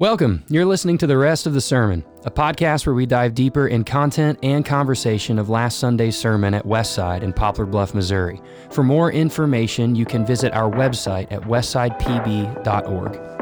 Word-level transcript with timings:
Welcome. 0.00 0.44
You're 0.48 0.64
listening 0.64 0.96
to 0.98 1.08
the 1.08 1.18
rest 1.18 1.44
of 1.48 1.54
the 1.54 1.60
sermon, 1.60 2.04
a 2.24 2.30
podcast 2.30 2.86
where 2.86 2.94
we 2.94 3.04
dive 3.04 3.34
deeper 3.34 3.66
in 3.66 3.82
content 3.82 4.38
and 4.44 4.64
conversation 4.64 5.40
of 5.40 5.48
last 5.48 5.80
Sunday's 5.80 6.16
sermon 6.16 6.54
at 6.54 6.64
Westside 6.64 7.22
in 7.22 7.32
Poplar 7.32 7.66
Bluff, 7.66 7.94
Missouri. 7.94 8.40
For 8.70 8.84
more 8.84 9.10
information, 9.10 9.96
you 9.96 10.04
can 10.04 10.24
visit 10.24 10.52
our 10.52 10.70
website 10.70 11.32
at 11.32 11.40
westsidepb.org. 11.42 13.37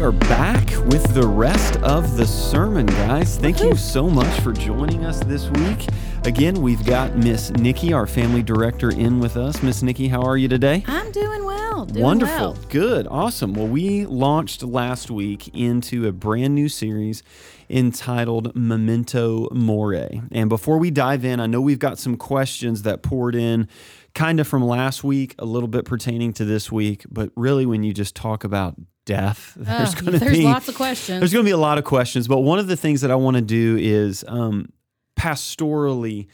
we 0.00 0.06
are 0.06 0.12
back 0.12 0.66
with 0.86 1.12
the 1.12 1.26
rest 1.26 1.76
of 1.82 2.16
the 2.16 2.26
sermon, 2.26 2.86
guys. 2.86 3.36
Thank 3.36 3.60
you 3.60 3.76
so 3.76 4.08
much 4.08 4.40
for 4.40 4.54
joining 4.54 5.04
us 5.04 5.20
this 5.24 5.50
week. 5.50 5.88
Again, 6.24 6.62
we've 6.62 6.82
got 6.86 7.16
Miss 7.16 7.50
Nikki, 7.50 7.92
our 7.92 8.06
family 8.06 8.42
director, 8.42 8.88
in 8.88 9.20
with 9.20 9.36
us. 9.36 9.62
Miss 9.62 9.82
Nikki, 9.82 10.08
how 10.08 10.22
are 10.22 10.38
you 10.38 10.48
today? 10.48 10.84
I'm 10.86 11.12
doing 11.12 11.44
well. 11.44 11.84
Doing 11.84 12.02
Wonderful. 12.02 12.52
well. 12.52 12.58
Good. 12.70 13.08
Awesome. 13.08 13.52
Well, 13.52 13.66
we 13.66 14.06
launched 14.06 14.62
last 14.62 15.10
week 15.10 15.48
into 15.48 16.08
a 16.08 16.12
brand 16.12 16.54
new 16.54 16.70
series 16.70 17.22
entitled 17.68 18.56
Memento 18.56 19.48
Mori. 19.52 20.22
And 20.32 20.48
before 20.48 20.78
we 20.78 20.90
dive 20.90 21.26
in, 21.26 21.40
I 21.40 21.46
know 21.46 21.60
we've 21.60 21.78
got 21.78 21.98
some 21.98 22.16
questions 22.16 22.84
that 22.84 23.02
poured 23.02 23.34
in 23.34 23.68
kind 24.14 24.40
of 24.40 24.48
from 24.48 24.64
last 24.64 25.04
week, 25.04 25.34
a 25.38 25.44
little 25.44 25.68
bit 25.68 25.84
pertaining 25.84 26.32
to 26.34 26.46
this 26.46 26.72
week, 26.72 27.04
but 27.10 27.30
really 27.36 27.66
when 27.66 27.82
you 27.82 27.92
just 27.92 28.16
talk 28.16 28.44
about 28.44 28.76
death, 29.10 29.52
there's 29.56 29.94
Oh, 29.96 30.00
going 30.00 30.18
to 30.18 30.24
be 30.30 30.42
lots 30.44 30.68
of 30.68 30.74
questions. 30.76 31.18
there's 31.20 31.32
going 31.32 31.44
to 31.44 31.48
be 31.48 31.52
a 31.52 31.56
lot 31.68 31.78
of 31.78 31.84
questions, 31.84 32.28
but 32.28 32.38
one 32.40 32.58
of 32.58 32.66
the 32.68 32.76
things 32.76 33.00
that 33.02 33.10
I 33.10 33.16
want 33.16 33.36
to 33.36 33.42
do 33.42 33.76
is 33.80 34.24
um, 34.28 34.70
pastorally, 35.18 36.26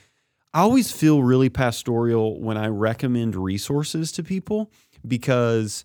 I 0.54 0.60
always 0.60 0.90
feel 0.92 1.22
really 1.22 1.48
pastoral 1.48 2.40
when 2.40 2.56
I 2.56 2.68
recommend 2.68 3.34
resources 3.36 4.12
to 4.12 4.22
people 4.22 4.70
because 5.06 5.84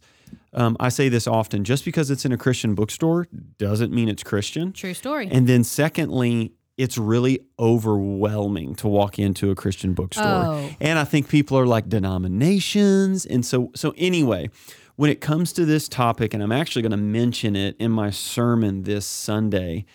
um, 0.53 0.77
I 0.79 0.89
say 0.89 1.09
this 1.09 1.27
often 1.27 1.63
just 1.63 1.83
because 1.85 2.09
it's 2.11 2.25
in 2.25 2.31
a 2.31 2.37
Christian 2.37 2.75
bookstore 2.75 3.27
doesn't 3.57 3.91
mean 3.93 4.07
it's 4.09 4.23
Christian. 4.23 4.71
True 4.73 4.93
story. 4.93 5.27
And 5.31 5.47
then, 5.47 5.63
secondly, 5.63 6.53
it's 6.77 6.97
really 6.97 7.39
overwhelming 7.59 8.75
to 8.75 8.87
walk 8.87 9.19
into 9.19 9.51
a 9.51 9.55
Christian 9.55 9.93
bookstore. 9.93 10.25
Oh. 10.25 10.69
And 10.79 10.97
I 10.97 11.03
think 11.03 11.27
people 11.29 11.57
are 11.59 11.67
like 11.67 11.89
denominations. 11.89 13.25
And 13.25 13.45
so, 13.45 13.71
so 13.75 13.93
anyway, 13.97 14.49
when 14.95 15.09
it 15.09 15.21
comes 15.21 15.53
to 15.53 15.65
this 15.65 15.87
topic, 15.87 16.33
and 16.33 16.43
I'm 16.43 16.51
actually 16.51 16.81
going 16.81 16.91
to 16.91 16.97
mention 16.97 17.55
it 17.55 17.75
in 17.79 17.91
my 17.91 18.09
sermon 18.09 18.83
this 18.83 19.05
Sunday, 19.05 19.85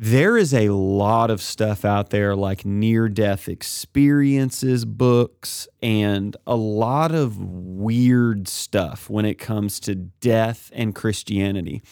there 0.00 0.36
is 0.36 0.54
a 0.54 0.68
lot 0.68 1.28
of 1.28 1.42
stuff 1.42 1.84
out 1.84 2.10
there 2.10 2.36
like 2.36 2.64
near 2.64 3.08
death 3.08 3.48
experiences 3.48 4.84
books 4.84 5.66
and 5.82 6.36
a 6.46 6.54
lot 6.54 7.12
of 7.12 7.36
weird 7.38 8.46
stuff 8.46 9.10
when 9.10 9.24
it 9.24 9.40
comes 9.40 9.80
to 9.80 9.96
death 9.96 10.70
and 10.72 10.94
Christianity. 10.94 11.82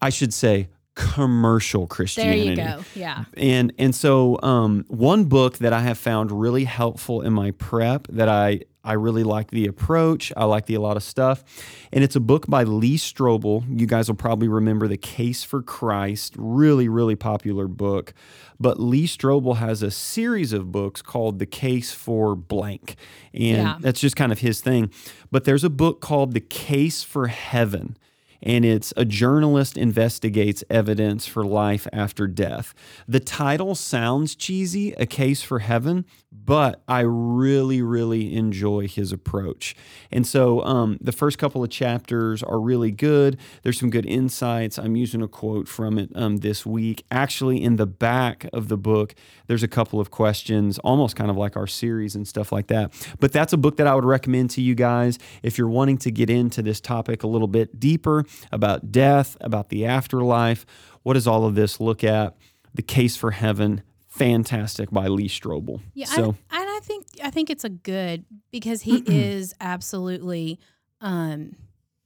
I 0.00 0.10
should 0.10 0.34
say 0.34 0.68
commercial 0.94 1.86
Christianity. 1.86 2.54
there 2.54 2.68
you 2.76 2.76
go. 2.78 2.84
Yeah. 2.94 3.24
And 3.36 3.72
and 3.78 3.94
so 3.94 4.38
um, 4.42 4.84
one 4.88 5.24
book 5.24 5.58
that 5.58 5.72
I 5.72 5.80
have 5.80 5.98
found 5.98 6.30
really 6.32 6.64
helpful 6.64 7.22
in 7.22 7.32
my 7.32 7.52
prep 7.52 8.06
that 8.08 8.28
I 8.28 8.60
I 8.84 8.94
really 8.94 9.22
like 9.22 9.50
the 9.52 9.66
approach. 9.66 10.32
I 10.36 10.44
like 10.44 10.66
the 10.66 10.74
a 10.74 10.80
lot 10.80 10.96
of 10.96 11.04
stuff, 11.04 11.44
and 11.92 12.02
it's 12.02 12.16
a 12.16 12.20
book 12.20 12.46
by 12.48 12.64
Lee 12.64 12.96
Strobel. 12.96 13.64
You 13.80 13.86
guys 13.86 14.08
will 14.08 14.16
probably 14.16 14.48
remember 14.48 14.88
the 14.88 14.96
Case 14.96 15.44
for 15.44 15.62
Christ. 15.62 16.34
Really 16.36 16.88
really 16.88 17.14
popular 17.16 17.68
book. 17.68 18.12
But 18.58 18.78
Lee 18.80 19.06
Strobel 19.06 19.56
has 19.56 19.82
a 19.82 19.90
series 19.90 20.52
of 20.52 20.70
books 20.70 21.00
called 21.02 21.38
The 21.38 21.46
Case 21.46 21.92
for 21.92 22.34
Blank, 22.36 22.96
and 23.32 23.56
Yeah. 23.56 23.76
that's 23.80 24.00
just 24.00 24.14
kind 24.16 24.30
of 24.32 24.40
his 24.40 24.60
thing. 24.60 24.90
But 25.30 25.44
there's 25.44 25.64
a 25.64 25.70
book 25.70 26.00
called 26.00 26.32
The 26.32 26.40
Case 26.40 27.02
for 27.02 27.26
Heaven 27.28 27.96
and 28.42 28.64
it's 28.64 28.92
a 28.96 29.04
journalist 29.04 29.76
investigates 29.76 30.64
evidence 30.68 31.26
for 31.26 31.44
life 31.44 31.86
after 31.92 32.26
death. 32.26 32.74
The 33.06 33.20
title 33.20 33.74
sounds 33.74 34.34
cheesy, 34.34 34.92
A 34.94 35.06
Case 35.06 35.42
for 35.42 35.60
Heaven, 35.60 36.04
but 36.32 36.82
I 36.88 37.00
really, 37.00 37.82
really 37.82 38.34
enjoy 38.34 38.88
his 38.88 39.12
approach. 39.12 39.76
And 40.10 40.26
so 40.26 40.62
um, 40.64 40.98
the 41.00 41.12
first 41.12 41.38
couple 41.38 41.62
of 41.62 41.70
chapters 41.70 42.42
are 42.42 42.58
really 42.58 42.90
good. 42.90 43.38
There's 43.62 43.78
some 43.78 43.90
good 43.90 44.06
insights. 44.06 44.78
I'm 44.78 44.96
using 44.96 45.22
a 45.22 45.28
quote 45.28 45.68
from 45.68 45.98
it 45.98 46.10
um, 46.14 46.38
this 46.38 46.64
week. 46.64 47.04
Actually, 47.10 47.62
in 47.62 47.76
the 47.76 47.86
back 47.86 48.48
of 48.52 48.68
the 48.68 48.76
book, 48.76 49.14
there's 49.46 49.62
a 49.62 49.68
couple 49.68 50.00
of 50.00 50.10
questions, 50.10 50.78
almost 50.80 51.16
kind 51.16 51.30
of 51.30 51.36
like 51.36 51.56
our 51.56 51.66
series 51.66 52.14
and 52.14 52.26
stuff 52.26 52.50
like 52.50 52.68
that. 52.68 52.92
But 53.20 53.32
that's 53.32 53.52
a 53.52 53.58
book 53.58 53.76
that 53.76 53.86
I 53.86 53.94
would 53.94 54.04
recommend 54.04 54.50
to 54.50 54.62
you 54.62 54.74
guys 54.74 55.18
if 55.42 55.58
you're 55.58 55.68
wanting 55.68 55.98
to 55.98 56.10
get 56.10 56.30
into 56.30 56.62
this 56.62 56.80
topic 56.80 57.22
a 57.22 57.26
little 57.26 57.48
bit 57.48 57.78
deeper 57.78 58.24
about 58.50 58.90
death, 58.90 59.36
about 59.40 59.68
the 59.68 59.84
afterlife. 59.86 60.66
What 61.02 61.14
does 61.14 61.26
all 61.26 61.44
of 61.44 61.54
this 61.54 61.80
look 61.80 62.02
at? 62.02 62.36
The 62.74 62.82
Case 62.82 63.16
for 63.16 63.32
Heaven, 63.32 63.82
fantastic 64.12 64.90
by 64.90 65.08
Lee 65.08 65.28
Strobel. 65.28 65.80
Yeah. 65.94 66.06
so 66.06 66.36
I, 66.50 66.60
and 66.60 66.70
I 66.70 66.80
think 66.82 67.06
I 67.22 67.30
think 67.30 67.50
it's 67.50 67.64
a 67.64 67.68
good 67.70 68.24
because 68.50 68.82
he 68.82 68.98
is 69.06 69.54
absolutely 69.60 70.58
um 71.00 71.56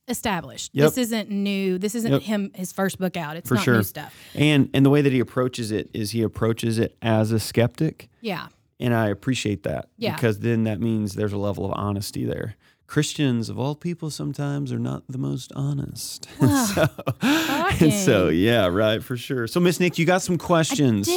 established. 0.09 0.71
Yep. 0.75 0.89
This 0.91 0.99
isn't 0.99 1.31
new. 1.31 1.79
This 1.79 1.95
isn't 1.97 2.13
Yep. 2.13 2.23
him 2.23 2.51
his 2.55 2.73
first 2.73 2.99
book 2.99 3.17
out. 3.17 3.37
It's 3.37 3.49
For 3.49 3.57
not 3.57 3.65
sure. 3.65 3.77
new 3.77 3.83
stuff. 3.83 4.15
and 4.35 4.71
and 4.73 4.87
the 4.87 4.91
way 4.91 5.03
that 5.03 5.13
he 5.13 5.19
approaches 5.21 5.71
it 5.73 5.91
is 5.93 6.13
he 6.13 6.23
approaches 6.23 6.79
it 6.79 6.97
as 7.03 7.33
a 7.33 7.41
skeptic. 7.41 8.09
Yeah. 8.21 8.49
And 8.79 8.95
I 8.95 9.09
appreciate 9.09 9.63
that 9.65 9.89
Yeah. 9.97 10.15
because 10.15 10.41
then 10.41 10.65
that 10.65 10.81
means 10.81 11.15
there's 11.15 11.33
a 11.33 11.39
level 11.39 11.65
of 11.65 11.73
honesty 11.75 12.25
there. 12.25 12.57
Christians, 12.87 13.49
of 13.49 13.59
all 13.59 13.75
people, 13.75 14.11
sometimes 14.11 14.73
are 14.73 14.79
not 14.79 15.03
the 15.09 15.19
most 15.19 15.53
honest. 15.57 16.29
And 16.39 16.57
so, 16.69 17.85
and 17.85 17.93
so, 17.93 18.29
yeah, 18.29 18.67
right, 18.67 19.03
for 19.03 19.17
sure. 19.17 19.47
So, 19.47 19.59
Miss 19.61 19.81
Nick, 19.81 19.99
you 19.99 20.07
got 20.07 20.23
some 20.23 20.39
questions 20.39 21.09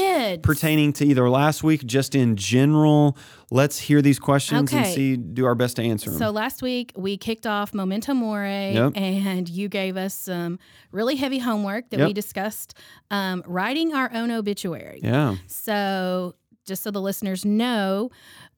pertaining 0.42 0.94
to 0.94 1.06
either 1.06 1.30
last 1.30 1.64
week, 1.64 1.86
just 1.86 2.16
in 2.16 2.36
general. 2.36 3.16
Let's 3.52 3.80
hear 3.80 4.02
these 4.02 4.20
questions 4.20 4.74
and 4.74 4.86
see, 4.88 5.16
do 5.16 5.46
our 5.46 5.56
best 5.56 5.76
to 5.78 5.84
answer 5.84 6.10
them. 6.10 6.20
So 6.20 6.30
last 6.32 6.62
week 6.62 6.92
we 6.96 7.18
kicked 7.18 7.48
off 7.48 7.74
Memento 7.74 8.14
Mori, 8.14 8.74
Yep. 8.74 8.94
and 8.96 9.48
you 9.50 9.70
gave 9.70 9.96
us 9.98 10.14
some 10.14 10.60
really 10.92 11.16
heavy 11.16 11.40
homework 11.40 11.90
that 11.92 12.00
Yep. 12.00 12.08
we 12.08 12.14
discussed 12.14 12.74
um, 13.12 13.44
writing 13.48 13.94
our 13.94 14.12
own 14.14 14.32
obituary. 14.32 15.00
yeah, 15.04 15.36
So, 15.48 16.36
just 16.66 16.84
so 16.84 16.92
the 16.92 17.02
listeners 17.02 17.46
know, 17.46 18.10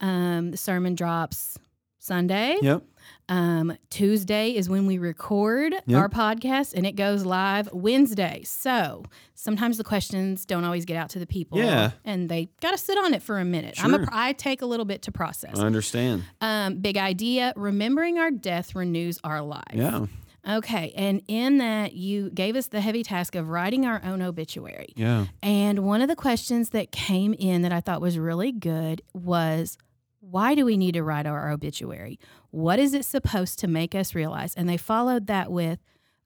um, 0.02 0.52
the 0.52 0.58
sermon 0.58 0.96
drops 0.96 1.58
Sunday. 2.04 2.58
yep, 2.64 2.82
Um, 3.30 3.78
Tuesday 3.92 4.56
is 4.56 4.68
when 4.68 4.88
we 4.88 4.98
record 4.98 5.74
Yep. 5.86 5.98
our 6.00 6.10
podcast, 6.10 6.74
and 6.74 6.86
it 6.88 6.94
goes 6.96 7.24
live 7.26 7.70
Wednesday. 7.72 8.42
So 8.44 9.04
sometimes 9.36 9.78
the 9.78 9.84
questions 9.84 10.44
don't 10.46 10.64
always 10.66 10.84
get 10.86 10.98
out 10.98 11.10
to 11.12 11.20
the 11.20 11.28
people, 11.28 11.60
Yeah. 11.60 11.92
and 12.04 12.28
they 12.28 12.50
got 12.60 12.72
to 12.72 12.78
sit 12.80 12.98
on 12.98 13.14
it 13.14 13.22
for 13.22 13.40
a 13.40 13.46
minute. 13.46 13.76
I'm 13.84 13.92
Sure. 13.92 14.04
a, 14.04 14.08
I 14.12 14.34
take 14.34 14.64
a 14.64 14.66
little 14.66 14.86
bit 14.86 15.04
to 15.04 15.12
process. 15.12 15.60
I 15.60 15.66
understand. 15.66 16.24
Um, 16.42 16.78
big 16.78 16.98
idea: 16.98 17.54
remembering 17.56 18.18
our 18.18 18.32
death 18.32 18.74
renews 18.76 19.20
our 19.24 19.42
life. 19.44 19.64
Yeah, 19.76 20.08
Okay, 20.50 20.92
and 20.96 21.22
in 21.28 21.60
that 21.60 21.94
you 21.94 22.32
gave 22.32 22.56
us 22.56 22.66
the 22.66 22.82
heavy 22.82 23.04
task 23.04 23.36
of 23.36 23.50
writing 23.50 23.86
our 23.86 24.02
own 24.04 24.24
obituary. 24.24 24.92
yeah, 24.96 25.28
And 25.44 25.80
one 25.86 26.02
of 26.02 26.08
the 26.08 26.16
questions 26.16 26.70
that 26.72 26.92
came 26.92 27.36
in 27.36 27.62
that 27.62 27.72
I 27.72 27.80
thought 27.80 28.02
was 28.02 28.18
really 28.18 28.52
good 28.52 29.04
was 29.14 29.78
why 30.22 30.56
do 30.56 30.64
we 30.66 30.78
need 30.78 30.94
to 30.94 31.04
write 31.04 31.26
our 31.26 31.52
obituary? 31.52 32.18
What 32.52 32.80
is 32.80 32.94
it 32.94 33.04
supposed 33.06 33.60
to 33.60 33.68
make 33.68 33.94
us 33.94 34.16
realize? 34.16 34.54
And 34.56 34.70
they 34.70 34.78
followed 34.78 35.28
that 35.28 35.52
with 35.52 35.80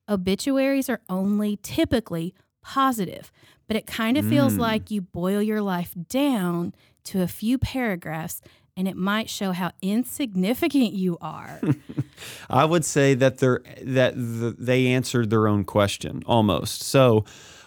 obituaries 0.08 0.90
are 0.90 1.02
only 1.10 1.58
typically 1.64 2.34
positive, 2.62 3.32
but 3.68 3.76
it 3.78 3.88
kind 3.88 4.18
of 4.18 4.26
feels 4.28 4.54
Mm. 4.56 4.60
like 4.60 4.92
you 4.92 5.02
boil 5.02 5.42
your 5.42 5.62
life 5.62 5.96
down 6.10 6.74
to 7.06 7.22
a 7.22 7.28
few 7.28 7.58
paragraphs 7.58 8.42
and 8.78 8.88
it 8.88 8.98
might 8.98 9.30
show 9.30 9.54
how 9.54 9.72
insignificant 9.82 10.92
you 10.94 11.18
are. 11.22 11.62
I 12.50 12.66
would 12.66 12.84
say 12.84 13.14
that 13.16 13.38
they're 13.38 13.62
that 13.82 14.16
th- 14.16 14.56
they 14.60 14.88
answered 14.88 15.30
their 15.30 15.48
own 15.48 15.64
question 15.64 16.22
almost. 16.26 16.82
So, 16.84 17.24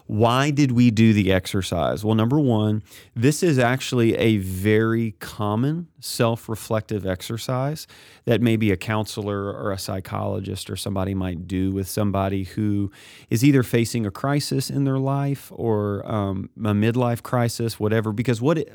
why 0.08 0.50
did 0.50 0.72
we 0.72 0.90
do 0.90 1.12
the 1.12 1.30
exercise? 1.30 2.02
Well, 2.02 2.14
number 2.14 2.40
one, 2.40 2.82
this 3.14 3.42
is 3.42 3.58
actually 3.58 4.16
a 4.16 4.38
very 4.38 5.12
common 5.20 5.88
self-reflective 6.00 7.04
exercise 7.04 7.86
that 8.24 8.40
maybe 8.40 8.72
a 8.72 8.76
counselor 8.78 9.52
or 9.52 9.70
a 9.70 9.78
psychologist 9.78 10.70
or 10.70 10.76
somebody 10.76 11.14
might 11.14 11.46
do 11.46 11.72
with 11.72 11.88
somebody 11.88 12.44
who 12.44 12.90
is 13.28 13.44
either 13.44 13.62
facing 13.62 14.06
a 14.06 14.10
crisis 14.10 14.70
in 14.70 14.84
their 14.84 14.98
life 14.98 15.52
or 15.54 16.10
um, 16.10 16.48
a 16.56 16.72
midlife 16.72 17.22
crisis, 17.22 17.78
whatever. 17.78 18.10
Because 18.10 18.40
what 18.40 18.56
it, 18.56 18.72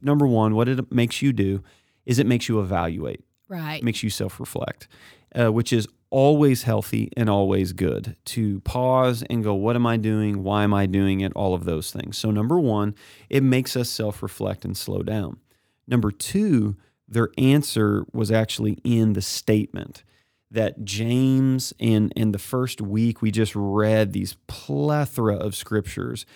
number 0.00 0.26
one, 0.26 0.54
what 0.54 0.66
it 0.66 0.90
makes 0.90 1.20
you 1.20 1.34
do 1.34 1.62
is 2.06 2.18
it 2.18 2.26
makes 2.26 2.48
you 2.48 2.58
evaluate 2.58 3.22
right. 3.50 3.82
makes 3.82 4.02
you 4.02 4.08
self 4.08 4.40
reflect, 4.40 4.88
uh, 5.38 5.52
which 5.52 5.74
is 5.74 5.86
always 6.10 6.64
healthy 6.64 7.10
and 7.16 7.30
always 7.30 7.72
good 7.72 8.16
to 8.26 8.60
pause 8.60 9.22
and 9.30 9.42
go, 9.42 9.54
What 9.54 9.76
am 9.76 9.86
I 9.86 9.96
doing? 9.96 10.42
Why 10.42 10.64
am 10.64 10.74
I 10.74 10.86
doing 10.86 11.20
it? 11.20 11.32
All 11.34 11.54
of 11.54 11.64
those 11.64 11.90
things. 11.90 12.18
So, 12.18 12.30
number 12.30 12.58
one, 12.58 12.94
it 13.28 13.42
makes 13.42 13.76
us 13.76 13.88
self 13.88 14.22
reflect 14.22 14.64
and 14.64 14.76
slow 14.76 15.02
down. 15.02 15.38
Number 15.86 16.10
two, 16.10 16.76
their 17.08 17.30
answer 17.38 18.04
was 18.12 18.30
actually 18.30 18.78
in 18.84 19.14
the 19.14 19.22
statement 19.22 20.04
that 20.50 20.84
James 20.84 21.72
in 21.78 22.10
in 22.16 22.32
the 22.32 22.38
first 22.38 22.80
week 22.80 23.22
we 23.22 23.30
just 23.30 23.54
read 23.54 24.12
these 24.12 24.36
plethora 24.46 25.36
of 25.36 25.54
scriptures 25.54 26.26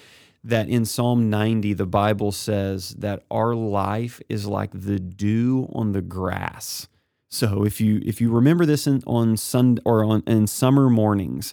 that 0.43 0.69
in 0.69 0.85
Psalm 0.85 1.31
90 1.31 1.73
the 1.75 1.87
Bible 1.87 2.31
says 2.33 2.91
that 2.99 3.25
our 3.31 3.55
life 3.55 4.21
is 4.29 4.47
like 4.47 4.71
the 4.73 4.99
dew 4.99 5.69
on 5.73 5.93
the 5.93 6.03
grass. 6.03 6.89
So 7.35 7.65
if 7.65 7.81
you 7.81 8.01
if 8.05 8.21
you 8.21 8.31
remember 8.31 8.65
this 8.65 8.87
in, 8.87 9.03
on 9.07 9.37
Sun 9.37 9.79
or 9.85 10.05
on 10.05 10.23
in 10.27 10.47
summer 10.47 10.89
mornings, 10.89 11.53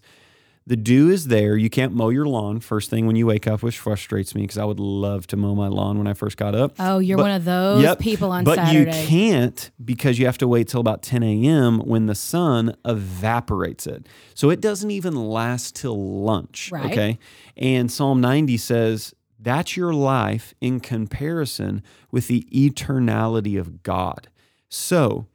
the 0.67 0.75
dew 0.75 1.09
is 1.09 1.25
there. 1.27 1.57
You 1.57 1.71
can't 1.71 1.91
mow 1.93 2.09
your 2.09 2.27
lawn 2.27 2.59
first 2.59 2.91
thing 2.91 3.07
when 3.07 3.15
you 3.15 3.25
wake 3.25 3.47
up, 3.47 3.63
which 3.63 3.79
frustrates 3.79 4.35
me 4.35 4.43
because 4.43 4.59
I 4.59 4.63
would 4.63 4.79
love 4.79 5.25
to 5.27 5.37
mow 5.37 5.55
my 5.55 5.67
lawn 5.67 5.97
when 5.97 6.05
I 6.05 6.13
first 6.13 6.37
got 6.37 6.53
up. 6.53 6.75
Oh, 6.77 6.99
you're 6.99 7.17
But- 7.17 7.23
one 7.23 7.31
of 7.31 7.45
those 7.45 7.81
Yep, 7.81 7.97
people 7.99 8.31
on 8.31 8.43
but 8.43 8.55
Saturday. 8.57 8.91
you 9.01 9.07
can't 9.07 9.71
because 9.83 10.19
you 10.19 10.27
have 10.27 10.37
to 10.37 10.47
wait 10.47 10.67
till 10.67 10.79
about 10.79 11.01
10 11.01 11.23
a.m. 11.23 11.79
when 11.79 12.05
the 12.05 12.13
sun 12.15 12.75
evaporates 12.85 13.87
it. 13.87 14.05
So 14.35 14.51
it 14.51 14.61
doesn't 14.61 14.91
even 14.91 15.15
last 15.15 15.75
till 15.75 16.21
lunch. 16.23 16.69
Right. 16.71 16.91
Okay. 16.91 17.19
And 17.57 17.91
Psalm 17.91 18.21
90 18.21 18.55
says, 18.57 19.15
that's 19.39 19.75
your 19.75 19.93
life 19.95 20.53
in 20.61 20.79
comparison 20.79 21.81
with 22.11 22.27
the 22.27 22.43
eternality 22.53 23.59
of 23.59 23.81
God. 23.81 24.27
So 24.69 25.25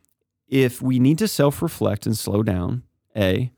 if 0.48 0.80
we 0.80 0.98
need 0.98 1.18
to 1.18 1.28
self 1.28 1.62
reflect 1.62 2.06
and 2.06 2.16
slow 2.16 2.42
down, 2.42 2.82
A, 3.16 3.52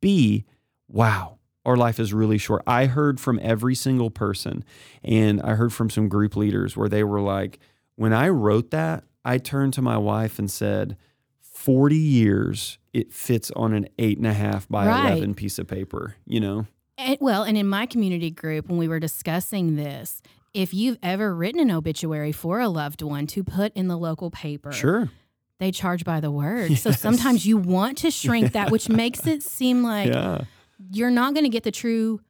B, 0.00 0.44
wow, 0.88 1.38
our 1.64 1.76
life 1.76 1.98
is 2.00 2.12
really 2.14 2.38
short. 2.38 2.62
I 2.66 2.86
heard 2.86 3.20
from 3.20 3.38
every 3.42 3.74
single 3.74 4.10
person, 4.10 4.64
and 5.02 5.40
I 5.42 5.54
heard 5.54 5.72
from 5.72 5.90
some 5.90 6.08
group 6.08 6.36
leaders 6.36 6.76
where 6.76 6.88
they 6.88 7.04
were 7.04 7.20
like, 7.20 7.58
when 7.96 8.12
I 8.12 8.28
wrote 8.28 8.70
that, 8.70 9.04
I 9.24 9.38
turned 9.38 9.74
to 9.74 9.82
my 9.82 9.98
wife 9.98 10.38
and 10.38 10.50
said, 10.50 10.96
40 11.42 11.96
years, 11.96 12.78
it 12.92 13.12
fits 13.12 13.50
on 13.56 13.74
an 13.74 13.88
eight 13.98 14.16
and 14.16 14.26
a 14.26 14.32
half 14.32 14.68
by 14.68 14.86
Right. 14.86 15.12
11 15.12 15.34
piece 15.34 15.58
of 15.58 15.66
paper, 15.66 16.14
you 16.24 16.38
know? 16.40 16.66
And, 16.96 17.18
well, 17.20 17.42
and 17.42 17.58
in 17.58 17.66
my 17.68 17.84
community 17.86 18.30
group, 18.30 18.68
when 18.68 18.78
we 18.78 18.86
were 18.88 19.00
discussing 19.00 19.74
this, 19.76 20.22
if 20.54 20.72
you've 20.72 20.98
ever 21.02 21.34
written 21.34 21.60
an 21.60 21.70
obituary 21.70 22.32
for 22.32 22.60
a 22.60 22.68
loved 22.68 23.02
one 23.02 23.26
to 23.28 23.42
put 23.44 23.72
in 23.74 23.88
the 23.88 23.98
local 23.98 24.30
paper, 24.30 24.72
Sure. 24.72 25.10
They 25.58 25.72
charge 25.72 26.04
by 26.04 26.20
the 26.20 26.30
word. 26.30 26.76
So 26.78 26.90
sometimes 26.90 27.44
you 27.44 27.56
want 27.56 27.98
to 27.98 28.10
shrink 28.10 28.52
that, 28.52 28.70
which 28.70 28.88
makes 28.88 29.26
it 29.26 29.42
seem 29.42 29.82
like 29.82 30.08
yeah. 30.08 30.42
you're 30.90 31.10
not 31.10 31.34
going 31.34 31.44
to 31.44 31.50
get 31.50 31.64
the 31.64 31.70
true 31.70 32.20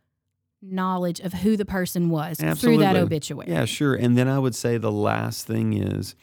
knowledge 0.62 1.20
of 1.20 1.32
who 1.32 1.56
the 1.56 1.64
person 1.64 2.10
was 2.10 2.38
through 2.38 2.46
that 2.48 2.50
Absolutely. 2.50 3.00
obituary. 3.00 3.50
Yeah, 3.50 3.64
sure. 3.64 3.94
And 3.94 4.16
then 4.16 4.28
I 4.28 4.38
would 4.38 4.54
say 4.54 4.78
the 4.78 4.92
last 4.92 5.46
thing 5.46 5.72
is 5.74 6.14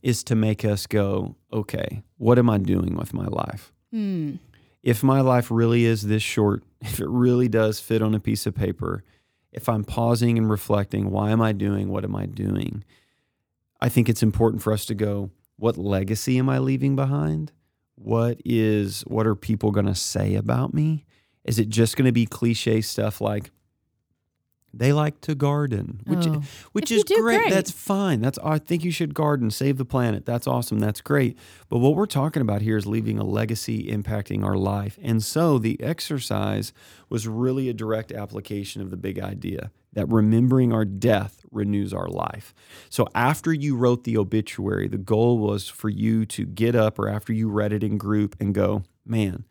is 0.00 0.22
to 0.22 0.36
make 0.36 0.64
us 0.64 0.86
go, 0.86 1.34
okay, 1.52 2.02
what 2.18 2.38
am 2.38 2.48
I 2.48 2.58
doing 2.58 2.96
with 2.96 3.12
my 3.12 3.26
life? 3.26 3.72
Hmm. 3.90 4.36
If 4.80 5.02
my 5.02 5.20
life 5.20 5.50
really 5.50 5.84
is 5.84 6.02
this 6.02 6.22
short, 6.22 6.62
if 6.80 7.00
it 7.00 7.08
really 7.08 7.48
does 7.48 7.80
fit 7.80 8.00
on 8.00 8.14
a 8.14 8.20
piece 8.20 8.46
of 8.46 8.54
paper, 8.54 9.02
if 9.52 9.68
I'm 9.68 9.82
pausing 9.84 10.38
and 10.38 10.48
reflecting, 10.48 11.10
why 11.10 11.30
am 11.30 11.42
I 11.42 11.52
doing 11.52 11.88
what 11.88 12.04
am 12.04 12.14
I 12.14 12.26
doing? 12.26 12.84
I 13.80 13.88
think 13.88 14.08
it's 14.08 14.22
important 14.22 14.62
for 14.62 14.72
us 14.72 14.84
to 14.86 14.94
go, 14.94 15.30
what 15.58 15.76
legacy 15.76 16.38
am 16.38 16.48
I 16.48 16.58
leaving 16.58 16.96
behind? 16.96 17.52
What 17.96 18.40
is 18.44 19.02
what 19.02 19.26
are 19.26 19.34
people 19.34 19.72
going 19.72 19.86
to 19.86 19.94
say 19.94 20.36
about 20.36 20.72
me? 20.72 21.04
Is 21.44 21.58
it 21.58 21.68
just 21.68 21.96
going 21.96 22.06
to 22.06 22.12
be 22.12 22.26
cliche 22.26 22.80
stuff 22.80 23.20
like 23.20 23.50
they 24.74 24.92
like 24.92 25.20
to 25.22 25.34
garden, 25.34 26.00
which 26.04 26.26
Oh. 26.26 26.42
which 26.72 26.90
If 26.92 26.98
is 26.98 27.04
great. 27.04 27.38
great. 27.40 27.50
That's 27.50 27.70
fine. 27.70 28.20
That's 28.20 28.38
I 28.44 28.58
think 28.58 28.84
you 28.84 28.90
should 28.90 29.14
garden, 29.14 29.50
save 29.50 29.78
the 29.78 29.84
planet. 29.84 30.26
That's 30.26 30.46
awesome. 30.46 30.78
That's 30.78 31.00
great. 31.00 31.36
But 31.68 31.78
what 31.78 31.94
we're 31.96 32.06
talking 32.06 32.42
about 32.42 32.62
here 32.62 32.76
is 32.76 32.86
leaving 32.86 33.18
a 33.18 33.24
legacy 33.24 33.84
impacting 33.90 34.44
our 34.44 34.56
life. 34.56 34.98
And 35.02 35.22
so 35.22 35.58
the 35.58 35.80
exercise 35.82 36.72
was 37.08 37.26
really 37.26 37.68
a 37.68 37.74
direct 37.74 38.12
application 38.12 38.82
of 38.82 38.90
the 38.90 38.96
big 38.96 39.18
idea 39.18 39.70
that 39.94 40.06
remembering 40.10 40.72
our 40.72 40.84
death 40.84 41.44
renews 41.50 41.94
our 41.94 42.08
life. 42.08 42.54
So 42.90 43.08
after 43.14 43.52
you 43.52 43.74
wrote 43.74 44.04
the 44.04 44.18
obituary, 44.18 44.86
the 44.86 44.98
goal 44.98 45.38
was 45.38 45.66
for 45.68 45.88
you 45.88 46.26
to 46.26 46.44
get 46.44 46.74
up 46.74 46.98
or 46.98 47.08
after 47.08 47.32
you 47.32 47.48
read 47.48 47.72
it 47.72 47.82
in 47.82 47.96
group 47.96 48.36
and 48.38 48.54
go, 48.54 48.82
"Man, 49.06 49.44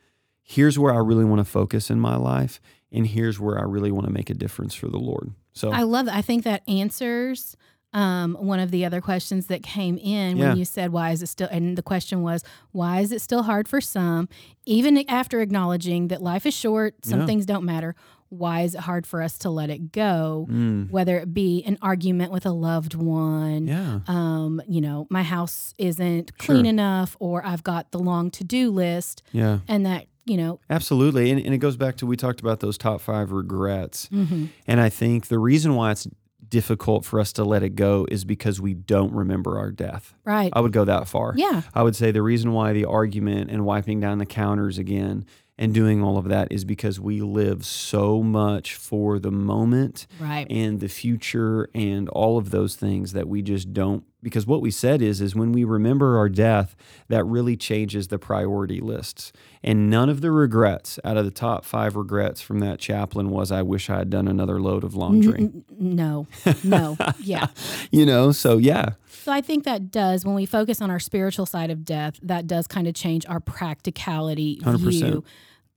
here's 0.44 0.78
where 0.78 0.94
I 0.94 0.98
really 1.00 1.26
want 1.26 1.40
to 1.40 1.44
focus 1.46 1.90
in 1.90 2.00
my 2.00 2.16
life 2.16 2.62
and 2.92 3.06
here's 3.08 3.40
where 3.40 3.58
I 3.60 3.64
really 3.64 3.92
want 3.92 4.08
to 4.08 4.14
make 4.14 4.30
a 4.30 4.34
difference 4.34 4.74
for 4.74 4.88
the 4.88 5.00
Lord." 5.00 5.32
So 5.54 5.72
I 5.72 5.84
love 5.84 6.06
that. 6.06 6.16
I 6.16 6.22
think 6.22 6.44
that 6.44 6.62
answers 6.68 7.56
um, 7.94 8.36
one 8.40 8.60
of 8.60 8.70
the 8.70 8.84
other 8.86 9.00
questions 9.00 9.48
that 9.48 9.64
came 9.64 9.98
in 9.98 10.38
Yeah. 10.38 10.50
when 10.50 10.58
you 10.58 10.66
said, 10.66 10.92
why 10.92 11.12
is 11.12 11.24
it 11.24 11.28
still, 11.28 11.48
and 11.50 11.78
the 11.78 11.82
question 11.82 12.22
was, 12.22 12.44
why 12.74 13.00
is 13.00 13.14
it 13.14 13.22
still 13.22 13.44
hard 13.44 13.68
for 13.68 13.80
some, 13.80 14.28
even 14.66 14.98
after 15.10 15.40
acknowledging 15.40 16.10
that 16.10 16.22
life 16.22 16.46
is 16.46 16.54
short, 16.54 17.06
some 17.06 17.22
Yeah. 17.22 17.26
things 17.26 17.46
don't 17.46 17.64
matter. 17.64 17.96
Why 18.30 18.62
is 18.64 18.76
it 18.76 18.82
hard 18.82 19.08
for 19.08 19.22
us 19.22 19.38
to 19.40 19.50
let 19.50 19.70
it 19.70 19.94
go? 19.94 20.48
Mm. 20.52 20.92
Whether 20.92 21.18
it 21.18 21.34
be 21.34 21.64
an 21.66 21.78
argument 21.82 22.32
with 22.34 22.46
a 22.46 22.52
loved 22.52 22.94
one, 22.94 23.68
Yeah. 23.68 24.02
um, 24.08 24.62
you 24.68 24.82
know, 24.82 25.08
my 25.10 25.24
house 25.24 25.74
isn't 25.80 26.38
clean 26.38 26.66
Sure. 26.66 26.70
enough, 26.70 27.16
or 27.22 27.44
I've 27.46 27.64
got 27.64 27.92
the 27.92 28.00
long 28.00 28.30
to 28.32 28.44
do 28.44 28.70
list, 28.70 29.24
Yeah. 29.32 29.60
and 29.68 29.86
that, 29.86 30.08
you 30.28 30.38
know, 30.38 30.60
Absolutely. 30.70 31.32
And, 31.32 31.40
and 31.40 31.54
it 31.54 31.60
goes 31.60 31.78
back 31.78 31.96
to 31.98 32.06
we 32.06 32.16
talked 32.18 32.40
about 32.40 32.60
those 32.60 32.78
top 32.78 33.02
five 33.02 33.32
regrets. 33.32 34.10
mhm. 34.12 34.50
And 34.68 34.80
I 34.82 34.90
think 34.90 35.28
the 35.28 35.40
reason 35.40 35.76
why 35.76 35.92
it's 35.92 36.08
difficult 36.50 37.04
for 37.04 37.20
us 37.20 37.34
to 37.34 37.44
let 37.44 37.62
it 37.64 37.76
go 37.76 38.08
is 38.10 38.24
because 38.24 38.62
we 38.62 38.74
don't 38.74 39.12
remember 39.14 39.58
our 39.58 39.72
death. 39.72 40.14
right. 40.24 40.50
I 40.54 40.62
would 40.62 40.72
go 40.72 40.86
that 40.86 41.08
far. 41.08 41.34
yeah. 41.36 41.64
I 41.74 41.84
would 41.84 41.96
say 41.96 42.12
the 42.12 42.22
reason 42.22 42.54
why 42.54 42.74
the 42.74 42.86
argument 42.86 43.52
and 43.52 43.66
wiping 43.66 44.00
down 44.00 44.18
the 44.20 44.26
counters 44.26 44.78
again 44.78 45.26
and 45.60 45.74
doing 45.74 46.04
all 46.04 46.18
of 46.18 46.26
that 46.30 46.52
is 46.52 46.64
because 46.66 47.00
we 47.00 47.20
live 47.22 47.66
so 47.66 48.22
much 48.22 48.76
for 48.76 49.18
the 49.20 49.32
moment 49.32 50.06
Right. 50.20 50.46
and 50.50 50.80
the 50.80 50.88
future 50.90 51.68
and 51.74 52.08
all 52.10 52.38
of 52.38 52.52
those 52.52 52.76
things 52.76 53.14
that 53.14 53.28
we 53.28 53.42
just 53.42 53.74
don't 53.74 54.04
because 54.24 54.46
what 54.48 54.62
we 54.62 54.72
said 54.72 55.02
is 55.02 55.22
is 55.22 55.36
when 55.36 55.52
we 55.52 55.64
remember 55.64 56.18
our 56.18 56.28
death 56.28 56.76
that 57.08 57.24
really 57.24 57.56
changes 57.56 58.08
the 58.10 58.20
priority 58.20 58.80
lists 58.82 59.32
and 59.64 59.90
none 59.90 60.10
of 60.10 60.22
the 60.22 60.32
regrets 60.32 61.00
out 61.06 61.18
of 61.18 61.24
the 61.26 61.32
top 61.32 61.64
5 61.66 61.96
regrets 61.96 62.42
from 62.42 62.60
that 62.60 62.80
chaplain 62.80 63.30
was 63.30 63.52
I 63.52 63.62
wish 63.62 63.90
I 63.90 64.00
had 64.00 64.10
done 64.10 64.28
another 64.28 64.60
load 64.60 64.84
of 64.84 64.96
laundry 64.96 65.40
N- 65.40 65.64
no, 65.80 66.28
no. 66.64 66.98
yeah. 67.20 67.48
you 67.92 68.06
know 68.06 68.32
so 68.32 68.58
yeah 68.58 68.90
So 69.24 69.32
I 69.32 69.42
think 69.42 69.64
that 69.66 69.92
does, 69.92 70.24
when 70.26 70.36
we 70.36 70.46
focus 70.46 70.82
on 70.82 70.90
our 70.92 71.00
spiritual 71.00 71.46
side 71.46 71.70
of 71.70 71.84
death, 71.84 72.18
that 72.24 72.48
does 72.48 72.66
kind 72.68 72.88
of 72.88 72.94
change 72.96 73.26
our 73.28 73.40
practicality 73.42 74.60
100%. 74.64 74.78
view. 74.90 75.24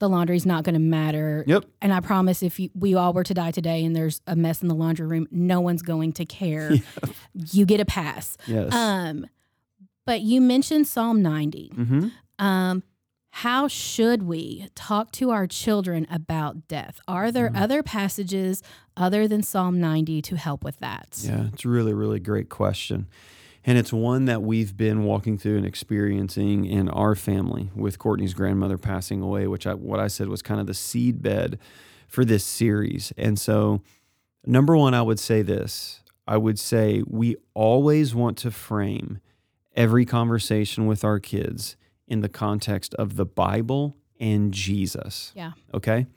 The 0.01 0.09
laundry's 0.09 0.45
not 0.45 0.63
going 0.63 0.73
to 0.73 0.79
matter. 0.79 1.43
Yep. 1.47 1.65
And 1.81 1.93
I 1.93 1.99
promise 1.99 2.41
if 2.43 2.59
you, 2.59 2.69
we 2.73 2.95
all 2.95 3.13
were 3.13 3.23
to 3.23 3.33
die 3.35 3.51
today 3.51 3.85
and 3.85 3.95
there's 3.95 4.19
a 4.25 4.35
mess 4.35 4.61
in 4.63 4.67
the 4.67 4.73
laundry 4.75 5.05
room, 5.07 5.27
no 5.31 5.61
one's 5.61 5.83
going 5.83 6.11
to 6.13 6.25
care. 6.25 6.71
You 7.53 7.65
get 7.65 7.79
a 7.79 7.85
pass. 7.85 8.35
yes 8.47 8.73
Um, 8.73 9.25
but 10.05 10.21
you 10.21 10.41
mentioned 10.41 10.87
Psalm 10.87 11.21
90. 11.21 11.71
mm-hmm. 11.75 12.07
Um, 12.45 12.83
how 13.29 13.67
should 13.69 14.23
we 14.23 14.67
talk 14.75 15.11
to 15.13 15.29
our 15.29 15.47
children 15.47 16.05
about 16.11 16.67
death? 16.67 16.99
Are 17.07 17.31
there 17.31 17.49
Mm. 17.49 17.61
other 17.61 17.83
passages 17.83 18.61
other 18.97 19.27
than 19.27 19.41
Psalm 19.43 19.79
90 19.79 20.21
to 20.23 20.35
help 20.35 20.63
with 20.65 20.79
that? 20.79 21.21
Yeah, 21.23 21.45
it's 21.53 21.63
a 21.63 21.69
really, 21.69 21.93
really 21.93 22.19
great 22.19 22.49
question. 22.49 23.07
And 23.65 23.77
it's 23.77 23.93
one 23.93 24.25
that 24.25 24.41
we've 24.41 24.75
been 24.75 25.03
walking 25.03 25.37
through 25.37 25.57
and 25.57 25.65
experiencing 25.65 26.65
in 26.65 26.89
our 26.89 27.15
family 27.15 27.69
with 27.75 27.99
Courtney's 27.99 28.33
grandmother 28.33 28.77
passing 28.77 29.21
away, 29.21 29.45
which 29.47 29.67
I, 29.67 29.75
what 29.75 29.99
I 29.99 30.07
said 30.07 30.29
was 30.29 30.41
kind 30.41 30.59
of 30.59 30.67
the 30.67 30.73
seed 30.73 31.21
bed 31.21 31.59
for 32.07 32.25
this 32.25 32.43
series. 32.43 33.13
And 33.17 33.39
so, 33.39 33.81
number 34.45 34.75
one, 34.75 34.93
I 34.93 35.01
would 35.01 35.19
say 35.19 35.41
this 35.41 36.01
I 36.27 36.37
would 36.37 36.59
say 36.59 37.03
we 37.07 37.35
always 37.53 38.15
want 38.15 38.37
to 38.39 38.51
frame 38.51 39.19
every 39.75 40.05
conversation 40.05 40.85
with 40.85 41.03
our 41.03 41.19
kids 41.19 41.75
in 42.07 42.21
the 42.21 42.29
context 42.29 42.93
of 42.95 43.15
the 43.15 43.25
Bible 43.25 43.95
and 44.19 44.53
Jesus. 44.53 45.31
Yeah. 45.35 45.51
Okay. 45.73 46.07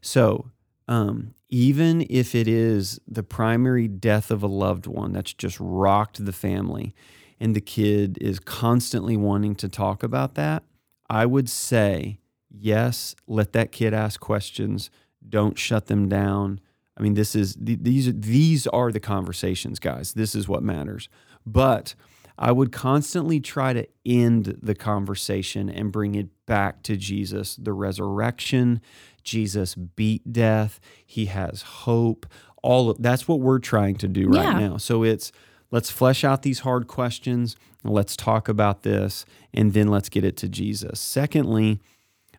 So, 0.00 0.50
um, 0.88 1.34
even 1.48 2.06
if 2.10 2.34
it 2.34 2.48
is 2.48 2.98
the 3.06 3.22
primary 3.22 3.86
death 3.86 4.30
of 4.30 4.42
a 4.42 4.46
loved 4.46 4.86
one 4.86 5.12
that's 5.12 5.32
just 5.32 5.58
rocked 5.60 6.24
the 6.24 6.32
family 6.32 6.94
and 7.38 7.54
the 7.54 7.60
kid 7.60 8.18
is 8.20 8.40
constantly 8.40 9.16
wanting 9.16 9.54
to 9.56 9.68
talk 9.68 10.02
about 10.02 10.34
that, 10.34 10.64
I 11.08 11.26
would 11.26 11.48
say, 11.48 12.18
yes, 12.50 13.14
let 13.26 13.52
that 13.52 13.70
kid 13.70 13.94
ask 13.94 14.18
questions. 14.18 14.90
Don't 15.26 15.58
shut 15.58 15.86
them 15.86 16.08
down. 16.08 16.60
I 16.96 17.02
mean, 17.02 17.14
this 17.14 17.36
is 17.36 17.54
these 17.60 18.12
these 18.12 18.66
are 18.66 18.90
the 18.90 19.00
conversations, 19.00 19.78
guys. 19.78 20.14
This 20.14 20.34
is 20.34 20.48
what 20.48 20.62
matters. 20.62 21.08
But 21.46 21.94
I 22.38 22.52
would 22.52 22.70
constantly 22.70 23.40
try 23.40 23.72
to 23.72 23.86
end 24.06 24.58
the 24.62 24.74
conversation 24.74 25.68
and 25.68 25.90
bring 25.90 26.14
it 26.14 26.28
back 26.46 26.82
to 26.84 26.96
Jesus, 26.96 27.56
the 27.56 27.72
resurrection. 27.72 28.80
Jesus 29.24 29.74
beat 29.74 30.32
death. 30.32 30.78
He 31.04 31.26
has 31.26 31.62
hope. 31.62 32.26
All 32.62 32.90
of 32.90 33.02
that's 33.02 33.26
what 33.26 33.40
we're 33.40 33.58
trying 33.58 33.96
to 33.96 34.08
do 34.08 34.28
right 34.28 34.44
Yeah. 34.44 34.68
now. 34.68 34.76
So 34.76 35.02
it's 35.02 35.32
let's 35.70 35.90
flesh 35.90 36.22
out 36.24 36.42
these 36.42 36.60
hard 36.60 36.86
questions. 36.86 37.56
Let's 37.84 38.16
talk 38.16 38.48
about 38.48 38.82
this 38.82 39.24
and 39.52 39.72
then 39.72 39.88
let's 39.88 40.08
get 40.08 40.24
it 40.24 40.36
to 40.38 40.48
Jesus. 40.48 41.00
Secondly, 41.00 41.80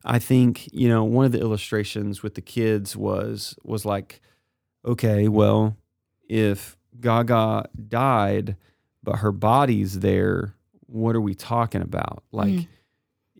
I 0.05 0.17
think, 0.19 0.69
you 0.73 0.87
know, 0.87 1.03
one 1.03 1.25
of 1.25 1.31
the 1.33 1.39
illustrations 1.41 2.23
with 2.23 2.35
the 2.35 2.41
kids 2.41 2.95
was 2.95 3.55
was 3.63 3.85
like, 3.85 4.21
okay, 4.85 5.27
well, 5.27 5.75
if 6.27 6.77
Gaga 6.99 7.69
died, 7.87 8.55
but 9.09 9.19
her 9.21 9.31
body's 9.31 10.01
there, 10.01 10.53
what 10.85 11.15
are 11.15 11.21
we 11.21 11.33
talking 11.33 11.81
about? 11.81 12.21
Like, 12.31 12.53
Mm. 12.53 12.67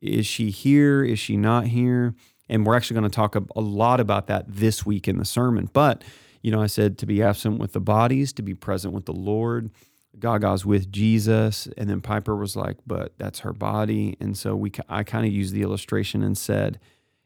is 0.02 0.26
she 0.26 0.50
here? 0.50 1.04
Is 1.04 1.20
she 1.20 1.38
not 1.38 1.68
here? 1.68 2.16
And 2.48 2.66
we're 2.66 2.76
actually 2.76 2.96
going 2.96 3.12
to 3.12 3.16
talk 3.16 3.36
a, 3.36 3.44
a 3.56 3.62
lot 3.62 4.00
about 4.00 4.26
that 4.26 4.46
this 4.48 4.84
week 4.84 5.08
in 5.08 5.18
the 5.20 5.26
sermon. 5.26 5.70
But, 5.72 6.04
you 6.42 6.50
know, 6.50 6.60
I 6.60 6.66
said 6.66 6.98
to 6.98 7.06
be 7.06 7.22
absent 7.22 7.60
with 7.60 7.74
the 7.74 7.80
bodies, 7.80 8.34
to 8.34 8.42
be 8.42 8.56
present 8.56 8.96
with 8.96 9.06
the 9.06 9.14
Lord. 9.14 9.70
Gaga's 10.18 10.66
with 10.66 10.92
Jesus. 10.92 11.68
And 11.78 11.88
then 11.88 12.02
Piper 12.02 12.36
was 12.36 12.56
like, 12.56 12.78
but 12.88 13.14
that's 13.20 13.40
her 13.42 13.54
body. 13.54 14.18
And 14.20 14.36
so 14.36 14.56
we, 14.56 14.72
I 14.90 15.04
kind 15.04 15.28
of 15.28 15.32
used 15.32 15.54
the 15.54 15.62
illustration 15.62 16.24
and 16.24 16.36
said, 16.36 16.80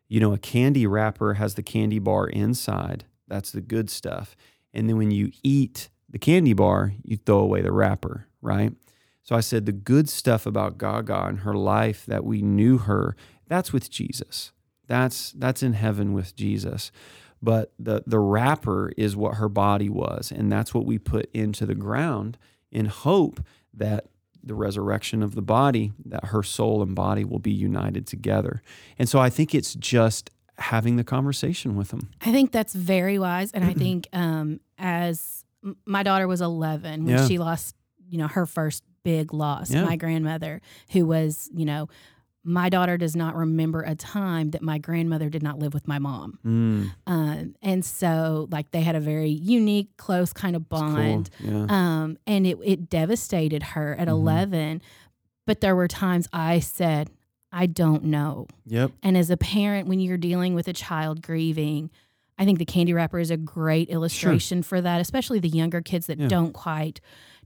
you 0.09 0.19
know, 0.19 0.33
a 0.33 0.37
candy 0.37 0.85
wrapper 0.85 1.35
has 1.35 1.55
the 1.55 1.63
candy 1.63 1.99
bar 1.99 2.27
inside. 2.27 3.05
That's 3.29 3.51
the 3.53 3.61
good 3.61 3.89
stuff. 3.89 4.35
And 4.73 4.89
then 4.89 4.97
when 4.97 5.11
you 5.11 5.31
eat 5.43 5.87
the 6.09 6.19
candy 6.19 6.51
bar, 6.53 6.91
you 7.05 7.15
throw 7.15 7.39
away 7.39 7.61
the 7.61 7.71
wrapper, 7.71 8.27
right? 8.43 8.73
So 9.23 9.35
I 9.35 9.39
said 9.39 9.65
the 9.65 9.71
good 9.71 10.09
stuff 10.09 10.45
about 10.45 10.77
Gaga 10.77 11.25
and 11.25 11.39
her 11.39 11.53
life 11.55 12.05
that 12.05 12.23
we 12.25 12.41
knew 12.41 12.77
her, 12.79 13.15
that's 13.47 13.71
with 13.73 13.89
Jesus. 13.89 14.51
That's 14.87 15.31
that's 15.31 15.63
in 15.63 15.73
heaven 15.73 16.13
with 16.13 16.35
Jesus. 16.35 16.91
But 17.41 17.73
the 17.79 18.03
the 18.05 18.19
wrapper 18.19 18.91
is 18.97 19.15
what 19.15 19.35
her 19.35 19.49
body 19.49 19.89
was, 19.89 20.31
and 20.31 20.51
that's 20.51 20.73
what 20.73 20.85
we 20.85 20.97
put 20.99 21.29
into 21.33 21.65
the 21.65 21.75
ground 21.75 22.37
in 22.71 22.85
hope 22.87 23.41
that 23.73 24.07
the 24.43 24.53
resurrection 24.55 25.23
of 25.23 25.35
the 25.35 25.41
body, 25.41 25.93
that 26.05 26.25
her 26.25 26.43
soul 26.43 26.81
and 26.83 26.93
body 26.95 27.23
will 27.23 27.39
be 27.39 27.51
united 27.51 28.05
together. 28.05 28.61
And 28.99 29.07
so 29.07 29.19
I 29.19 29.29
think 29.29 29.55
it's 29.55 29.73
just 29.73 30.29
having 30.57 30.97
the 30.97 31.03
conversation 31.05 31.77
with 31.77 31.89
them. 31.89 32.09
I 32.21 32.31
think 32.33 32.51
that's 32.51 32.73
very 32.73 33.17
wise, 33.17 33.51
and 33.51 33.63
I 33.63 33.73
think 33.83 34.07
um, 34.11 34.59
as 34.77 35.45
my 35.85 36.03
daughter 36.03 36.27
was 36.27 36.41
11 36.41 37.05
when 37.05 37.15
Yeah. 37.15 37.25
she 37.27 37.37
lost, 37.37 37.75
you 38.13 38.19
know, 38.19 38.27
her 38.27 38.45
first 38.45 38.83
big 39.03 39.33
loss, 39.33 39.71
Yeah. 39.71 39.83
my 39.85 39.95
grandmother, 39.95 40.61
who 40.91 41.05
was, 41.07 41.49
you 41.53 41.65
know, 41.65 41.89
my 42.45 42.69
daughter 42.69 42.97
does 42.97 43.15
not 43.15 43.35
remember 43.35 43.81
a 43.81 43.95
time 43.95 44.51
that 44.51 44.61
my 44.61 44.77
grandmother 44.77 45.29
did 45.29 45.41
not 45.41 45.57
live 45.59 45.73
with 45.73 45.87
my 45.87 45.97
mom, 45.97 46.37
Mm, 46.45 46.91
um, 47.07 47.55
and 47.61 47.83
so 47.85 48.47
like 48.51 48.69
they 48.71 48.81
had 48.81 48.95
a 48.95 48.99
very 48.99 49.29
unique, 49.31 49.89
close 49.97 50.31
kind 50.33 50.55
of 50.55 50.61
it's 50.63 50.69
cool. 50.69 50.91
bond, 50.91 51.29
Yeah. 51.39 51.65
um, 51.69 52.17
and 52.27 52.45
it 52.45 52.57
it 52.63 52.89
devastated 52.89 53.63
her 53.73 53.95
at 53.95 54.07
Mhm. 54.07 54.11
11. 54.11 54.81
But 55.47 55.61
there 55.61 55.75
were 55.75 55.87
times 55.87 56.27
I 56.33 56.59
said, 56.59 57.09
I 57.51 57.65
don't 57.65 58.03
know. 58.05 58.47
Yep. 58.67 58.91
And 59.03 59.15
as 59.17 59.29
a 59.29 59.37
parent, 59.37 59.87
when 59.87 59.99
you're 59.99 60.17
dealing 60.17 60.53
with 60.53 60.67
a 60.67 60.73
child 60.73 61.21
grieving, 61.21 61.89
I 62.37 62.45
think 62.45 62.57
the 62.59 62.65
candy 62.65 62.93
wrapper 62.93 63.19
is 63.19 63.29
a 63.31 63.37
great 63.37 63.89
illustration 63.89 64.63
for 64.63 64.81
that, 64.81 64.99
especially 64.99 65.39
the 65.39 65.49
younger 65.49 65.81
kids 65.81 66.07
that 66.07 66.17
Yeah. 66.19 66.27
don't 66.27 66.51
quite 66.53 66.99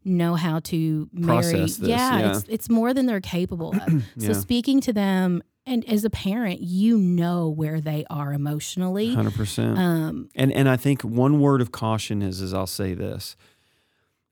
know 0.08 0.36
how 0.36 0.60
to 0.62 1.10
marry. 1.14 1.42
This, 1.62 1.80
yeah, 1.80 2.20
yeah. 2.20 2.38
It's, 2.38 2.46
it's 2.50 2.70
more 2.70 2.94
than 2.94 3.06
they're 3.06 3.22
capable 3.22 3.74
of. 3.74 4.04
So 4.18 4.28
Yeah. 4.32 4.34
speaking 4.34 4.82
to 4.82 4.94
them, 4.94 5.44
and 5.66 5.88
as 5.90 6.06
a 6.06 6.10
parent, 6.10 6.62
you 6.62 6.98
know 6.98 7.50
where 7.50 7.82
they 7.82 8.06
are 8.10 8.34
emotionally. 8.34 9.16
100%. 9.16 9.78
Um, 9.78 10.30
And 10.36 10.52
and 10.54 10.70
I 10.70 10.78
think 10.78 11.02
one 11.04 11.40
word 11.40 11.62
of 11.62 11.72
caution 11.72 12.22
is 12.22 12.42
is 12.42 12.54
I'll 12.54 12.68
say 12.68 12.94
this. 12.94 13.36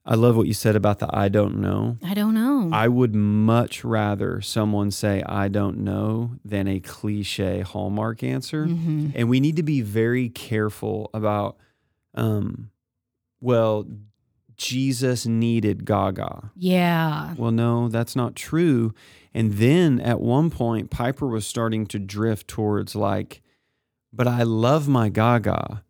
I 0.08 0.14
love 0.14 0.36
what 0.36 0.46
you 0.46 0.54
said 0.54 0.76
about 0.76 1.00
the 1.00 1.08
I 1.12 1.28
don't 1.28 1.56
know. 1.60 1.96
I 2.02 2.14
don't 2.14 2.32
know. 2.34 2.70
I 2.72 2.86
would 2.88 3.14
much 3.14 3.84
rather 3.84 4.40
someone 4.40 4.90
say 4.92 5.22
I 5.26 5.48
don't 5.48 5.78
know 5.78 6.36
than 6.44 6.68
a 6.68 6.78
cliche 6.80 7.60
hallmark 7.62 8.22
answer. 8.22 8.66
Mhm. 8.66 9.12
And 9.16 9.28
we 9.28 9.40
need 9.40 9.56
to 9.56 9.64
be 9.64 9.82
very 9.82 10.28
careful 10.28 11.10
about 11.12 11.56
um 12.14 12.70
well 13.40 13.84
Jesus 14.56 15.26
needed 15.26 15.84
Gaga. 15.84 16.50
Yeah. 16.56 17.34
Well, 17.36 17.50
no, 17.50 17.88
that's 17.88 18.16
not 18.16 18.34
true. 18.34 18.94
And 19.34 19.54
then 19.54 20.00
at 20.00 20.20
one 20.20 20.50
point, 20.50 20.90
Piper 20.90 21.26
was 21.26 21.46
starting 21.46 21.86
to 21.88 21.98
drift 21.98 22.48
towards 22.48 22.94
like, 22.94 23.42
but 24.12 24.26
I 24.26 24.44
love 24.44 24.88
my 24.88 25.08
Gaga. 25.08 25.82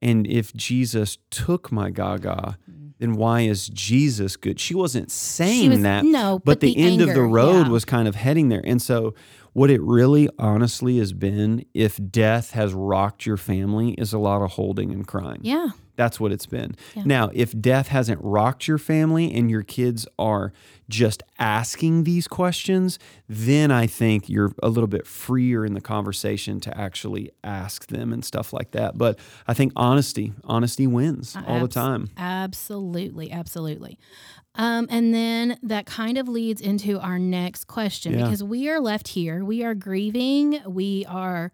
And 0.00 0.26
if 0.26 0.54
Jesus 0.54 1.18
took 1.30 1.70
my 1.70 1.90
Gaga, 1.90 2.56
mm. 2.70 2.92
then 2.98 3.14
why 3.14 3.42
is 3.42 3.68
Jesus 3.68 4.36
good? 4.36 4.58
She 4.60 4.74
wasn't 4.74 5.10
saying 5.10 5.62
She 5.62 5.68
was, 5.68 5.82
that, 5.82 6.04
no, 6.04 6.40
but, 6.44 6.60
the, 6.60 6.76
end 6.76 7.02
of 7.02 7.14
the 7.14 7.22
road 7.22 7.66
yeah. 7.66 7.72
was 7.72 7.84
kind 7.84 8.08
of 8.08 8.14
heading 8.14 8.48
there. 8.48 8.62
And 8.64 8.80
so, 8.80 9.14
what 9.52 9.70
it 9.70 9.82
really 9.82 10.28
honestly 10.38 10.98
has 10.98 11.12
been, 11.12 11.64
if 11.74 11.98
death 12.10 12.52
has 12.52 12.72
rocked 12.72 13.26
your 13.26 13.36
family, 13.36 13.90
is 13.92 14.12
a 14.12 14.18
lot 14.18 14.40
of 14.40 14.52
holding 14.52 14.92
and 14.92 15.06
crying. 15.06 15.40
Yeah. 15.42 15.70
That's 15.98 16.20
what 16.20 16.30
it's 16.30 16.46
been. 16.46 16.76
Yeah. 16.94 17.02
Now, 17.04 17.30
if 17.34 17.60
death 17.60 17.88
hasn't 17.88 18.20
rocked 18.22 18.68
your 18.68 18.78
family 18.78 19.34
and 19.34 19.50
your 19.50 19.64
kids 19.64 20.06
are 20.16 20.52
just 20.88 21.24
asking 21.40 22.04
these 22.04 22.28
questions, 22.28 23.00
then 23.28 23.72
I 23.72 23.88
think 23.88 24.28
you're 24.28 24.52
a 24.62 24.68
little 24.68 24.86
bit 24.86 25.08
freer 25.08 25.66
in 25.66 25.74
the 25.74 25.80
conversation 25.80 26.60
to 26.60 26.78
actually 26.78 27.32
ask 27.42 27.88
them 27.88 28.12
and 28.12 28.24
stuff 28.24 28.52
like 28.52 28.70
that. 28.70 28.96
But 28.96 29.18
I 29.48 29.54
think 29.54 29.72
honesty, 29.74 30.32
honesty 30.44 30.86
wins 30.86 31.36
all 31.48 31.58
the 31.58 31.66
time. 31.68 32.10
Absolutely, 32.16 33.32
absolutely. 33.32 33.98
Um, 34.54 34.86
and 34.90 35.12
then 35.12 35.58
that 35.64 35.86
kind 35.86 36.16
of 36.16 36.28
leads 36.28 36.60
into 36.60 36.98
our 37.00 37.18
next 37.18 37.64
question 37.66 38.12
Yeah. 38.14 38.24
because 38.24 38.42
we 38.44 38.68
are 38.68 38.80
left 38.80 39.08
here. 39.08 39.44
We 39.44 39.64
are 39.64 39.74
grieving. 39.74 40.60
We 40.66 41.04
are, 41.06 41.52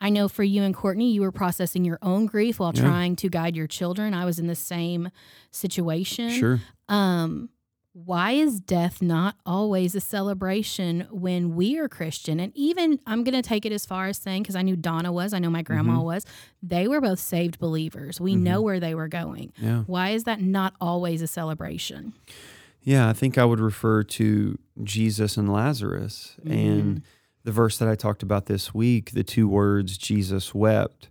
I 0.00 0.10
know 0.10 0.28
for 0.28 0.42
you 0.44 0.62
and 0.62 0.74
Courtney, 0.74 1.12
you 1.12 1.22
were 1.22 1.32
processing 1.32 1.84
your 1.84 1.98
own 2.02 2.26
grief 2.26 2.58
while 2.60 2.72
Yeah. 2.74 2.82
trying 2.82 3.16
to 3.16 3.28
guide 3.28 3.56
your 3.56 3.66
children. 3.66 4.12
I 4.14 4.24
was 4.24 4.38
in 4.38 4.46
the 4.46 4.54
same 4.54 5.08
situation. 5.50 6.30
Sure. 6.30 6.60
Um, 6.88 7.48
why 7.92 8.32
is 8.32 8.60
death 8.60 9.00
not 9.00 9.36
always 9.46 9.94
a 9.94 10.00
celebration 10.00 11.06
when 11.10 11.56
we 11.56 11.78
are 11.78 11.88
Christian? 11.88 12.38
And 12.38 12.52
even 12.54 12.98
I'm 13.06 13.24
going 13.24 13.34
to 13.40 13.40
take 13.48 13.64
it 13.64 13.72
as 13.72 13.86
far 13.86 14.06
as 14.08 14.18
saying, 14.18 14.42
because 14.42 14.54
I 14.54 14.60
knew 14.60 14.76
Donna 14.76 15.10
was, 15.10 15.32
I 15.32 15.38
know 15.38 15.48
my 15.48 15.62
grandma 15.62 16.00
Mhm. 16.00 16.04
was, 16.04 16.26
they 16.62 16.86
were 16.88 17.00
both 17.00 17.18
saved 17.18 17.58
believers. 17.58 18.20
We 18.20 18.34
Mhm. 18.34 18.40
know 18.42 18.60
where 18.60 18.78
they 18.80 18.94
were 18.94 19.08
going. 19.08 19.54
Yeah. 19.60 19.84
Why 19.86 20.10
is 20.10 20.24
that 20.24 20.42
not 20.42 20.74
always 20.78 21.22
a 21.22 21.26
celebration? 21.26 22.12
Yeah. 22.82 23.08
I 23.08 23.14
think 23.14 23.38
I 23.38 23.46
would 23.46 23.60
refer 23.60 24.02
to 24.02 24.58
Jesus 24.84 25.38
and 25.38 25.50
Lazarus 25.50 26.36
and 26.44 27.00
the 27.46 27.52
verse 27.52 27.78
that 27.78 27.88
I 27.88 27.94
talked 27.94 28.24
about 28.24 28.46
this 28.46 28.74
week, 28.74 29.12
the 29.12 29.22
two 29.22 29.46
words, 29.46 29.96
Jesus 29.96 30.52
wept. 30.52 31.08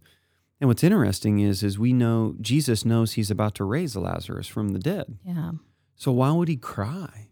And 0.59 0.67
what's 0.67 0.83
interesting 0.83 1.39
is, 1.39 1.63
is 1.63 1.79
we 1.79 1.93
know 1.93 2.35
Jesus 2.41 2.83
knows 2.83 3.13
he's 3.13 3.31
about 3.31 3.55
to 3.55 3.63
raise 3.63 3.95
Lazarus 3.95 4.45
from 4.45 4.69
the 4.69 4.79
dead. 4.79 5.17
Yeah. 5.25 5.51
So 5.95 6.11
why 6.11 6.31
would 6.31 6.49
he 6.49 6.57
cry? 6.57 7.29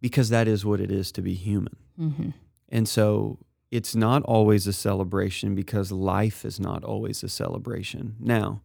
Because 0.00 0.30
that 0.30 0.48
is 0.48 0.64
what 0.64 0.80
it 0.80 0.90
is 0.90 1.12
to 1.12 1.22
be 1.22 1.34
human. 1.34 1.76
hmm 1.96 2.30
And 2.68 2.88
so 2.88 3.38
it's 3.70 3.94
not 3.94 4.24
always 4.24 4.66
a 4.66 4.72
celebration 4.72 5.54
because 5.54 5.92
life 5.92 6.44
is 6.44 6.58
not 6.58 6.82
always 6.82 7.22
a 7.22 7.28
celebration. 7.28 8.16
Now, 8.18 8.62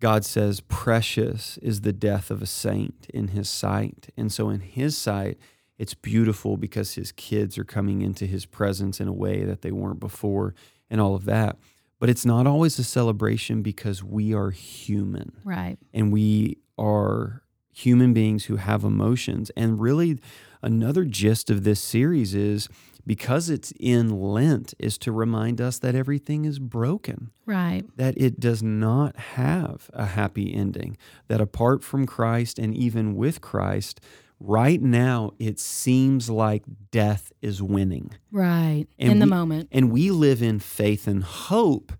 God 0.00 0.24
says, 0.24 0.58
precious 0.58 1.56
is 1.58 1.82
the 1.82 1.92
death 1.92 2.32
of 2.32 2.42
a 2.42 2.46
saint 2.46 3.06
in 3.14 3.28
his 3.28 3.48
sight. 3.48 4.08
And 4.16 4.32
so 4.32 4.48
in 4.48 4.58
his 4.58 4.98
sight, 4.98 5.38
it's 5.82 5.94
beautiful 5.94 6.56
because 6.56 6.94
his 6.94 7.10
kids 7.12 7.58
are 7.58 7.64
coming 7.64 8.02
into 8.02 8.24
his 8.24 8.46
presence 8.46 9.00
in 9.00 9.08
a 9.08 9.12
way 9.12 9.44
that 9.44 9.62
they 9.62 9.72
weren't 9.72 10.00
before 10.00 10.54
and 10.88 11.00
all 11.00 11.14
of 11.14 11.24
that. 11.24 11.56
But 11.98 12.08
it's 12.08 12.24
not 12.24 12.46
always 12.46 12.78
a 12.78 12.84
celebration 12.84 13.62
because 13.62 14.02
we 14.02 14.32
are 14.34 14.50
human 14.50 15.32
Right. 15.44 15.78
and 15.92 16.12
we 16.12 16.58
are 16.78 17.42
human 17.72 18.12
beings 18.12 18.44
who 18.44 18.56
have 18.56 18.84
emotions. 18.84 19.50
And 19.56 19.80
really, 19.80 20.20
another 20.62 21.04
gist 21.04 21.50
of 21.50 21.64
this 21.64 21.80
series 21.80 22.34
is 22.34 22.68
because 23.04 23.50
it's 23.50 23.72
in 23.80 24.08
Lent, 24.10 24.74
is 24.78 24.96
to 24.98 25.10
remind 25.10 25.60
us 25.60 25.78
that 25.80 25.96
everything 25.96 26.44
is 26.44 26.58
broken, 26.60 27.30
Right. 27.46 27.84
that 27.96 28.14
it 28.16 28.38
does 28.38 28.62
not 28.62 29.16
have 29.16 29.90
a 29.92 30.06
happy 30.06 30.54
ending, 30.54 30.96
that 31.26 31.40
apart 31.40 31.82
from 31.82 32.06
Christ 32.06 32.58
and 32.60 32.72
even 32.76 33.16
with 33.16 33.40
Christ, 33.40 34.00
right 34.44 34.80
now 34.82 35.32
it 35.38 35.58
seems 35.58 36.28
like 36.28 36.64
death 36.90 37.32
is 37.40 37.62
winning. 37.62 38.10
Right. 38.30 38.86
And 38.98 39.12
in 39.12 39.18
the 39.20 39.26
we- 39.26 39.30
moment. 39.30 39.68
And 39.72 39.90
we 39.92 40.10
live 40.10 40.42
in 40.42 40.58
faith 40.58 41.06
and 41.06 41.22
hope 41.22 41.92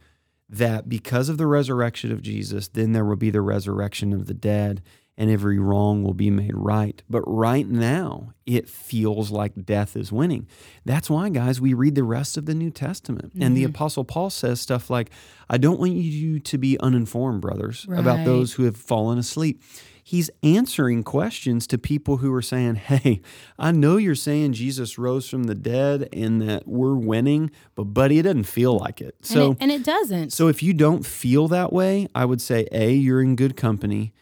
that 0.49 0.89
because 0.89 1.29
of 1.29 1.39
the 1.39 1.47
resurrection 1.47 2.13
of 2.13 2.21
Jesus, 2.21 2.69
then 2.69 2.93
there 2.93 3.05
will 3.05 3.17
be 3.17 3.31
the 3.31 3.41
resurrection 3.41 4.13
of 4.13 4.27
the 4.27 4.35
dead 4.35 4.83
and 5.17 5.31
every 5.31 5.59
wrong 5.59 6.03
will 6.03 6.15
be 6.15 6.31
made 6.31 6.53
right. 6.55 7.03
But 7.09 7.21
right 7.27 7.69
now, 7.69 8.33
it 8.47 8.67
feels 8.69 9.31
like 9.31 9.65
death 9.67 9.95
is 9.95 10.11
winning. 10.11 10.47
That's 10.87 11.11
why, 11.11 11.29
guys, 11.29 11.61
we 11.61 11.75
read 11.75 11.95
the 11.95 12.03
rest 12.03 12.37
of 12.39 12.47
the 12.47 12.55
New 12.55 12.71
Testament. 12.71 13.33
And 13.39 13.55
the 13.55 13.63
Mhm. 13.65 13.69
Apostle 13.71 14.05
Paul 14.05 14.31
says 14.31 14.59
stuff 14.61 14.89
like, 14.89 15.11
I 15.51 15.59
don't 15.59 15.79
want 15.79 15.93
you 15.93 16.41
to 16.41 16.59
be 16.59 16.79
uninformed, 16.81 17.43
brothers, 17.43 17.87
about 17.91 18.25
those 18.25 18.55
who 18.55 18.65
have 18.65 18.77
fallen 18.77 19.19
asleep. 19.19 19.63
He's 20.03 20.31
answering 20.43 21.03
questions 21.03 21.67
to 21.69 21.79
people 21.79 22.19
who 22.19 22.33
are 22.35 22.43
saying, 22.43 22.75
Hey, 22.77 23.21
I 23.59 23.73
know 23.73 23.97
you're 23.97 24.15
saying 24.15 24.55
Jesus 24.55 24.99
rose 24.99 25.29
from 25.29 25.45
the 25.45 25.55
dead 25.55 26.09
and 26.13 26.43
that 26.43 26.67
we're 26.67 26.97
winning, 26.97 27.51
but 27.75 27.85
buddy, 27.85 28.19
it 28.19 28.23
doesn't 28.23 28.45
feel 28.45 28.77
like 28.77 29.01
it. 29.01 29.17
So, 29.23 29.45
and, 29.45 29.53
it, 29.53 29.57
and 29.61 29.73
it 29.73 29.85
doesn't. 29.85 30.33
so 30.33 30.49
if 30.49 30.63
you 30.63 30.75
don't 30.75 31.07
feel 31.07 31.49
that 31.49 31.73
way, 31.73 32.09
I 32.15 32.25
would 32.25 32.41
say 32.41 32.67
A, 32.73 32.93
you're 32.93 33.23
in 33.23 33.37
good 33.37 33.57
company. 33.57 34.13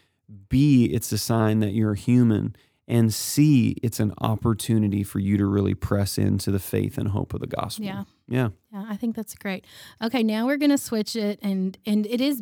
B, 0.49 0.85
it's 0.85 1.11
a 1.11 1.17
sign 1.17 1.59
that 1.59 1.71
you're 1.71 1.95
human. 1.95 2.55
And 2.87 3.13
C, 3.13 3.77
it's 3.81 4.01
an 4.01 4.13
opportunity 4.19 5.03
for 5.03 5.19
you 5.19 5.37
to 5.37 5.45
really 5.45 5.73
press 5.73 6.17
into 6.17 6.51
the 6.51 6.59
faith 6.59 6.97
and 6.97 7.09
hope 7.09 7.33
of 7.33 7.39
the 7.39 7.47
gospel. 7.47 7.85
Yeah. 7.85 8.03
Yeah. 8.27 8.49
Yeah, 8.73 8.85
I 8.89 8.97
think 8.97 9.15
that's 9.15 9.33
great. 9.35 9.65
Okay, 10.01 10.23
now 10.23 10.45
we're 10.45 10.57
gonna 10.57 10.77
switch 10.77 11.15
it, 11.15 11.39
and 11.41 11.77
and 11.85 12.05
it 12.05 12.21
is, 12.21 12.41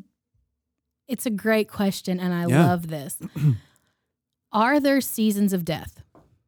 it's 1.09 1.25
a 1.25 1.29
great 1.29 1.67
question, 1.67 2.19
and 2.19 2.33
I 2.33 2.45
Yeah. 2.47 2.65
love 2.67 2.87
this. 2.87 3.17
Are 4.51 4.79
there 4.79 5.01
seasons 5.01 5.53
of 5.53 5.65
death? 5.65 6.01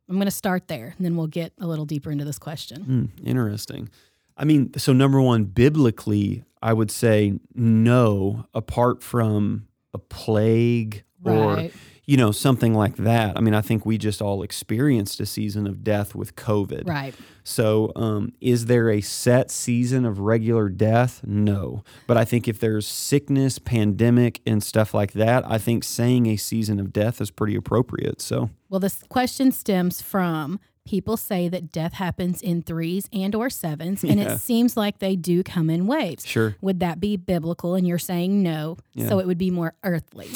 I'm 0.09 0.17
gonna 0.17 0.31
start 0.31 0.67
there, 0.67 0.93
and 0.97 1.05
then 1.05 1.15
we'll 1.15 1.27
get 1.27 1.53
a 1.59 1.67
little 1.67 1.85
deeper 1.85 2.11
into 2.11 2.25
this 2.25 2.39
question. 2.39 2.83
Hmm, 2.83 3.05
interesting. 3.25 3.89
I 4.37 4.45
mean, 4.45 4.71
so 4.77 4.91
number 4.93 5.21
one, 5.21 5.45
biblically, 5.45 6.43
I 6.61 6.73
would 6.73 6.91
say 6.91 7.39
no, 7.53 8.45
apart 8.53 9.03
from 9.03 9.67
a 9.93 9.99
plague 9.99 11.03
or 11.23 11.55
Right. 11.55 11.73
You 12.11 12.17
know 12.17 12.33
something 12.33 12.73
like 12.73 12.97
that. 12.97 13.37
I 13.37 13.39
mean, 13.39 13.53
I 13.53 13.61
think 13.61 13.85
we 13.85 13.97
just 13.97 14.21
all 14.21 14.43
experienced 14.43 15.21
a 15.21 15.25
season 15.25 15.65
of 15.65 15.81
death 15.81 16.13
with 16.13 16.35
COVID. 16.35 16.85
Right. 16.85 17.15
So, 17.45 17.93
um, 17.95 18.33
is 18.41 18.65
there 18.65 18.89
a 18.89 18.99
set 18.99 19.49
season 19.49 20.03
of 20.05 20.19
regular 20.19 20.67
death? 20.67 21.21
No. 21.25 21.85
But 22.07 22.17
I 22.17 22.25
think 22.25 22.49
if 22.49 22.59
there's 22.59 22.85
sickness, 22.85 23.59
pandemic, 23.59 24.41
and 24.45 24.61
stuff 24.61 24.93
like 24.93 25.13
that, 25.13 25.49
I 25.49 25.57
think 25.57 25.85
saying 25.85 26.25
a 26.27 26.35
season 26.35 26.81
of 26.81 26.91
death 26.91 27.21
is 27.21 27.31
pretty 27.31 27.55
appropriate. 27.55 28.19
So, 28.21 28.49
Well, 28.69 28.81
this 28.81 29.03
question 29.07 29.53
stems 29.53 30.01
from 30.01 30.59
people 30.83 31.15
say 31.15 31.47
that 31.47 31.71
death 31.71 31.93
happens 31.93 32.41
in 32.41 32.61
threes 32.61 33.07
and 33.13 33.33
or 33.35 33.49
sevens, 33.49 34.03
and 34.03 34.19
Yeah. 34.19 34.33
it 34.33 34.39
seems 34.41 34.75
like 34.75 34.99
they 34.99 35.15
do 35.15 35.43
come 35.43 35.69
in 35.69 35.87
waves. 35.87 36.25
sure. 36.25 36.57
Would 36.59 36.81
that 36.81 36.99
be 36.99 37.15
biblical? 37.15 37.75
And 37.75 37.87
you're 37.87 37.99
saying 37.99 38.43
no, 38.43 38.75
Yeah. 38.95 39.07
so 39.07 39.19
it 39.19 39.27
would 39.27 39.37
be 39.37 39.49
more 39.51 39.75
earthly. 39.83 40.27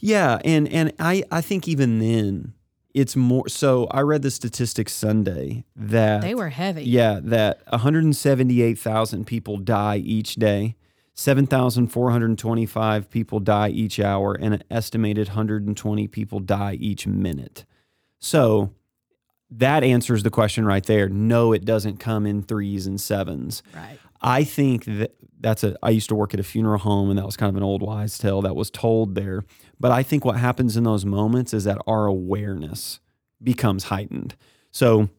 Yeah, 0.00 0.38
and 0.44 0.68
and 0.68 0.92
I 0.98 1.22
I 1.30 1.40
think 1.40 1.66
even 1.68 1.98
then 1.98 2.54
it's 2.94 3.16
more. 3.16 3.48
So 3.48 3.86
I 3.90 4.00
read 4.00 4.22
the 4.22 4.30
statistics 4.30 4.92
Sunday 4.92 5.64
that 5.76 6.22
They 6.22 6.34
were 6.34 6.48
heavy. 6.48 6.84
yeah 6.84 7.20
that 7.22 7.62
178,000 7.70 9.26
people 9.26 9.58
die 9.58 9.96
each 9.98 10.36
day. 10.36 10.76
7,425 11.18 13.10
people 13.10 13.40
die 13.40 13.68
each 13.70 13.98
hour, 14.00 14.34
and 14.34 14.54
an 14.54 14.62
estimated 14.70 15.28
120 15.28 16.06
people 16.08 16.40
die 16.40 16.74
each 16.80 17.06
minute. 17.06 17.64
So 18.18 18.72
that 19.50 19.82
answers 19.84 20.22
the 20.22 20.30
question 20.30 20.64
right 20.66 20.84
there. 20.84 21.08
No, 21.08 21.52
it 21.52 21.64
doesn't 21.64 21.98
come 21.98 22.26
in 22.26 22.42
threes 22.42 22.86
and 22.86 23.00
sevens. 23.00 23.62
Right. 23.74 23.98
I 24.20 24.44
think 24.44 24.84
that 24.86 25.14
that's 25.40 25.62
a. 25.62 25.76
I 25.82 25.90
used 25.90 26.08
to 26.08 26.14
work 26.14 26.34
at 26.34 26.40
a 26.40 26.42
funeral 26.42 26.78
home, 26.78 27.10
and 27.10 27.18
that 27.18 27.26
was 27.26 27.36
kind 27.36 27.50
of 27.50 27.56
an 27.56 27.62
old 27.62 27.82
wise 27.82 28.18
tale 28.18 28.42
that 28.42 28.56
was 28.56 28.70
told 28.70 29.14
there. 29.14 29.44
But 29.78 29.92
I 29.92 30.02
think 30.02 30.24
what 30.24 30.36
happens 30.38 30.76
in 30.76 30.84
those 30.84 31.04
moments 31.04 31.52
is 31.52 31.64
that 31.64 31.78
our 31.86 32.06
awareness 32.06 33.00
becomes 33.42 33.84
heightened. 33.84 34.34
So 34.70 35.10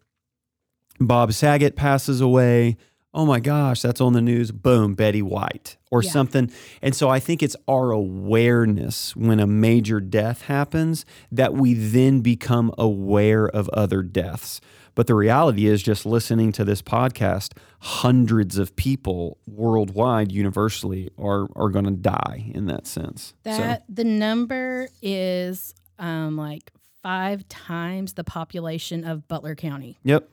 Bob 0.99 1.33
Saget 1.33 1.75
passes 1.75 2.21
away. 2.21 2.77
Oh 3.13 3.25
my 3.25 3.39
gosh, 3.39 3.81
that's 3.81 4.01
on 4.01 4.13
the 4.13 4.21
news. 4.21 4.51
Boom, 4.51 4.93
Betty 4.93 5.21
White 5.21 5.77
or 5.91 6.03
Yeah. 6.03 6.11
something. 6.11 6.51
And 6.81 6.95
so 6.95 7.09
I 7.09 7.19
think 7.19 7.41
it's 7.41 7.55
our 7.67 7.91
awareness 7.91 9.15
when 9.15 9.39
a 9.39 9.47
major 9.47 9.99
death 9.99 10.43
happens 10.43 11.05
that 11.31 11.53
we 11.53 11.73
then 11.73 12.21
become 12.21 12.71
aware 12.77 13.47
of 13.47 13.69
other 13.69 14.03
deaths. 14.03 14.59
But 14.97 15.05
the 15.05 15.13
reality 15.13 15.67
is, 15.67 15.83
just 15.83 16.07
listening 16.07 16.51
to 16.53 16.65
this 16.65 16.81
podcast, 16.81 17.55
hundreds 17.81 18.57
of 18.57 18.75
people 18.75 19.37
worldwide, 19.45 20.31
universally, 20.31 21.11
are 21.19 21.45
are 21.55 21.69
going 21.69 21.85
to 21.85 21.91
die 21.91 22.49
in 22.55 22.65
that 22.65 22.87
sense. 22.87 23.35
So- 23.45 23.51
That 23.51 23.83
the 23.87 24.03
number 24.03 24.89
is 25.03 25.75
um, 25.99 26.35
like 26.35 26.71
five 27.03 27.47
times 27.47 28.13
the 28.13 28.23
population 28.23 29.03
of 29.03 29.27
Butler 29.27 29.53
County 29.53 29.99
yep, 30.03 30.31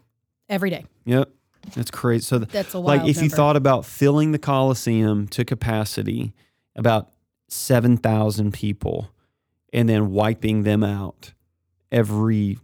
every 0.49 0.71
day. 0.71 0.87
yep, 1.05 1.29
that's 1.75 1.91
crazy. 1.91 2.25
So 2.25 2.39
th- 2.39 2.51
That's 2.51 2.73
a 2.73 2.79
like 2.79 3.07
if 3.07 3.21
you 3.21 3.29
thought 3.29 3.57
about 3.57 3.85
filling 3.85 4.33
the 4.33 4.39
Coliseum 4.39 5.29
to 5.29 5.45
capacity, 5.45 6.33
about 6.75 7.11
seven 7.49 7.99
thousand 7.99 8.55
people, 8.55 9.11
and 9.75 9.91
then 9.91 10.11
wiping 10.11 10.63
them 10.63 10.83
out 10.83 11.35
every 11.93 12.57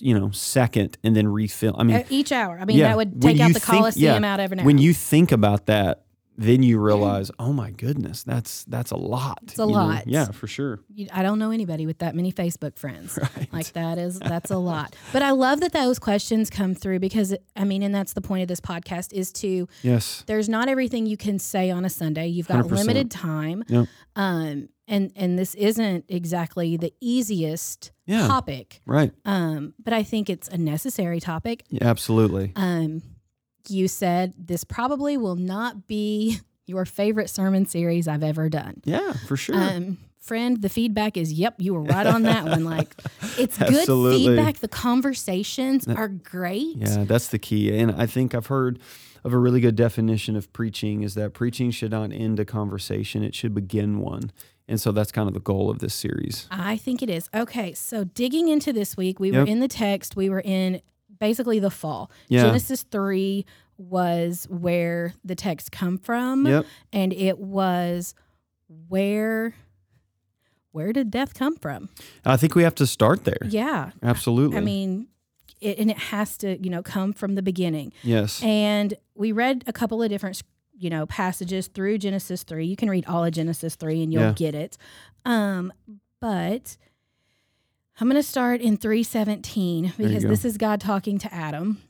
you 0.00 0.18
know 0.18 0.30
second, 0.30 0.98
and 1.04 1.14
then 1.16 1.28
refill. 1.28 1.74
I 1.78 1.84
mean, 1.84 2.04
each 2.10 2.32
hour. 2.32 2.58
I 2.60 2.64
mean, 2.64 2.78
yeah, 2.78 2.88
that 2.88 2.96
would 2.96 3.20
take 3.20 3.40
out 3.40 3.48
the 3.48 3.60
think- 3.60 3.64
Coliseum 3.64 4.22
yeah, 4.22 4.32
out 4.32 4.40
every 4.40 4.56
now. 4.56 4.64
when 4.64 4.78
you 4.78 4.92
think 4.92 5.32
about 5.32 5.66
that, 5.66 6.04
then 6.38 6.62
you 6.62 6.80
realize, 6.80 7.30
oh 7.38 7.52
my 7.52 7.70
goodness, 7.70 8.22
that's 8.22 8.64
that's 8.64 8.90
a 8.90 8.96
lot. 8.96 9.38
It's 9.42 9.58
a 9.58 9.62
you 9.62 9.68
know? 9.68 9.74
lot. 9.74 10.06
Yeah, 10.06 10.30
for 10.30 10.46
sure. 10.46 10.80
You- 10.94 11.08
I 11.12 11.22
don't 11.22 11.38
know 11.38 11.50
anybody 11.50 11.86
with 11.86 11.98
that 11.98 12.14
many 12.14 12.32
Facebook 12.32 12.78
friends. 12.78 13.18
Right. 13.36 13.52
Like 13.52 13.72
that 13.74 13.98
is 13.98 14.18
that's 14.18 14.50
a 14.50 14.56
lot. 14.56 14.96
But 15.12 15.22
I 15.22 15.30
love 15.30 15.60
that 15.60 15.72
those 15.72 15.98
questions 15.98 16.50
come 16.50 16.74
through 16.74 16.98
because 16.98 17.34
I 17.54 17.64
mean, 17.64 17.82
and 17.82 17.94
that's 17.94 18.14
the 18.14 18.20
point 18.20 18.42
of 18.42 18.48
this 18.48 18.60
podcast 18.60 19.12
is 19.12 19.30
to 19.34 19.68
yes. 19.82 20.24
there's 20.26 20.48
not 20.48 20.68
everything 20.68 21.06
you 21.06 21.16
can 21.16 21.38
say 21.38 21.70
on 21.70 21.84
a 21.84 21.90
Sunday. 21.90 22.26
You've 22.26 22.48
got 22.48 22.64
100%. 22.64 22.70
limited 22.70 23.10
time. 23.10 23.64
Yep. 23.68 23.86
Um 24.16 24.68
and 24.88 25.12
and 25.16 25.38
this 25.38 25.54
isn't 25.54 26.04
exactly 26.08 26.76
the 26.76 26.92
easiest 27.00 27.92
Yeah. 28.06 28.26
topic. 28.26 28.80
Right. 28.86 29.12
Um, 29.24 29.74
but 29.82 29.92
I 29.92 30.02
think 30.02 30.28
it's 30.28 30.48
a 30.48 30.58
necessary 30.58 31.20
topic. 31.20 31.64
Yeah, 31.68 31.86
absolutely. 31.86 32.52
Um, 32.56 33.02
you 33.68 33.86
said 33.88 34.34
this 34.36 34.64
probably 34.64 35.16
will 35.16 35.36
not 35.36 35.86
be 35.86 36.38
your 36.66 36.84
favorite 36.84 37.30
sermon 37.30 37.66
series 37.66 38.08
I've 38.08 38.22
ever 38.22 38.48
done. 38.48 38.80
Yeah, 38.84 39.12
for 39.26 39.36
sure. 39.36 39.56
Um, 39.56 39.98
friend, 40.20 40.60
the 40.62 40.68
feedback 40.68 41.16
is, 41.16 41.32
yep, 41.32 41.54
you 41.58 41.74
were 41.74 41.82
right 41.82 42.06
on 42.06 42.22
that 42.22 42.44
one. 42.44 42.64
Like, 42.64 42.94
it's 43.38 43.58
good 43.58 43.86
feedback. 43.86 44.58
The 44.58 44.68
conversations 44.68 45.86
are 45.88 46.08
great. 46.08 46.76
Yeah, 46.76 47.04
that's 47.04 47.28
the 47.28 47.38
key. 47.38 47.76
And 47.76 47.90
I 47.92 48.06
think 48.06 48.34
I've 48.34 48.46
heard 48.46 48.78
of 49.24 49.32
a 49.32 49.38
really 49.38 49.60
good 49.60 49.76
definition 49.76 50.34
of 50.36 50.52
preaching 50.52 51.02
is 51.02 51.14
that 51.14 51.32
preaching 51.34 51.70
should 51.70 51.90
not 51.92 52.12
end 52.12 52.40
a 52.40 52.44
conversation, 52.44 53.22
it 53.22 53.34
should 53.34 53.54
begin 53.54 53.98
one. 54.00 54.32
And 54.68 54.80
so 54.80 54.92
that's 54.92 55.12
kind 55.12 55.28
of 55.28 55.34
the 55.34 55.40
goal 55.40 55.70
of 55.70 55.80
this 55.80 55.94
series. 55.94 56.46
I 56.50 56.76
think 56.76 57.02
it 57.02 57.10
is. 57.10 57.28
Okay, 57.34 57.72
so 57.72 58.04
digging 58.04 58.48
into 58.48 58.72
this 58.72 58.96
week, 58.96 59.18
we 59.20 59.30
were 59.32 59.44
in 59.44 59.60
the 59.60 59.68
text, 59.68 60.16
we 60.16 60.30
were 60.30 60.40
in 60.40 60.80
basically 61.18 61.58
the 61.58 61.70
fall. 61.70 62.10
Yeah. 62.28 62.42
Genesis 62.42 62.82
3 62.84 63.44
was 63.76 64.46
where 64.48 65.14
the 65.24 65.34
text 65.34 65.72
come 65.72 65.98
from. 65.98 66.46
Yep. 66.46 66.66
And 66.92 67.12
it 67.12 67.38
was 67.38 68.14
where 68.88 69.54
where 70.72 70.92
did 70.92 71.10
death 71.10 71.34
come 71.34 71.56
from? 71.56 71.90
I 72.24 72.36
think 72.38 72.54
we 72.54 72.62
have 72.62 72.74
to 72.76 72.86
start 72.86 73.24
there. 73.24 73.38
Yeah. 73.46 73.90
Absolutely. 74.02 74.56
I 74.56 74.60
mean, 74.60 75.08
it, 75.60 75.78
and 75.78 75.90
it 75.90 75.98
has 75.98 76.36
to, 76.38 76.58
you 76.62 76.70
know, 76.70 76.82
come 76.82 77.12
from 77.12 77.34
the 77.34 77.42
beginning. 77.42 77.92
yes. 78.02 78.42
And 78.42 78.94
we 79.14 79.32
read 79.32 79.64
a 79.66 79.72
couple 79.72 80.02
of 80.02 80.08
different, 80.08 80.42
you 80.82 80.90
know, 80.90 81.06
passages 81.06 81.68
through 81.68 81.98
Genesis 81.98 82.42
3. 82.42 82.66
You 82.66 82.76
can 82.76 82.90
read 82.90 83.06
all 83.06 83.24
of 83.24 83.32
Genesis 83.32 83.76
3 83.76 84.02
and 84.02 84.12
you'll 84.12 84.22
Yeah. 84.22 84.32
get 84.32 84.54
it. 84.54 84.76
Um, 85.24 85.72
but 86.20 86.76
I'm 88.00 88.08
going 88.08 88.20
to 88.20 88.26
start 88.26 88.60
in 88.60 88.76
317 88.76 89.84
you 89.84 89.92
because 89.96 90.24
this 90.24 90.44
is 90.44 90.56
God 90.58 90.80
talking 90.80 91.18
to 91.18 91.32
Adam. 91.32 91.82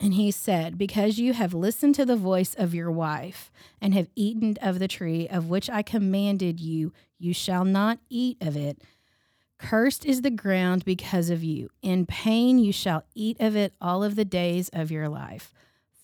And 0.00 0.14
he 0.14 0.30
said, 0.32 0.76
Because 0.76 1.18
you 1.18 1.32
have 1.32 1.54
listened 1.54 1.94
to 1.94 2.04
the 2.04 2.16
voice 2.16 2.54
of 2.54 2.74
your 2.74 2.90
wife 2.90 3.50
and 3.80 3.94
have 3.94 4.08
eaten 4.16 4.56
of 4.60 4.78
the 4.80 4.88
tree 4.88 5.28
of 5.28 5.48
which 5.48 5.70
I 5.70 5.82
commanded 5.82 6.60
you, 6.60 6.92
you 7.18 7.32
shall 7.32 7.64
not 7.64 7.98
eat 8.10 8.36
of 8.40 8.56
it. 8.56 8.82
Cursed 9.58 10.04
is 10.04 10.22
the 10.22 10.30
ground 10.30 10.84
because 10.84 11.30
of 11.30 11.44
you. 11.44 11.70
In 11.80 12.06
pain 12.06 12.58
you 12.58 12.72
shall 12.72 13.04
eat 13.14 13.40
of 13.40 13.54
it 13.56 13.72
all 13.80 14.02
of 14.02 14.16
the 14.16 14.24
days 14.24 14.68
of 14.70 14.90
your 14.90 15.08
life. 15.08 15.54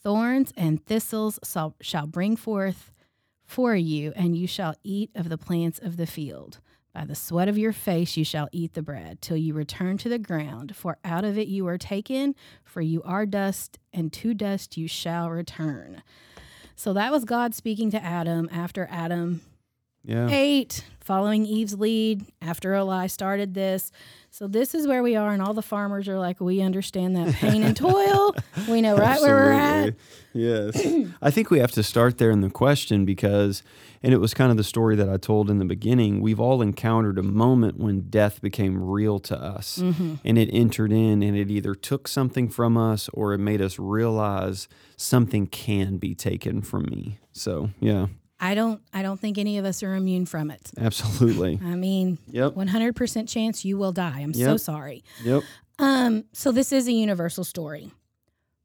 Thorns 0.02 0.52
and 0.56 0.84
thistles 0.84 1.38
shall, 1.82 2.06
bring 2.06 2.36
forth 2.36 2.92
for 3.44 3.74
you, 3.74 4.12
and 4.16 4.36
you 4.36 4.46
shall 4.46 4.74
eat 4.82 5.10
of 5.14 5.28
the 5.28 5.38
plants 5.38 5.78
of 5.78 5.96
the 5.96 6.06
field. 6.06 6.60
By 6.94 7.04
the 7.04 7.14
sweat 7.14 7.48
of 7.48 7.58
your 7.58 7.72
face 7.72 8.16
you 8.16 8.24
shall 8.24 8.48
eat 8.50 8.74
the 8.74 8.82
bread, 8.82 9.20
till 9.20 9.36
you 9.36 9.54
return 9.54 9.98
to 9.98 10.08
the 10.08 10.18
ground, 10.18 10.74
for 10.74 10.98
out 11.04 11.24
of 11.24 11.36
it 11.38 11.48
you 11.48 11.66
are 11.68 11.78
taken, 11.78 12.34
for 12.64 12.80
you 12.80 13.02
are 13.02 13.26
dust, 13.26 13.78
and 13.92 14.12
to 14.14 14.34
dust 14.34 14.76
you 14.76 14.88
shall 14.88 15.30
return. 15.30 16.02
So 16.74 16.92
that 16.94 17.12
was 17.12 17.24
God 17.24 17.54
speaking 17.54 17.90
to 17.90 18.02
Adam 18.02 18.48
after 18.50 18.88
Adam 18.90 19.42
Yeah. 20.04 20.28
ate, 20.30 20.84
following 21.00 21.44
Eve's 21.44 21.74
lead 21.78 22.24
after 22.40 22.74
a 22.74 22.84
lie 22.84 23.06
started 23.06 23.54
this. 23.54 23.92
So 24.32 24.46
this 24.46 24.74
is 24.76 24.86
where 24.86 25.02
we 25.02 25.16
are, 25.16 25.32
and 25.32 25.42
all 25.42 25.54
the 25.54 25.60
farmers 25.62 26.06
are 26.08 26.18
like, 26.18 26.40
we 26.40 26.60
understand 26.62 27.16
that 27.16 27.34
pain 27.34 27.62
and 27.64 27.76
toil. 27.76 28.34
We 28.68 28.80
know 28.80 28.96
right 28.96 29.20
where 29.20 29.34
we're 29.34 29.52
at. 29.52 29.94
Yes. 30.32 30.86
I 31.22 31.30
think 31.32 31.50
we 31.50 31.58
have 31.58 31.72
to 31.72 31.82
start 31.82 32.18
there 32.18 32.30
in 32.30 32.40
the 32.40 32.48
question 32.48 33.04
because, 33.04 33.64
and 34.04 34.14
it 34.14 34.18
was 34.18 34.32
kind 34.32 34.52
of 34.52 34.56
the 34.56 34.62
story 34.64 34.94
that 34.96 35.08
I 35.08 35.16
told 35.16 35.50
in 35.50 35.58
the 35.58 35.64
beginning. 35.64 36.20
We've 36.20 36.38
all 36.38 36.62
encountered 36.62 37.18
a 37.18 37.24
moment 37.24 37.78
when 37.78 38.02
death 38.08 38.40
became 38.40 38.80
real 38.82 39.18
to 39.20 39.36
us 39.36 39.78
Mm-hmm. 39.78 40.14
and 40.24 40.38
it 40.38 40.48
entered 40.52 40.92
in 40.92 41.22
and 41.24 41.36
it 41.36 41.50
either 41.50 41.74
took 41.74 42.06
something 42.06 42.48
from 42.48 42.76
us 42.76 43.08
or 43.12 43.32
it 43.34 43.38
made 43.38 43.60
us 43.60 43.78
realize 43.80 44.68
something 44.96 45.48
can 45.48 45.96
be 45.96 46.14
taken 46.14 46.62
from 46.62 46.84
me. 46.84 47.18
So, 47.32 47.70
yeah, 47.80 48.06
I 48.42 48.54
don't. 48.54 48.80
I 48.94 49.02
don't 49.02 49.20
think 49.20 49.36
any 49.38 49.58
of 49.58 49.64
us 49.66 49.82
are 49.82 49.94
immune 49.94 50.24
from 50.26 50.50
it. 50.50 50.70
absolutely. 50.80 51.60
I 51.62 51.74
mean, 51.74 52.16
Yep. 52.30 52.54
100% 52.54 53.28
chance 53.28 53.64
you 53.64 53.76
will 53.76 53.92
die. 53.92 54.20
I'm 54.20 54.32
so 54.34 54.56
sorry. 54.56 55.04
Yep. 55.22 55.42
Um, 55.78 56.24
so 56.32 56.50
this 56.50 56.72
is 56.72 56.88
a 56.88 56.92
universal 56.92 57.44
story. 57.44 57.90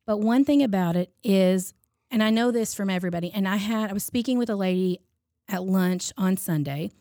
But 0.06 0.18
one 0.20 0.46
thing 0.46 0.64
about 0.64 0.96
it 0.96 1.12
is, 1.24 1.74
and 2.12 2.24
I 2.24 2.30
know 2.30 2.52
this 2.52 2.74
from 2.74 2.90
everybody, 2.90 3.32
and 3.34 3.48
I 3.48 3.58
had 3.58 3.90
I 3.90 3.94
was 3.94 4.04
speaking 4.04 4.38
with 4.38 4.50
a 4.50 4.56
lady 4.56 5.00
at 5.50 5.64
lunch 5.64 6.12
on 6.18 6.38
Sunday, 6.38 6.92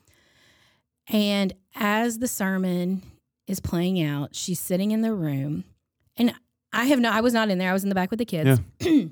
and 1.09 1.53
as 1.75 2.19
the 2.19 2.29
sermon 2.29 3.03
is 3.47 3.61
playing 3.61 4.03
out, 4.03 4.35
she's 4.35 4.59
sitting 4.61 4.91
in 4.91 5.03
the 5.03 5.13
room, 5.13 5.65
and 6.17 6.35
I 6.73 6.87
have 6.87 6.99
no 6.99 7.11
I 7.11 7.21
was 7.21 7.35
not 7.35 7.51
in 7.51 7.59
there. 7.59 7.71
I 7.71 7.73
was 7.73 7.83
in 7.83 7.89
the 7.89 7.95
back 7.95 8.11
with 8.11 8.19
the 8.19 8.25
kids. 8.25 8.61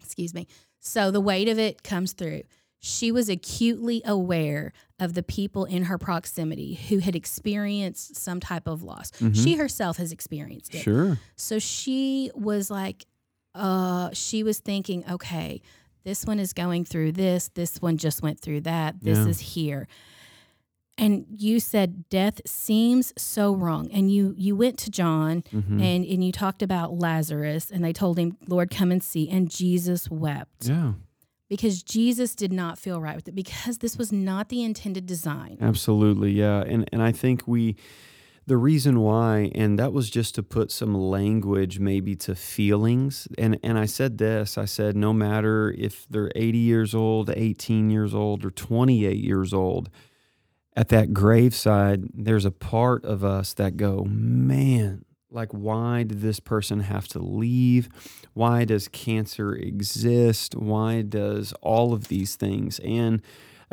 Excuse 0.00 0.34
me. 0.34 0.46
So 0.80 1.10
the 1.10 1.20
weight 1.20 1.48
of 1.48 1.58
it 1.58 1.82
comes 1.82 2.12
through. 2.12 2.42
She 2.86 3.10
was 3.10 3.28
acutely 3.28 4.00
aware 4.04 4.72
of 5.00 5.14
the 5.14 5.22
people 5.22 5.64
in 5.64 5.84
her 5.84 5.98
proximity 5.98 6.74
who 6.74 6.98
had 6.98 7.16
experienced 7.16 8.16
some 8.16 8.38
type 8.40 8.66
of 8.68 8.82
loss. 8.82 9.10
She 9.32 9.56
herself 9.56 9.96
has 9.96 10.12
experienced 10.12 10.74
it. 10.74 10.82
Sure. 10.82 11.18
So 11.34 11.58
she 11.58 12.30
was 12.34 12.70
like, 12.70 13.06
uh, 13.54 14.10
she 14.12 14.42
was 14.42 14.58
thinking, 14.60 15.04
okay, 15.10 15.62
this 16.04 16.24
one 16.24 16.38
is 16.38 16.52
going 16.52 16.84
through 16.84 17.12
this, 17.12 17.48
this 17.54 17.82
one 17.82 17.96
just 17.96 18.22
went 18.22 18.38
through 18.38 18.60
that, 18.62 19.00
this 19.02 19.18
Yeah. 19.18 19.26
is 19.26 19.40
here. 19.40 19.88
And 20.98 21.26
you 21.36 21.60
said 21.60 22.08
death 22.08 22.40
seems 22.46 23.12
so 23.18 23.54
wrong. 23.54 23.90
And 23.92 24.10
you 24.10 24.34
you 24.38 24.56
went 24.56 24.78
to 24.78 24.90
John 24.90 25.42
Mhm. 25.52 25.72
and, 25.82 26.04
and 26.06 26.24
you 26.24 26.32
talked 26.32 26.62
about 26.62 26.98
Lazarus 26.98 27.70
and 27.70 27.84
they 27.84 27.92
told 27.92 28.18
him, 28.18 28.38
Lord, 28.48 28.70
come 28.70 28.90
and 28.90 29.02
see. 29.02 29.28
And 29.28 29.50
Jesus 29.50 30.10
wept 30.10 30.68
Yeah, 30.68 30.94
because 31.48 31.82
Jesus 31.82 32.34
did 32.34 32.52
not 32.52 32.78
feel 32.78 33.00
right 33.00 33.16
with 33.16 33.28
it 33.28 33.34
because 33.34 33.78
this 33.78 33.96
was 33.96 34.12
not 34.12 34.48
the 34.48 34.62
intended 34.62 35.06
design. 35.06 35.58
absolutely. 35.60 36.32
Yeah. 36.32 36.62
And, 36.62 36.88
and 36.92 37.02
I 37.02 37.12
think 37.12 37.46
we, 37.46 37.76
the 38.46 38.56
reason 38.56 39.00
why, 39.00 39.50
and 39.54 39.78
that 39.78 39.92
was 39.92 40.08
just 40.08 40.34
to 40.36 40.42
put 40.42 40.70
some 40.70 40.94
language 40.94 41.78
maybe 41.78 42.14
to 42.16 42.34
feelings. 42.34 43.26
And, 43.36 43.58
and 43.62 43.78
I 43.78 43.86
said 43.86 44.18
this 44.18 44.56
I 44.56 44.64
said, 44.66 44.96
no 44.96 45.12
matter 45.12 45.74
if 45.76 46.06
they're 46.08 46.30
80 46.34 46.58
years 46.58 46.94
old, 46.94 47.30
18 47.30 47.90
years 47.90 48.14
old, 48.14 48.44
or 48.44 48.50
28 48.50 49.16
years 49.16 49.52
old, 49.52 49.90
at 50.76 50.90
that 50.90 51.14
graveside, 51.14 52.04
there's 52.12 52.44
a 52.44 52.50
part 52.50 53.04
of 53.04 53.24
us 53.24 53.54
that 53.54 53.76
go, 53.76 54.04
man, 54.04 55.05
like, 55.30 55.50
why 55.52 56.04
did 56.04 56.20
this 56.20 56.40
person 56.40 56.80
have 56.80 57.08
to 57.08 57.18
leave? 57.18 57.88
Why 58.34 58.64
does 58.64 58.88
cancer 58.88 59.54
exist? 59.54 60.54
Why 60.54 61.02
does 61.02 61.52
all 61.60 61.92
of 61.92 62.08
these 62.08 62.36
things? 62.36 62.78
And, 62.80 63.22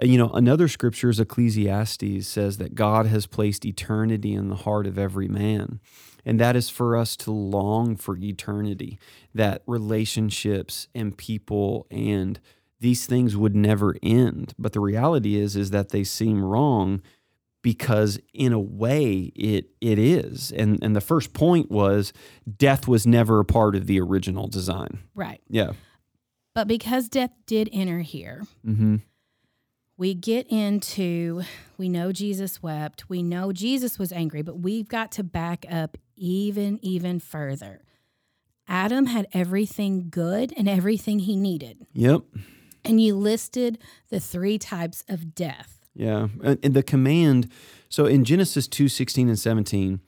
uh, 0.02 0.06
you 0.06 0.18
know, 0.18 0.30
another 0.30 0.68
scripture 0.68 1.10
is 1.10 1.20
Ecclesiastes 1.20 2.28
says 2.28 2.58
that 2.58 2.76
God 2.76 3.06
has 3.06 3.28
placed 3.28 3.66
eternity 3.66 4.34
in 4.34 4.50
the 4.50 4.56
heart 4.56 4.88
of 4.88 4.98
every 4.98 5.28
man. 5.28 5.80
And 6.26 6.40
that 6.40 6.56
is 6.56 6.70
for 6.70 6.96
us 6.96 7.16
to 7.18 7.32
long 7.32 7.96
for 7.98 8.18
eternity, 8.18 8.98
that 9.36 9.62
relationships 9.68 10.88
and 10.96 11.18
people 11.18 11.86
and 11.92 12.40
these 12.80 13.06
things 13.06 13.38
would 13.38 13.56
never 13.56 13.96
end. 14.02 14.54
But 14.58 14.74
the 14.74 14.80
reality 14.80 15.36
is 15.36 15.56
is 15.56 15.70
that 15.72 15.90
they 15.90 16.04
seem 16.04 16.44
wrong 16.44 17.02
because 17.64 18.20
in 18.34 18.54
a 18.54 18.60
way 18.60 19.32
it 19.36 19.72
it 19.82 19.98
is. 19.98 20.52
And 20.52 20.78
and 20.84 20.96
the 20.96 21.02
first 21.02 21.34
point 21.34 21.72
was 21.72 22.14
death 22.58 22.88
was 22.88 23.08
never 23.08 23.40
a 23.40 23.46
part 23.46 23.76
of 23.76 23.88
the 23.88 24.00
original 24.00 24.48
design. 24.48 25.00
Right. 25.16 25.42
Yeah. 25.50 25.72
But 26.54 26.68
because 26.68 27.10
death 27.10 27.32
did 27.48 27.68
enter 27.74 28.02
here, 28.02 28.44
Mm-hmm. 28.64 28.98
we 29.98 30.14
get 30.14 30.46
into 30.52 31.42
we 31.80 31.90
know 31.90 32.12
Jesus 32.12 32.62
wept, 32.62 33.10
we 33.10 33.24
know 33.24 33.52
Jesus 33.52 33.98
was 33.98 34.12
angry, 34.12 34.44
but 34.44 34.60
we've 34.60 34.88
got 34.88 35.12
to 35.14 35.24
back 35.24 35.66
up 35.72 35.98
even 36.16 36.78
even 36.84 37.20
further. 37.20 37.82
Adam 38.68 39.08
had 39.08 39.28
everything 39.34 40.08
good 40.10 40.54
and 40.56 40.70
everything 40.70 41.20
he 41.20 41.36
needed. 41.36 41.86
Yep. 41.94 42.22
And 42.86 43.02
you 43.02 43.16
listed 43.16 43.78
the 44.10 44.20
three 44.20 44.58
types 44.58 45.04
of 45.10 45.34
death. 45.36 45.73
Yeah. 45.96 46.28
And, 46.44 46.60
and 46.64 46.74
the 46.74 46.84
command, 46.84 47.52
so 47.90 48.06
in 48.06 48.24
Genesis 48.24 48.68
2 48.68 48.88
16 48.88 49.30
and 49.30 49.40
17, 49.40 50.02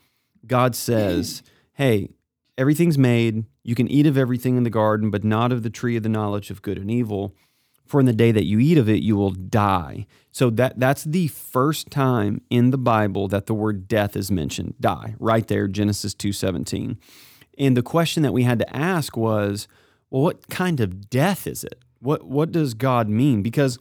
God 0.46 0.76
says, 0.76 1.44
Hey, 1.74 2.10
everything's 2.58 2.98
made. 2.98 3.46
You 3.64 3.76
can 3.76 3.88
eat 3.88 4.06
of 4.06 4.18
everything 4.18 4.58
in 4.58 4.64
the 4.64 4.70
garden, 4.70 5.10
but 5.10 5.24
not 5.24 5.52
of 5.52 5.64
the 5.64 5.70
tree 5.70 5.98
of 5.98 6.04
the 6.04 6.10
knowledge 6.10 6.50
of 6.50 6.62
good 6.62 6.78
and 6.78 6.90
evil. 6.90 7.36
For 7.86 8.00
in 8.00 8.08
the 8.08 8.14
day 8.14 8.32
that 8.32 8.46
you 8.46 8.60
eat 8.60 8.78
of 8.78 8.90
it, 8.90 9.04
you 9.04 9.16
will 9.16 9.32
die. 9.32 10.08
So 10.32 10.50
that 10.52 10.80
that's 10.80 11.04
the 11.04 11.28
first 11.28 11.92
time 11.92 12.42
in 12.50 12.72
the 12.72 12.78
Bible 12.78 13.28
that 13.28 13.46
the 13.46 13.54
word 13.54 13.88
death 13.88 14.16
is 14.16 14.32
mentioned. 14.32 14.74
Die, 14.80 15.16
right 15.20 15.48
there, 15.48 15.68
Genesis 15.68 16.16
2:17. 16.16 16.98
And 17.58 17.78
the 17.78 17.84
question 17.84 18.24
that 18.24 18.34
we 18.34 18.44
had 18.44 18.60
to 18.60 18.76
ask 18.76 19.16
was, 19.16 19.68
well, 20.10 20.24
what 20.24 20.50
kind 20.50 20.80
of 20.80 21.10
death 21.10 21.46
is 21.46 21.64
it? 21.64 21.80
What 22.00 22.26
what 22.26 22.52
does 22.52 22.74
God 22.74 23.08
mean? 23.08 23.44
Because 23.44 23.78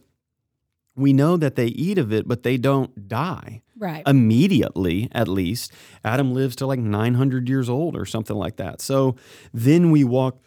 we 0.95 1.11
know 1.13 1.37
that 1.37 1.55
they 1.55 1.67
eat 1.67 1.97
of 1.97 2.13
it, 2.13 2.27
but 2.27 2.43
they 2.43 2.57
don't 2.57 3.07
die 3.07 3.61
Right. 3.77 4.03
immediately, 4.07 5.09
at 5.11 5.27
least. 5.27 5.71
Adam 6.03 6.33
lives 6.33 6.55
to 6.57 6.65
like 6.65 6.79
900 6.79 7.49
years 7.49 7.69
old 7.69 7.95
or 7.95 8.05
something 8.05 8.35
like 8.37 8.55
that. 8.57 8.81
So 8.81 9.15
then 9.53 9.91
we 9.91 10.03
walk, 10.05 10.39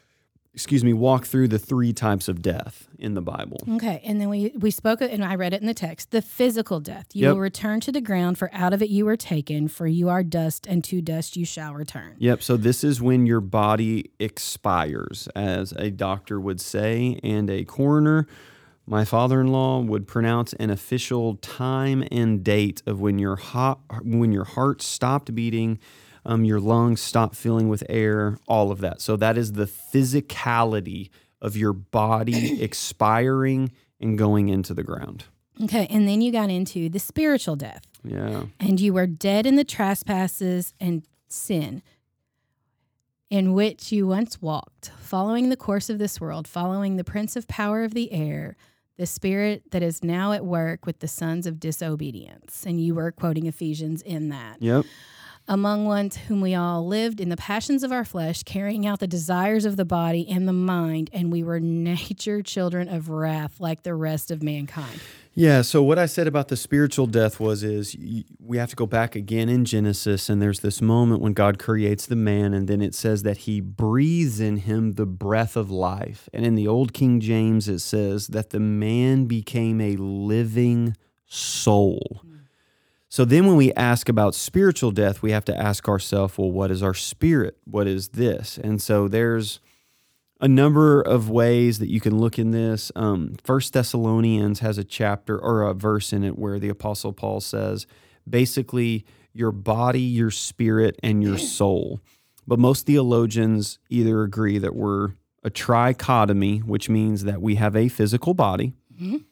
excuse 0.55 0.83
me, 0.83 0.93
walk 0.95 1.27
through 1.27 1.49
the 1.49 1.59
three 1.59 1.93
types 1.93 2.29
of 2.29 2.41
death 2.41 2.89
in 2.99 3.13
the 3.15 3.21
Bible. 3.21 3.59
Okay, 3.75 4.01
and 4.05 4.21
then 4.21 4.29
we 4.29 4.53
we 4.59 4.71
spoke 4.71 5.01
and 5.03 5.23
I 5.25 5.35
read 5.35 5.53
it 5.53 5.61
in 5.61 5.67
the 5.67 5.75
text. 5.75 6.11
The 6.11 6.23
physical 6.23 6.81
death. 6.81 7.07
You 7.15 7.27
Yep. 7.27 7.33
will 7.35 7.41
return 7.41 7.81
to 7.81 7.93
the 7.93 8.01
ground 8.01 8.39
for 8.39 8.49
out 8.53 8.73
of 8.73 8.83
it 8.83 8.89
you 8.89 9.05
were 9.05 9.17
taken, 9.17 9.69
for 9.69 9.87
you 9.87 10.09
are 10.09 10.23
dust 10.25 10.67
and 10.67 10.83
to 10.85 11.01
dust 11.03 11.37
you 11.37 11.45
shall 11.45 11.75
return. 11.75 12.15
Yep. 12.19 12.43
So 12.43 12.57
this 12.57 12.83
is 12.83 13.01
when 13.03 13.27
your 13.27 13.41
body 13.43 14.11
expires, 14.19 15.29
as 15.37 15.73
a 15.77 15.91
doctor 15.91 16.41
would 16.41 16.61
say, 16.61 17.21
and 17.23 17.49
a 17.51 17.65
coroner, 17.65 18.27
my 18.89 19.05
father-in-law, 19.05 19.81
would 19.81 20.07
pronounce 20.07 20.53
an 20.55 20.71
official 20.71 21.37
time 21.37 22.05
and 22.11 22.43
date 22.43 22.83
of 22.87 23.01
when 23.01 23.19
your 23.19 23.37
heart, 23.37 23.79
when 24.03 24.33
your 24.33 24.45
heart 24.45 24.83
stopped 24.83 25.35
beating, 25.35 25.79
um, 26.25 26.45
your 26.45 26.61
lungs 26.61 27.01
stopped 27.01 27.37
filling 27.37 27.69
with 27.69 27.83
air, 27.89 28.39
all 28.47 28.71
of 28.71 28.81
that. 28.81 29.01
So 29.01 29.17
that 29.17 29.37
is 29.39 29.53
the 29.53 29.67
physicality 29.67 31.11
of 31.41 31.57
your 31.57 31.73
body 31.73 32.63
expiring 32.63 33.73
and 34.01 34.17
going 34.17 34.49
into 34.49 34.75
the 34.75 34.83
ground. 34.83 35.25
Okay, 35.63 35.87
and 35.91 36.09
then 36.09 36.21
you 36.21 36.31
got 36.31 36.51
into 36.51 36.89
the 36.89 37.01
spiritual 37.01 37.57
death. 37.57 37.83
Yeah. 38.05 38.45
And 38.61 38.81
you 38.81 38.93
were 38.93 39.07
dead 39.07 39.45
in 39.45 39.57
the 39.57 39.65
trespasses 39.65 40.73
and 40.81 41.03
sin 41.29 41.83
in 43.31 43.53
which 43.53 43.93
you 43.93 44.07
once 44.07 44.41
walked, 44.41 44.91
following 45.01 45.51
the 45.51 45.57
course 45.57 45.91
of 45.91 45.99
this 45.99 46.21
world, 46.21 46.49
following 46.49 46.97
the 46.97 47.05
prince 47.05 47.37
of 47.37 47.47
power 47.47 47.85
of 47.85 47.93
the 47.93 48.11
air, 48.13 48.57
the 48.99 49.07
spirit 49.07 49.63
that 49.71 49.83
is 49.83 50.05
now 50.05 50.33
at 50.33 50.45
work 50.45 50.85
with 50.85 50.99
the 50.99 51.09
sons 51.09 51.47
of 51.47 51.59
disobedience. 51.59 52.65
And 52.67 52.81
you 52.81 52.95
were 52.95 53.11
quoting 53.13 53.47
Ephesians 53.47 54.03
in 54.03 54.29
that. 54.29 54.61
Yep. 54.61 54.85
Among 55.49 55.87
ones 55.87 56.17
whom 56.17 56.41
we 56.41 56.55
all 56.55 56.87
lived 56.87 57.21
in 57.21 57.31
the 57.31 57.37
passions 57.37 57.83
of 57.83 57.91
our 57.91 58.05
flesh, 58.05 58.43
carrying 58.43 58.87
out 58.87 59.01
the 59.01 59.07
desires 59.07 59.65
of 59.65 59.77
the 59.77 59.85
body 59.85 60.29
and 60.29 60.47
the 60.47 60.53
mind, 60.53 61.09
and 61.13 61.33
we 61.33 61.43
were 61.43 61.59
nature 61.89 62.43
children 62.43 62.89
of 62.89 63.09
wrath 63.09 63.59
like 63.59 63.83
the 63.83 63.95
rest 63.95 64.31
of 64.31 64.43
mankind. 64.43 65.01
Yeah. 65.35 65.63
So 65.63 65.85
what 65.85 66.01
I 66.01 66.07
said 66.07 66.27
about 66.27 66.49
the 66.49 66.57
spiritual 66.57 67.07
death 67.07 67.39
was 67.39 67.63
is 67.63 67.97
we 68.41 68.59
have 68.59 68.71
to 68.71 68.77
go 68.77 68.87
back 68.87 69.15
again 69.15 69.49
in 69.49 69.65
Genesis, 69.65 70.29
and 70.29 70.43
there's 70.43 70.61
this 70.61 70.83
moment 70.83 71.23
when 71.23 71.33
God 71.33 71.61
creates 71.61 72.07
the 72.07 72.17
man, 72.17 72.53
and 72.53 72.67
then 72.67 72.83
it 72.83 72.93
says 72.93 73.23
that 73.23 73.39
He 73.39 73.61
breathes 73.61 74.41
in 74.41 74.57
him 74.59 74.95
the 74.95 75.07
breath 75.07 75.57
of 75.57 75.71
life. 75.71 76.29
And 76.33 76.45
in 76.45 76.57
the 76.57 76.67
Old 76.67 76.93
King 76.93 77.21
James, 77.21 77.69
it 77.69 77.79
says 77.79 78.27
that 78.29 78.51
the 78.51 78.59
man 78.59 79.27
became 79.27 79.81
a 79.81 79.95
living 79.97 80.97
soul. 81.27 82.23
Mm. 82.27 82.38
So 83.11 83.25
then 83.25 83.47
when 83.47 83.57
we 83.57 83.73
ask 83.73 84.09
about 84.09 84.35
spiritual 84.35 84.91
death, 84.91 85.23
we 85.23 85.31
have 85.31 85.45
to 85.47 85.57
ask 85.57 85.89
ourselves, 85.89 86.37
well, 86.37 86.51
what 86.53 86.71
is 86.71 86.83
our 86.83 86.95
spirit? 86.95 87.57
What 87.65 87.87
is 87.87 88.09
this? 88.09 88.59
And 88.59 88.83
so 88.83 89.09
there's 89.09 89.61
a 90.41 90.49
number 90.49 91.01
of 91.01 91.31
ways 91.31 91.79
that 91.79 91.89
you 91.89 92.01
can 92.01 92.19
look 92.19 92.39
in 92.39 92.51
this. 92.51 92.93
Um, 92.95 93.37
First 93.43 93.73
Thessalonians 93.73 94.61
has 94.61 94.79
a 94.79 94.85
chapter 94.85 95.39
or 95.39 95.63
a 95.63 95.75
verse 95.75 96.13
in 96.13 96.23
it 96.23 96.39
where 96.39 96.59
the 96.59 96.69
Apostle 96.69 97.13
Paul 97.13 97.41
says, 97.41 97.87
basically, 98.29 99.05
your 99.33 99.53
body, 99.53 100.01
your 100.01 100.31
spirit, 100.31 100.99
and 101.03 101.23
your 101.23 101.39
soul. 101.39 102.01
But 102.47 102.59
most 102.59 102.87
theologians 102.87 103.79
either 103.89 104.23
agree 104.23 104.59
that 104.59 104.75
we're 104.75 105.13
a 105.45 105.51
trichotomy, 105.51 106.63
which 106.63 106.89
means 106.89 107.25
that 107.25 107.41
we 107.41 107.55
have 107.55 107.75
a 107.75 107.89
physical 107.89 108.35
body. 108.35 108.75
Mhm. 109.01 109.25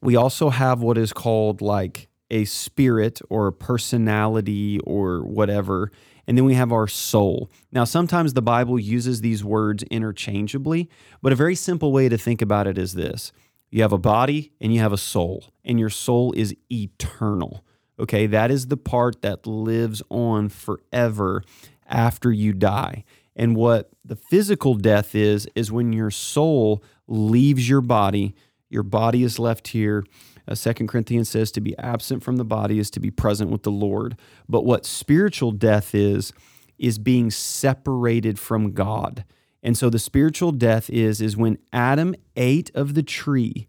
We 0.00 0.16
also 0.16 0.50
have 0.50 0.80
what 0.80 0.96
is 0.96 1.12
called 1.12 1.60
like 1.60 2.07
a 2.30 2.44
spirit 2.44 3.20
or 3.28 3.46
a 3.46 3.52
personality 3.52 4.78
or 4.80 5.22
whatever. 5.24 5.90
And 6.26 6.36
then 6.36 6.44
we 6.44 6.54
have 6.54 6.72
our 6.72 6.86
soul. 6.86 7.50
Now, 7.72 7.84
sometimes 7.84 8.34
the 8.34 8.42
Bible 8.42 8.78
uses 8.78 9.20
these 9.20 9.42
words 9.42 9.82
interchangeably, 9.84 10.90
but 11.22 11.32
a 11.32 11.36
very 11.36 11.54
simple 11.54 11.90
way 11.90 12.08
to 12.08 12.18
think 12.18 12.42
about 12.42 12.66
it 12.66 12.76
is 12.76 12.94
this 12.94 13.32
you 13.70 13.82
have 13.82 13.92
a 13.92 13.98
body 13.98 14.52
and 14.60 14.72
you 14.72 14.80
have 14.80 14.92
a 14.92 14.98
soul, 14.98 15.44
and 15.64 15.78
your 15.78 15.90
soul 15.90 16.32
is 16.32 16.54
eternal. 16.70 17.64
Okay, 18.00 18.26
that 18.26 18.50
is 18.50 18.68
the 18.68 18.76
part 18.76 19.22
that 19.22 19.46
lives 19.46 20.02
on 20.08 20.48
forever 20.48 21.42
after 21.86 22.30
you 22.30 22.52
die. 22.52 23.04
And 23.34 23.56
what 23.56 23.90
the 24.04 24.16
physical 24.16 24.74
death 24.74 25.14
is, 25.14 25.48
is 25.54 25.72
when 25.72 25.92
your 25.92 26.10
soul 26.10 26.82
leaves 27.06 27.68
your 27.68 27.80
body, 27.80 28.34
your 28.68 28.82
body 28.82 29.22
is 29.22 29.38
left 29.38 29.68
here. 29.68 30.04
Uh, 30.48 30.54
Second 30.54 30.88
Corinthians 30.88 31.28
says 31.28 31.52
to 31.52 31.60
be 31.60 31.76
absent 31.78 32.22
from 32.22 32.36
the 32.36 32.44
body 32.44 32.78
is 32.78 32.90
to 32.92 33.00
be 33.00 33.10
present 33.10 33.50
with 33.50 33.62
the 33.62 33.70
Lord. 33.70 34.16
But 34.48 34.64
what 34.64 34.86
spiritual 34.86 35.52
death 35.52 35.94
is, 35.94 36.32
is 36.78 36.98
being 36.98 37.30
separated 37.30 38.38
from 38.38 38.72
God. 38.72 39.24
And 39.62 39.76
so 39.76 39.90
the 39.90 39.98
spiritual 39.98 40.52
death 40.52 40.88
is, 40.88 41.20
is 41.20 41.36
when 41.36 41.58
Adam 41.72 42.14
ate 42.36 42.70
of 42.74 42.94
the 42.94 43.02
tree, 43.02 43.68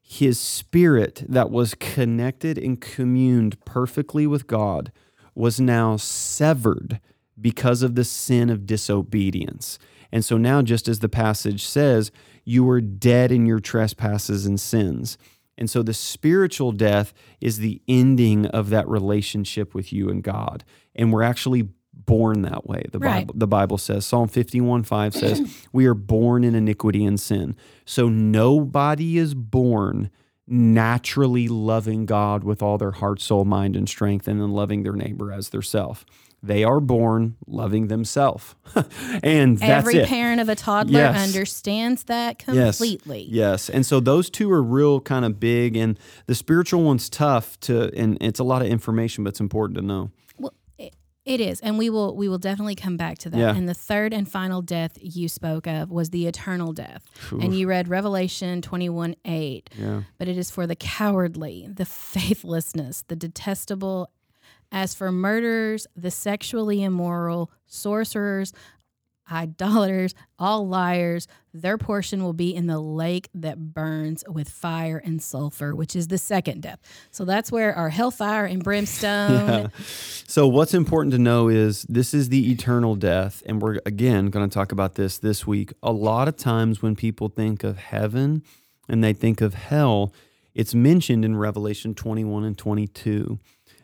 his 0.00 0.40
spirit 0.40 1.24
that 1.28 1.50
was 1.50 1.74
connected 1.74 2.56
and 2.56 2.80
communed 2.80 3.62
perfectly 3.66 4.26
with 4.26 4.46
God 4.46 4.90
was 5.34 5.60
now 5.60 5.96
severed 5.96 7.00
because 7.38 7.82
of 7.82 7.94
the 7.94 8.04
sin 8.04 8.48
of 8.48 8.66
disobedience. 8.66 9.78
And 10.10 10.24
so 10.24 10.38
now, 10.38 10.62
just 10.62 10.88
as 10.88 11.00
the 11.00 11.08
passage 11.08 11.64
says, 11.66 12.10
you 12.44 12.64
were 12.64 12.80
dead 12.80 13.30
in 13.30 13.44
your 13.44 13.60
trespasses 13.60 14.46
and 14.46 14.58
sins. 14.58 15.18
And 15.58 15.68
so 15.68 15.82
the 15.82 15.92
spiritual 15.92 16.72
death 16.72 17.12
is 17.40 17.58
the 17.58 17.82
ending 17.88 18.46
of 18.46 18.70
that 18.70 18.88
relationship 18.88 19.74
with 19.74 19.92
you 19.92 20.08
and 20.08 20.22
God. 20.22 20.64
And 20.94 21.12
we're 21.12 21.22
actually 21.22 21.68
born 21.92 22.42
that 22.42 22.66
way. 22.66 22.84
The 22.92 22.98
Right. 23.00 23.26
Bible 23.26 23.34
the 23.36 23.46
Bible 23.46 23.78
says 23.78 24.06
Psalm 24.06 24.28
51 24.28 24.84
5 24.84 25.14
says, 25.14 25.66
We 25.72 25.84
are 25.86 25.94
born 25.94 26.44
in 26.44 26.54
iniquity 26.54 27.04
and 27.04 27.20
sin. 27.20 27.56
So 27.84 28.08
nobody 28.08 29.18
is 29.18 29.34
born 29.34 30.10
naturally 30.46 31.46
loving 31.48 32.06
God 32.06 32.42
with 32.44 32.62
all 32.62 32.78
their 32.78 32.92
heart, 32.92 33.20
soul, 33.20 33.44
mind, 33.44 33.76
and 33.76 33.88
strength, 33.88 34.26
and 34.26 34.40
then 34.40 34.52
loving 34.52 34.82
their 34.82 34.94
neighbor 34.94 35.30
as 35.32 35.50
their 35.50 35.60
self. 35.62 36.06
They 36.42 36.62
are 36.62 36.78
born 36.78 37.36
loving 37.46 37.88
themselves. 37.88 38.54
and 39.24 39.58
that's 39.58 39.70
Every 39.88 39.96
it. 39.96 40.08
parent 40.08 40.40
of 40.40 40.48
a 40.48 40.54
toddler 40.54 41.00
Yes. 41.00 41.26
understands 41.34 42.04
that 42.04 42.38
completely. 42.38 43.26
Yes. 43.28 43.68
And 43.68 43.84
so 43.84 43.98
those 43.98 44.30
two 44.30 44.50
are 44.52 44.62
real 44.62 45.00
kind 45.00 45.24
of 45.24 45.40
big 45.40 45.76
and 45.76 45.98
the 46.26 46.34
spiritual 46.36 46.84
one's 46.84 47.08
tough 47.08 47.58
to 47.60 47.90
and 47.96 48.16
it's 48.20 48.38
a 48.38 48.44
lot 48.44 48.62
of 48.62 48.68
information 48.68 49.24
but 49.24 49.30
it's 49.30 49.40
important 49.40 49.78
to 49.78 49.84
know. 49.84 50.10
Well, 50.38 50.52
it, 50.78 50.94
it 51.24 51.40
is, 51.40 51.60
and 51.60 51.76
we 51.76 51.90
will 51.90 52.14
we 52.16 52.28
will 52.28 52.38
definitely 52.38 52.76
come 52.76 52.96
back 52.96 53.18
to 53.18 53.30
that. 53.30 53.38
Yeah. 53.38 53.54
And 53.54 53.68
the 53.68 53.74
third 53.74 54.14
and 54.14 54.30
final 54.30 54.62
death 54.62 54.96
you 55.00 55.28
spoke 55.28 55.66
of 55.66 55.90
was 55.90 56.10
the 56.10 56.26
eternal 56.28 56.72
death, 56.72 57.04
and 57.32 57.52
you 57.52 57.66
read 57.68 57.88
Revelation 57.88 58.62
twenty 58.62 58.88
one 58.88 59.16
eight. 59.24 59.68
Yeah. 59.76 60.02
But 60.18 60.28
it 60.28 60.38
is 60.38 60.50
for 60.52 60.66
the 60.68 60.76
cowardly, 60.76 61.68
the 61.68 61.84
faithlessness, 61.84 63.02
the 63.08 63.16
detestable. 63.16 64.10
As 64.70 64.94
for 64.94 65.10
murderers, 65.10 65.86
the 65.96 66.10
sexually 66.10 66.82
immoral, 66.82 67.50
sorcerers, 67.66 68.52
idolaters, 69.30 70.14
all 70.38 70.66
liars, 70.66 71.28
their 71.52 71.76
portion 71.78 72.22
will 72.22 72.32
be 72.32 72.54
in 72.54 72.66
the 72.66 72.78
lake 72.78 73.28
that 73.34 73.58
burns 73.58 74.24
with 74.28 74.48
fire 74.48 74.98
and 75.04 75.22
sulfur, 75.22 75.74
which 75.74 75.94
is 75.94 76.08
the 76.08 76.18
second 76.18 76.62
death. 76.62 76.78
So 77.10 77.24
that's 77.24 77.52
where 77.52 77.74
our 77.74 77.90
hellfire 77.90 78.44
and 78.44 78.62
brimstone. 78.62 79.28
Yeah. 79.48 79.68
So 80.26 80.46
what's 80.46 80.74
important 80.74 81.12
to 81.12 81.18
know 81.18 81.48
is 81.48 81.84
this 81.88 82.12
is 82.12 82.28
the 82.28 82.50
eternal 82.50 82.96
death 82.96 83.42
and 83.46 83.62
we're 83.62 83.78
again 83.86 84.26
going 84.26 84.48
to 84.48 84.52
talk 84.52 84.72
about 84.72 84.94
this 84.94 85.18
this 85.18 85.46
week. 85.46 85.72
A 85.82 85.92
lot 85.92 86.28
of 86.28 86.36
times 86.36 86.82
when 86.82 86.94
people 86.94 87.28
think 87.28 87.64
of 87.64 87.78
heaven 87.78 88.42
and 88.88 89.02
they 89.02 89.12
think 89.12 89.40
of 89.40 89.54
hell, 89.54 90.12
it's 90.54 90.74
mentioned 90.74 91.24
in 91.24 91.36
Revelation 91.36 91.94
21 91.94 92.44
and 92.44 92.58
22. 92.58 93.38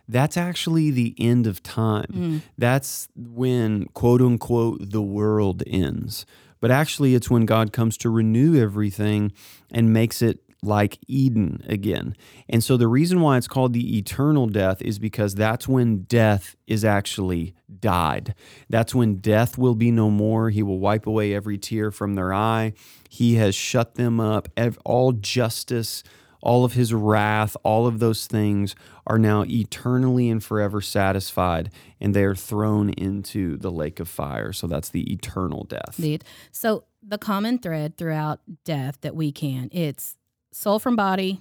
That's 0.08 0.36
actually 0.36 0.90
the 0.90 1.14
end 1.18 1.46
of 1.46 1.62
time. 1.62 2.06
Mm. 2.12 2.42
That's 2.58 3.08
when, 3.16 3.86
quote 3.94 4.20
unquote, 4.20 4.90
the 4.90 5.02
world 5.02 5.62
ends. 5.66 6.26
But 6.60 6.70
actually, 6.70 7.14
it's 7.14 7.30
when 7.30 7.46
God 7.46 7.72
comes 7.72 7.96
to 7.98 8.10
renew 8.10 8.60
everything 8.60 9.32
and 9.70 9.92
makes 9.92 10.22
it 10.22 10.40
like 10.62 10.98
Eden 11.06 11.62
again. 11.68 12.16
And 12.48 12.64
so, 12.64 12.76
the 12.76 12.88
reason 12.88 13.20
why 13.20 13.36
it's 13.36 13.48
called 13.48 13.74
the 13.74 13.98
eternal 13.98 14.46
death 14.46 14.80
is 14.80 14.98
because 14.98 15.34
that's 15.34 15.68
when 15.68 16.04
death 16.04 16.56
is 16.66 16.84
actually 16.84 17.54
died. 17.80 18.34
That's 18.70 18.94
when 18.94 19.16
death 19.16 19.58
will 19.58 19.74
be 19.74 19.90
no 19.90 20.10
more. 20.10 20.50
He 20.50 20.62
will 20.62 20.78
wipe 20.78 21.06
away 21.06 21.34
every 21.34 21.58
tear 21.58 21.90
from 21.90 22.14
their 22.14 22.32
eye. 22.32 22.72
He 23.10 23.34
has 23.34 23.54
shut 23.54 23.96
them 23.96 24.18
up. 24.18 24.48
All 24.84 25.12
justice, 25.12 26.02
all 26.44 26.64
of 26.64 26.74
his 26.74 26.92
wrath, 26.92 27.56
all 27.64 27.86
of 27.86 27.98
those 27.98 28.26
things 28.26 28.76
are 29.06 29.18
now 29.18 29.44
eternally 29.48 30.28
and 30.28 30.44
forever 30.44 30.80
satisfied, 30.80 31.70
and 32.00 32.14
they 32.14 32.22
are 32.24 32.34
thrown 32.34 32.90
into 32.90 33.56
the 33.56 33.70
lake 33.70 33.98
of 33.98 34.08
fire. 34.08 34.52
So 34.52 34.66
that's 34.66 34.90
the 34.90 35.12
eternal 35.12 35.64
death. 35.64 35.94
Indeed. 35.98 36.22
So 36.52 36.84
the 37.02 37.18
common 37.18 37.58
thread 37.58 37.96
throughout 37.96 38.40
death 38.64 38.98
that 39.00 39.16
we 39.16 39.32
can 39.32 39.68
it's 39.72 40.16
soul 40.52 40.78
from 40.78 40.96
body, 40.96 41.40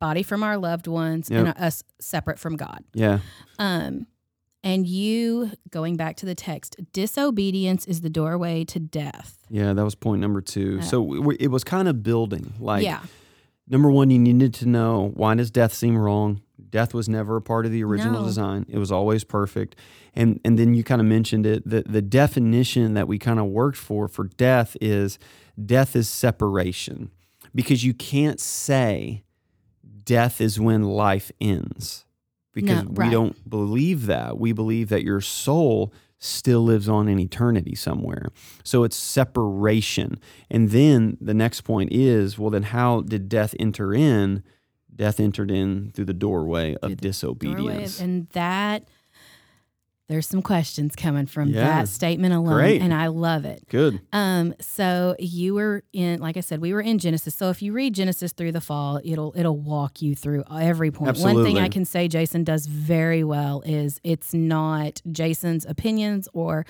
body 0.00 0.22
from 0.22 0.42
our 0.42 0.56
loved 0.56 0.86
ones, 0.86 1.30
and 1.30 1.48
us 1.48 1.82
separate 2.00 2.38
from 2.38 2.56
God. 2.56 2.84
yeah. 2.94 3.18
Um, 3.58 4.06
and 4.62 4.86
you 4.86 5.50
going 5.70 5.96
back 5.96 6.16
to 6.16 6.26
the 6.26 6.34
text, 6.34 6.76
disobedience 6.92 7.84
is 7.86 8.00
the 8.00 8.08
doorway 8.08 8.64
to 8.64 8.80
death. 8.80 9.36
Yeah, 9.50 9.74
that 9.74 9.84
was 9.84 9.94
point 9.94 10.22
number 10.22 10.40
two. 10.40 10.80
So 10.80 11.02
w- 11.02 11.20
w- 11.20 11.36
it 11.38 11.48
was 11.48 11.64
kind 11.64 11.86
of 11.86 12.02
building. 12.02 12.54
Like, 12.58 12.82
yeah, 12.82 13.00
number 13.68 13.90
one, 13.90 14.10
you 14.10 14.18
needed 14.18 14.54
to 14.54 14.66
know 14.68 15.10
why 15.14 15.34
does 15.34 15.50
death 15.50 15.72
seem 15.74 15.96
wrong? 15.96 16.40
Death 16.70 16.92
was 16.94 17.08
never 17.08 17.36
a 17.36 17.42
part 17.42 17.66
of 17.66 17.72
the 17.72 17.84
original 17.84 18.20
No. 18.20 18.26
design. 18.26 18.66
It 18.68 18.78
was 18.78 18.90
always 18.92 19.24
perfect. 19.24 19.76
And 20.14 20.40
and 20.44 20.58
then 20.58 20.74
you 20.74 20.82
kind 20.84 21.00
of 21.00 21.06
mentioned 21.06 21.46
it. 21.46 21.68
The 21.68 21.82
the 21.86 22.02
definition 22.02 22.94
that 22.94 23.06
we 23.08 23.18
kind 23.18 23.38
of 23.38 23.46
worked 23.46 23.76
for 23.78 24.08
for 24.08 24.24
death 24.24 24.76
is 24.80 25.18
death 25.64 25.94
is 25.96 26.08
separation. 26.08 27.10
Because 27.54 27.84
you 27.84 27.94
can't 27.94 28.40
say 28.40 29.22
death 30.04 30.40
is 30.40 30.58
when 30.58 30.82
life 30.82 31.30
ends. 31.40 32.04
Because 32.52 32.84
No, 32.84 32.90
we 33.04 33.10
don't 33.10 33.48
believe 33.48 34.06
that. 34.06 34.38
We 34.38 34.52
believe 34.52 34.88
that 34.88 35.02
your 35.04 35.20
soul 35.20 35.92
still 36.18 36.62
lives 36.64 36.88
on 36.88 37.08
in 37.08 37.18
eternity 37.18 37.74
somewhere. 37.74 38.28
So 38.62 38.84
it's 38.84 38.96
separation. 38.96 40.18
And 40.50 40.70
then 40.70 41.16
the 41.20 41.34
next 41.34 41.62
point 41.62 41.92
is 41.92 42.38
well, 42.38 42.50
then 42.50 42.64
how 42.64 43.02
did 43.02 43.28
death 43.28 43.54
enter 43.58 43.92
in? 43.94 44.42
Death 44.94 45.18
entered 45.18 45.50
in 45.50 45.90
through 45.92 46.04
the 46.04 46.14
doorway 46.14 46.74
of 46.76 46.80
Through 46.82 46.88
the 46.90 46.94
doorway, 46.96 47.08
disobedience. 47.08 48.00
and 48.00 48.28
that 48.30 48.86
there's 50.08 50.26
some 50.26 50.42
questions 50.42 50.94
coming 50.94 51.24
from 51.26 51.48
Yeah. 51.48 51.64
that 51.64 51.88
statement 51.88 52.34
alone, 52.34 52.54
Great. 52.54 52.82
and 52.82 52.92
I 52.92 53.06
love 53.06 53.44
it. 53.46 53.62
Good. 53.70 54.00
Um, 54.12 54.54
so 54.60 55.16
you 55.18 55.54
were 55.54 55.82
in, 55.92 56.20
like 56.20 56.36
I 56.36 56.40
said, 56.40 56.60
we 56.60 56.72
were 56.74 56.82
in 56.82 56.98
Genesis. 56.98 57.34
So 57.34 57.48
if 57.50 57.62
you 57.62 57.72
read 57.72 57.94
Genesis 57.94 58.32
through 58.32 58.52
the 58.52 58.60
fall, 58.60 59.00
it'll 59.02 59.32
it'll 59.36 59.56
walk 59.58 60.02
you 60.02 60.14
through 60.14 60.44
every 60.50 60.90
point. 60.90 61.16
One 61.18 61.42
thing 61.42 61.58
I 61.58 61.68
can 61.68 61.84
say 61.84 62.06
Jason 62.08 62.44
does 62.44 62.66
very 62.66 63.24
well 63.24 63.62
is 63.64 63.98
it's 64.04 64.34
not 64.34 65.00
Jason's 65.10 65.64
opinions 65.64 66.28
or 66.34 66.66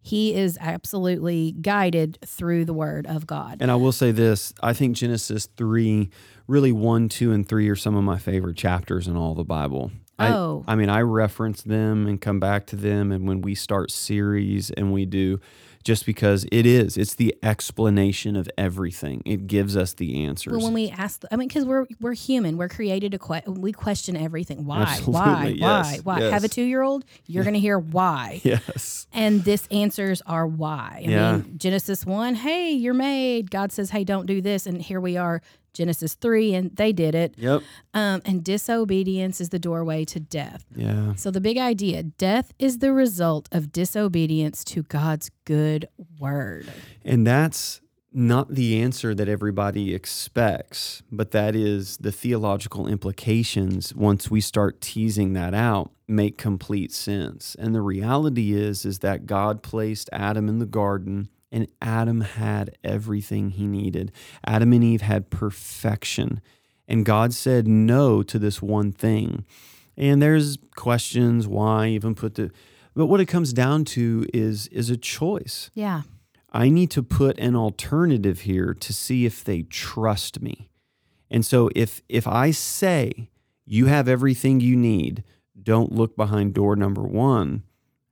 he 0.00 0.34
is 0.34 0.56
absolutely 0.60 1.52
guided 1.60 2.18
through 2.24 2.64
the 2.64 2.72
word 2.72 3.06
of 3.06 3.26
God. 3.26 3.58
And 3.60 3.70
I 3.70 3.74
will 3.74 3.92
say 3.92 4.12
this 4.12 4.54
I 4.62 4.72
think 4.72 4.96
Genesis 4.96 5.48
3, 5.56 6.08
really 6.46 6.70
1, 6.72 7.08
2, 7.08 7.32
and 7.32 7.46
3 7.46 7.68
are 7.68 7.76
some 7.76 7.96
of 7.96 8.04
my 8.04 8.18
favorite 8.18 8.56
chapters 8.56 9.08
in 9.08 9.16
all 9.16 9.34
the 9.34 9.44
Bible. 9.44 9.90
I, 10.18 10.28
Oh. 10.32 10.64
I 10.66 10.74
mean, 10.74 10.88
I 10.88 11.00
reference 11.00 11.62
them 11.62 12.06
and 12.06 12.20
come 12.20 12.40
back 12.40 12.66
to 12.68 12.76
them. 12.76 13.12
And 13.12 13.26
when 13.28 13.40
we 13.40 13.54
start 13.54 13.90
series 13.90 14.70
and 14.70 14.92
we 14.92 15.04
do 15.06 15.38
just 15.84 16.04
because 16.04 16.44
it 16.52 16.66
is. 16.66 16.96
It's 16.98 17.14
the 17.14 17.34
explanation 17.42 18.34
of 18.36 18.50
everything. 18.58 19.22
It 19.24 19.46
gives 19.46 19.76
us 19.76 19.94
the 19.94 20.24
answers. 20.24 20.52
But 20.52 20.62
when 20.62 20.74
we 20.74 20.90
ask, 20.90 21.22
I 21.30 21.36
mean, 21.36 21.48
because 21.48 21.64
we're 21.64 21.86
we're 22.00 22.12
human, 22.14 22.56
we're 22.58 22.68
created 22.68 23.12
to 23.12 23.18
que- 23.18 23.42
we 23.46 23.72
question 23.72 24.16
everything. 24.16 24.66
Why? 24.66 24.82
Absolutely, 24.82 25.12
Why? 25.12 25.46
yes, 25.56 25.58
Why? 25.58 26.00
Why? 26.02 26.20
yes. 26.20 26.32
Have 26.32 26.44
a 26.44 26.48
two 26.48 26.64
year 26.64 26.82
old? 26.82 27.04
You're 27.26 27.44
going 27.44 27.54
to 27.54 27.60
hear 27.60 27.78
why. 27.78 28.40
yes. 28.44 29.06
And 29.12 29.44
this 29.44 29.66
answers 29.70 30.20
are 30.26 30.46
why. 30.46 31.04
I 31.06 31.08
Yeah. 31.10 31.36
mean, 31.36 31.56
Genesis 31.58 32.04
1, 32.04 32.34
hey, 32.34 32.72
you're 32.72 32.92
made. 32.92 33.50
God 33.50 33.72
says, 33.72 33.90
hey, 33.90 34.04
don't 34.04 34.26
do 34.26 34.42
this. 34.42 34.66
And 34.66 34.82
here 34.82 35.00
we 35.00 35.16
are, 35.16 35.40
Genesis 35.78 36.14
3, 36.14 36.54
and 36.54 36.76
they 36.76 36.92
did 36.92 37.14
it. 37.14 37.34
Yep. 37.38 37.62
Um, 37.94 38.20
and 38.24 38.42
disobedience 38.42 39.40
is 39.40 39.50
the 39.50 39.60
doorway 39.60 40.04
to 40.06 40.18
death. 40.18 40.66
Yeah. 40.74 41.14
So 41.14 41.30
the 41.30 41.40
big 41.40 41.56
idea 41.56 42.02
death 42.02 42.52
is 42.58 42.78
the 42.78 42.92
result 42.92 43.48
of 43.52 43.70
disobedience 43.70 44.64
to 44.64 44.82
God's 44.82 45.30
good 45.44 45.88
word. 46.18 46.68
And 47.04 47.24
that's 47.24 47.80
not 48.12 48.54
the 48.54 48.80
answer 48.80 49.14
that 49.14 49.28
everybody 49.28 49.94
expects, 49.94 51.02
but 51.12 51.30
that 51.30 51.54
is 51.54 51.98
the 51.98 52.10
theological 52.10 52.88
implications 52.88 53.94
once 53.94 54.28
we 54.28 54.40
start 54.40 54.80
teasing 54.80 55.32
that 55.34 55.54
out 55.54 55.92
make 56.08 56.38
complete 56.38 56.90
sense. 56.90 57.54
And 57.56 57.72
the 57.72 57.82
reality 57.82 58.52
is 58.52 58.84
is 58.84 58.98
that 59.00 59.26
God 59.26 59.62
placed 59.62 60.10
Adam 60.12 60.48
in 60.48 60.58
the 60.58 60.66
garden 60.66 61.28
and 61.50 61.68
Adam 61.80 62.20
had 62.20 62.76
everything 62.84 63.50
he 63.50 63.66
needed. 63.66 64.12
Adam 64.46 64.72
and 64.72 64.84
Eve 64.84 65.02
had 65.02 65.30
perfection. 65.30 66.40
And 66.86 67.04
God 67.04 67.34
said 67.34 67.68
no 67.68 68.22
to 68.22 68.38
this 68.38 68.62
one 68.62 68.92
thing. 68.92 69.44
And 69.96 70.22
there's 70.22 70.58
questions 70.76 71.46
why 71.46 71.88
even 71.88 72.14
put 72.14 72.36
the 72.36 72.50
but 72.94 73.06
what 73.06 73.20
it 73.20 73.26
comes 73.26 73.52
down 73.52 73.84
to 73.86 74.26
is 74.34 74.66
is 74.68 74.90
a 74.90 74.96
choice. 74.96 75.70
Yeah. 75.74 76.02
I 76.52 76.68
need 76.70 76.90
to 76.92 77.02
put 77.02 77.38
an 77.38 77.54
alternative 77.54 78.40
here 78.40 78.74
to 78.74 78.92
see 78.92 79.26
if 79.26 79.44
they 79.44 79.62
trust 79.62 80.40
me. 80.40 80.70
And 81.30 81.44
so 81.44 81.70
if 81.76 82.02
if 82.08 82.26
I 82.26 82.50
say 82.50 83.30
you 83.66 83.86
have 83.86 84.08
everything 84.08 84.60
you 84.60 84.76
need, 84.76 85.24
don't 85.62 85.92
look 85.92 86.16
behind 86.16 86.54
door 86.54 86.74
number 86.74 87.02
1, 87.02 87.62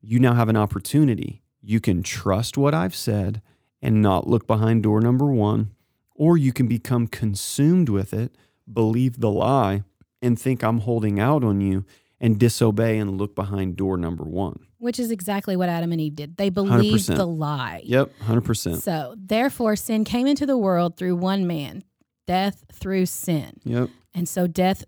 you 0.03 0.20
now 0.20 0.35
have 0.35 0.49
an 0.49 0.57
opportunity. 0.57 1.42
You 1.69 1.81
can 1.81 2.05
trust 2.05 2.57
what 2.57 2.75
I've 2.75 2.95
said 2.95 3.43
and 3.83 4.01
not 4.01 4.29
look 4.29 4.47
behind 4.47 4.85
door 4.85 5.01
number 5.01 5.27
1, 5.27 5.73
or 6.15 6.39
you 6.39 6.53
can 6.53 6.69
become 6.69 7.09
consumed 7.09 7.89
with 7.89 8.15
it, 8.15 8.37
believe 8.73 9.19
the 9.19 9.33
lie 9.33 9.83
and 10.23 10.39
think 10.39 10.63
I'm 10.63 10.79
holding 10.79 11.19
out 11.19 11.43
on 11.43 11.61
you 11.61 11.85
and 12.21 12.39
disobey 12.39 12.99
and 12.99 13.19
look 13.19 13.35
behind 13.35 13.75
door 13.75 13.97
number 13.97 14.23
1. 14.23 14.61
Which 14.79 15.01
is 15.01 15.11
exactly 15.11 15.57
what 15.57 15.69
Adam 15.69 15.91
and 15.91 16.01
Eve 16.01 16.15
did. 16.15 16.37
They 16.37 16.51
believed 16.51 17.09
100%. 17.09 17.17
the 17.17 17.27
lie. 17.27 17.83
Yep, 17.85 18.13
100%. 18.23 18.81
So, 18.81 19.17
therefore, 19.19 19.75
sin 19.75 20.05
came 20.05 20.29
into 20.29 20.47
the 20.47 20.57
world 20.57 20.97
through 20.97 21.17
one 21.17 21.49
man, 21.49 21.83
death 22.29 22.65
through 22.73 23.07
sin. 23.07 23.59
Yep. 23.65 23.91
And 24.15 24.29
so 24.29 24.47
death 24.47 24.85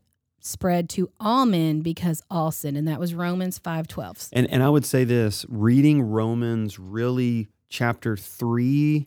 spread 0.48 0.88
to 0.90 1.10
all 1.20 1.46
men 1.46 1.80
because 1.80 2.22
all 2.30 2.50
sin. 2.50 2.76
And 2.76 2.88
that 2.88 2.98
was 2.98 3.14
Romans 3.14 3.58
5.12. 3.58 4.30
And 4.32 4.50
and 4.50 4.62
I 4.62 4.68
would 4.68 4.84
say 4.84 5.04
this, 5.04 5.44
reading 5.48 6.02
Romans 6.02 6.78
really 6.78 7.48
chapter 7.68 8.16
3 8.16 9.06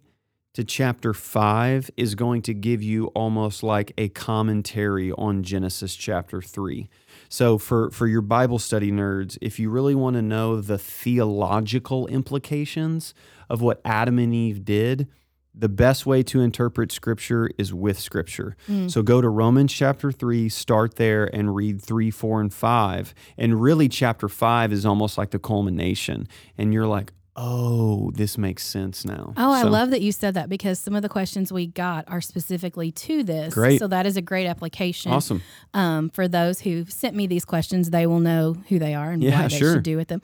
to 0.54 0.63
chapter 0.63 1.13
5 1.13 1.91
is 1.95 2.15
going 2.15 2.41
to 2.41 2.54
give 2.54 2.84
you 2.84 3.08
almost 3.08 3.63
like 3.63 3.93
a 3.97 4.10
commentary 4.10 5.12
on 5.13 5.43
Genesis 5.43 5.95
chapter 5.95 6.41
3. 6.41 6.89
So 7.30 7.58
for 7.58 7.89
for 7.91 8.08
your 8.08 8.21
Bible 8.21 8.60
study 8.60 8.91
nerds, 8.91 9.38
if 9.41 9.60
you 9.60 9.69
really 9.69 9.95
want 9.95 10.15
to 10.17 10.21
know 10.21 10.60
the 10.60 10.77
theological 10.77 12.08
implications 12.08 13.13
of 13.49 13.62
what 13.62 13.82
Adam 13.86 14.19
and 14.19 14.34
Eve 14.34 14.65
did, 14.65 15.08
the 15.54 15.70
best 15.70 16.06
way 16.06 16.24
to 16.24 16.40
interpret 16.42 16.92
scripture 16.92 17.50
is 17.58 17.74
with 17.74 18.00
scripture. 18.00 18.56
So 18.88 19.02
go 19.04 19.20
to 19.22 19.28
Romans 19.30 19.74
chapter 19.74 20.12
3, 20.12 20.48
start 20.50 20.96
there 20.96 21.26
and 21.36 21.54
read 21.54 21.82
3, 21.82 22.10
4, 22.10 22.42
and 22.42 22.54
5. 22.54 23.14
And 23.38 23.62
really, 23.62 23.90
chapter 23.90 24.30
5 24.30 24.72
is 24.72 24.86
almost 24.86 25.18
like 25.18 25.32
the 25.32 25.40
culmination. 25.40 26.28
And 26.58 26.74
you're 26.74 26.88
like, 26.88 27.12
oh, 27.36 28.12
this 28.14 28.38
makes 28.38 28.64
sense 28.66 29.06
now. 29.06 29.34
Oh, 29.38 29.52
I 29.52 29.64
love 29.64 29.90
that 29.92 30.02
you 30.02 30.12
said 30.12 30.34
that 30.36 30.50
because 30.50 30.80
some 30.80 30.96
of 30.96 31.02
the 31.02 31.10
questions 31.10 31.52
we 31.52 31.68
got 31.68 32.06
are 32.08 32.22
specifically 32.22 32.92
to 32.92 33.24
this. 33.24 33.54
Great. 33.54 33.80
So 33.80 33.88
that 33.88 34.06
is 34.06 34.18
a 34.18 34.22
great 34.22 34.48
application. 34.48 35.12
Awesome. 35.12 35.42
Um, 35.74 36.10
for 36.10 36.28
those 36.28 36.62
who 36.62 36.86
sent 36.86 37.16
me 37.16 37.28
these 37.28 37.46
questions, 37.46 37.90
they 37.90 38.06
will 38.06 38.20
know 38.20 38.56
who 38.70 38.80
they 38.80 38.94
are 38.94 39.12
and 39.12 39.24
Yeah, 39.24 39.42
what 39.44 39.52
they 39.52 39.58
sure. 39.58 39.74
should 39.76 39.84
do 39.84 39.98
with 39.98 40.10
them. 40.10 40.22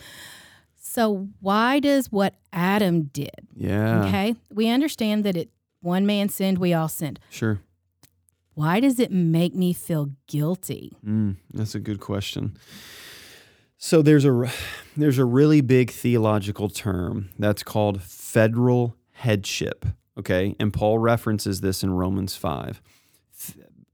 So 0.97 1.27
why 1.41 1.79
does 1.79 2.11
what 2.11 2.33
Adam 2.51 3.03
did? 3.13 3.47
Yeah. 3.55 4.05
Okay. 4.05 4.35
We 4.51 4.67
understand 4.67 5.23
that 5.25 5.37
it 5.37 5.51
one 5.79 6.07
man 6.07 6.27
sinned, 6.27 6.57
we 6.57 6.73
all 6.73 6.87
sinned. 6.87 7.19
Sure. 7.29 7.61
Why 8.55 8.79
does 8.79 8.99
it 8.99 9.11
make 9.11 9.53
me 9.53 9.73
feel 9.73 10.09
guilty? 10.25 10.97
Mm, 11.05 11.35
that's 11.53 11.75
a 11.75 11.79
good 11.79 11.99
question. 11.99 12.57
So 13.77 14.01
there's 14.01 14.25
a 14.25 14.49
there's 14.95 15.19
a 15.19 15.25
really 15.25 15.61
big 15.61 15.91
theological 15.91 16.67
term 16.67 17.29
that's 17.37 17.61
called 17.61 18.01
federal 18.01 18.95
headship. 19.11 19.85
Okay, 20.17 20.55
and 20.59 20.73
Paul 20.73 20.97
references 20.97 21.61
this 21.61 21.83
in 21.83 21.91
Romans 21.91 22.35
five. 22.35 22.81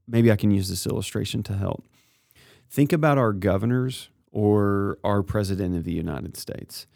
Maybe 0.08 0.32
I 0.32 0.38
can 0.38 0.52
use 0.52 0.70
this 0.70 0.88
illustration 0.88 1.44
to 1.44 1.58
help. 1.58 1.84
Think 2.70 2.94
about 2.94 3.18
our 3.18 3.34
governors 3.34 4.08
or 4.34 4.98
our 5.04 5.22
president 5.22 5.78
of 5.78 5.84
the 5.84 5.94
United 5.94 6.36
States. 6.36 6.88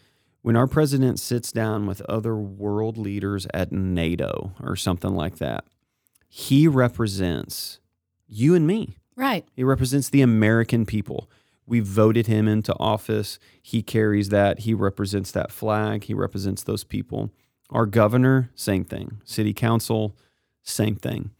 When 0.42 0.56
our 0.56 0.66
president 0.66 1.20
sits 1.20 1.52
down 1.52 1.86
with 1.86 2.02
other 2.02 2.36
world 2.36 2.98
leaders 2.98 3.46
at 3.54 3.72
NATO 3.72 4.52
or 4.60 4.76
something 4.76 5.14
like 5.14 5.38
that, 5.38 5.64
he 6.28 6.68
represents 6.68 7.78
you 8.26 8.54
and 8.54 8.66
me. 8.66 8.96
Right. 9.16 9.46
He 9.54 9.64
represents 9.64 10.10
the 10.10 10.20
American 10.20 10.84
people. 10.84 11.30
We 11.66 11.80
voted 11.80 12.26
him 12.26 12.48
into 12.48 12.74
office. 12.78 13.38
He 13.62 13.82
carries 13.82 14.30
that. 14.30 14.60
He 14.60 14.74
represents 14.74 15.30
that 15.32 15.52
flag. 15.52 16.04
He 16.04 16.14
represents 16.14 16.62
those 16.62 16.84
people. 16.84 17.30
Our 17.70 17.86
governor, 17.86 18.50
same 18.54 18.84
thing. 18.84 19.20
City 19.24 19.52
council, 19.52 20.16
same 20.62 20.96
thing. 20.96 21.30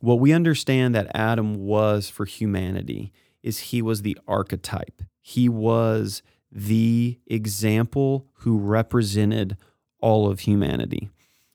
What 0.00 0.18
we 0.18 0.32
understand 0.32 0.94
that 0.94 1.10
Adam 1.14 1.54
was 1.54 2.10
for 2.10 2.24
humanity 2.24 3.12
is 3.42 3.58
he 3.58 3.80
was 3.80 4.02
the 4.02 4.18
archetype. 4.26 5.02
He 5.20 5.48
was 5.48 6.22
the 6.50 7.18
example 7.26 8.26
who 8.38 8.58
represented 8.58 9.56
all 10.00 10.28
of 10.28 10.40
humanity. 10.40 11.10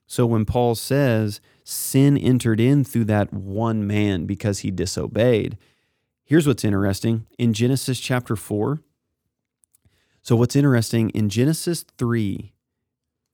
So 0.06 0.24
when 0.24 0.44
Paul 0.44 0.74
says 0.74 1.40
sin 1.64 2.16
entered 2.16 2.60
in 2.60 2.84
through 2.84 3.06
that 3.06 3.32
one 3.32 3.86
man 3.86 4.24
because 4.24 4.60
he 4.60 4.70
disobeyed, 4.70 5.58
here's 6.24 6.46
what's 6.46 6.64
interesting. 6.64 7.26
In 7.38 7.52
Genesis 7.52 7.98
chapter 7.98 8.36
4, 8.36 8.80
so 10.22 10.36
what's 10.36 10.56
interesting 10.56 11.10
in 11.10 11.28
Genesis 11.28 11.84
3, 11.98 12.52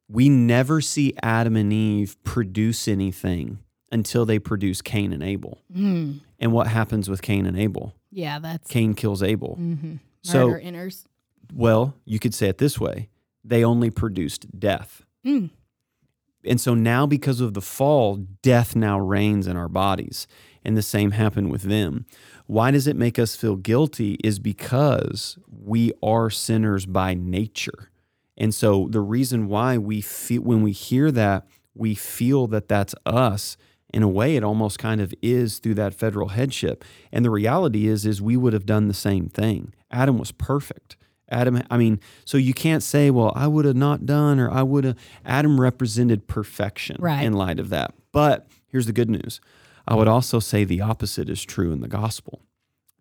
we 0.09 0.29
never 0.29 0.81
see 0.81 1.15
Adam 1.23 1.57
and 1.57 1.73
Eve 1.73 2.23
produce 2.25 2.89
anything 2.89 3.59
until 3.91 4.27
they 4.27 4.39
produce 4.39 4.83
Cain 4.83 5.13
and 5.13 5.23
Abel. 5.23 5.59
Mm. 5.75 6.21
And 6.39 6.53
what 6.53 6.67
happens 6.67 7.09
with 7.09 7.23
Cain 7.23 7.47
and 7.47 7.59
Abel? 7.59 7.95
Yeah, 8.11 8.39
that's 8.39 8.69
Cain 8.71 8.95
kills 8.95 9.23
Abel. 9.23 9.57
mm-hmm. 9.61 9.97
So- 10.23 10.55
enters. 10.55 11.07
Well, 11.55 11.95
you 12.05 12.19
could 12.19 12.35
say 12.35 12.49
it 12.49 12.59
this 12.59 12.81
way 12.81 13.09
they 13.45 13.65
only 13.65 13.91
produced 13.91 14.59
death. 14.59 15.05
Mm. 15.27 15.51
And 16.45 16.61
so 16.61 16.75
now, 16.75 17.07
because 17.07 17.41
of 17.41 17.55
the 17.55 17.61
fall, 17.61 18.17
death 18.43 18.75
now 18.75 18.99
reigns 18.99 19.47
in 19.47 19.57
our 19.57 19.69
bodies. 19.69 20.27
And 20.65 20.77
the 20.77 20.83
same 20.83 21.11
happened 21.13 21.51
with 21.51 21.63
them. 21.63 22.07
Why 22.47 22.71
does 22.71 22.87
it 22.87 22.97
make 22.97 23.19
us 23.19 23.35
feel 23.35 23.57
guilty? 23.57 24.17
Is 24.23 24.39
because 24.39 25.39
we 25.49 25.93
are 26.03 26.31
sinners 26.31 26.87
by 26.87 27.15
nature. 27.15 27.91
And 28.37 28.55
so 28.55 28.89
the 28.91 29.01
reason 29.01 29.49
why 29.49 29.79
we 29.79 30.01
feel, 30.01 30.43
when 30.43 30.63
we 30.63 30.73
hear 30.73 31.11
that, 31.13 31.47
we 31.75 31.95
feel 31.95 32.47
that 32.49 32.69
that's 32.69 32.95
us. 33.07 33.57
In 33.93 34.03
a 34.03 34.09
way, 34.09 34.37
it 34.37 34.43
almost 34.45 34.79
kind 34.79 35.01
of 35.01 35.13
is 35.21 35.59
through 35.59 35.75
that 35.75 35.95
federal 35.95 36.29
headship. 36.29 36.85
And 37.13 37.25
the 37.25 37.31
reality 37.31 37.87
is, 37.87 38.07
is 38.07 38.23
we 38.23 38.37
would 38.37 38.53
have 38.55 38.65
done 38.67 38.89
the 38.89 38.95
same 38.95 39.29
thing. 39.29 39.75
Adam 39.91 40.17
was 40.19 40.33
perfect. 40.33 40.97
Adam, 41.29 41.63
I 41.71 41.77
mean, 41.77 42.01
so 42.25 42.37
you 42.39 42.55
can't 42.55 42.83
say, 42.83 43.11
well, 43.11 43.33
I 43.35 43.47
would 43.49 43.65
have 43.65 43.77
not 43.77 44.05
done, 44.07 44.39
or 44.39 44.51
I 44.51 44.63
would 44.63 44.85
have. 44.85 44.97
Adam 45.25 45.61
represented 45.61 46.27
perfection 46.27 46.97
Right. 47.01 47.23
in 47.25 47.33
light 47.35 47.59
of 47.59 47.69
that. 47.71 47.95
But 48.13 48.47
here's 48.67 48.87
the 48.87 48.93
good 48.93 49.11
news 49.11 49.41
I 49.89 49.95
would 49.95 50.09
also 50.09 50.39
say 50.41 50.65
the 50.65 50.81
opposite 50.81 51.29
is 51.29 51.43
true 51.45 51.73
in 51.73 51.81
the 51.81 51.89
gospel 51.89 52.43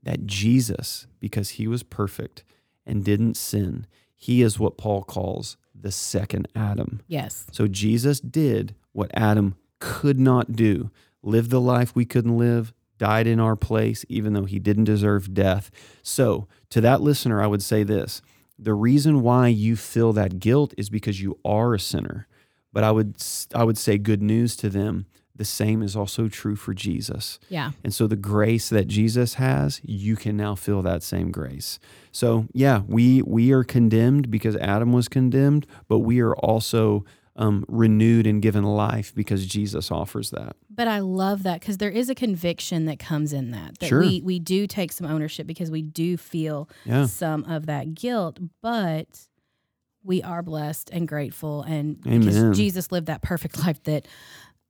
that 0.04 0.25
Jesus, 0.25 1.08
because 1.19 1.51
he 1.51 1.67
was 1.67 1.84
perfect 1.84 2.43
and 2.86 3.04
didn't 3.04 3.38
sin, 3.38 3.86
he 4.15 4.41
is 4.41 4.58
what 4.60 4.77
Paul 4.77 5.04
calls 5.04 5.58
the 5.80 5.91
second 5.91 6.47
Adam. 6.56 7.01
Yes. 7.08 7.45
So 7.51 7.67
Jesus 7.67 8.19
did 8.19 8.75
what 8.93 9.12
Adam 9.13 9.56
could 9.82 10.20
not 10.20 10.54
do 10.54 10.89
live 11.22 11.50
the 11.50 11.60
life 11.60 11.94
we 11.94 12.06
couldn't 12.06 12.38
live, 12.38 12.72
died 12.98 13.28
in 13.28 13.39
our 13.39 13.56
place, 13.56 14.06
even 14.08 14.34
though 14.34 14.46
he 14.46 14.60
didn't 14.60 14.86
deserve 14.86 15.34
death. 15.34 15.72
So, 16.04 16.48
to 16.70 16.80
that 16.82 17.02
listener, 17.02 17.41
I 17.41 17.48
would 17.48 17.63
say 17.63 17.84
this 17.84 18.21
the 18.58 18.73
reason 18.75 19.23
why 19.23 19.48
you 19.48 19.75
feel 19.75 20.13
that 20.13 20.40
guilt 20.40 20.73
is 20.77 20.90
because 20.90 21.19
you 21.19 21.40
are 21.44 21.73
a 21.73 21.79
sinner. 21.79 22.27
But 22.71 22.84
I 22.84 22.92
would 22.92 23.15
I 23.54 23.63
would 23.63 23.77
say 23.77 23.98
good 23.98 24.21
news 24.21 24.56
to 24.58 24.69
them. 24.69 25.08
The 25.36 25.46
same 25.46 25.82
is 25.82 25.96
also 25.96 26.27
true 26.27 26.56
for 26.56 26.73
Jesus. 26.73 27.40
Yeah. 27.50 27.71
And 27.84 27.94
so 27.94 28.06
the 28.06 28.15
grace 28.15 28.69
that 28.69 28.88
Jesus 28.88 29.36
has, 29.36 29.82
you 29.84 30.15
can 30.15 30.38
now 30.38 30.54
feel 30.54 30.84
that 30.84 31.02
same 31.02 31.32
grace. 31.32 31.79
So 32.12 32.46
yeah, 32.54 32.84
we 32.88 33.23
we 33.23 33.52
are 33.52 33.63
condemned 33.63 34.29
because 34.29 34.56
Adam 34.58 34.94
was 34.94 35.08
condemned, 35.08 35.65
but 35.88 36.00
we 36.00 36.19
are 36.19 36.36
also 36.36 37.04
um, 37.42 37.65
renewed 37.67 38.27
and 38.27 38.42
given 38.42 38.63
life 38.63 39.13
because 39.15 39.46
Jesus 39.48 39.92
offers 39.92 40.29
that. 40.29 40.56
But 40.69 40.87
I 40.87 41.00
love 41.00 41.44
that 41.44 41.60
because 41.60 41.77
there 41.77 41.89
is 41.89 42.10
a 42.10 42.15
conviction 42.15 42.85
that 42.85 43.00
comes 43.00 43.33
in 43.33 43.52
that. 43.52 43.79
That 43.79 43.87
Sure. 43.87 44.00
we 44.02 44.21
we 44.21 44.37
do 44.39 44.67
take 44.67 44.92
some 44.92 45.08
ownership 45.08 45.48
because 45.48 45.71
we 45.71 45.81
do 45.81 46.17
feel 46.17 46.69
Yeah. 46.85 47.06
some 47.08 47.44
of 47.46 47.65
that 47.65 47.96
guilt, 47.96 48.39
but 48.62 49.27
we 50.04 50.21
are 50.23 50.42
blessed 50.42 50.89
and 50.92 51.08
grateful 51.08 51.62
and 51.63 52.02
because 52.02 52.58
Jesus 52.58 52.92
lived 52.92 53.08
that 53.08 53.21
perfect 53.21 53.58
life 53.65 53.81
that 53.83 54.08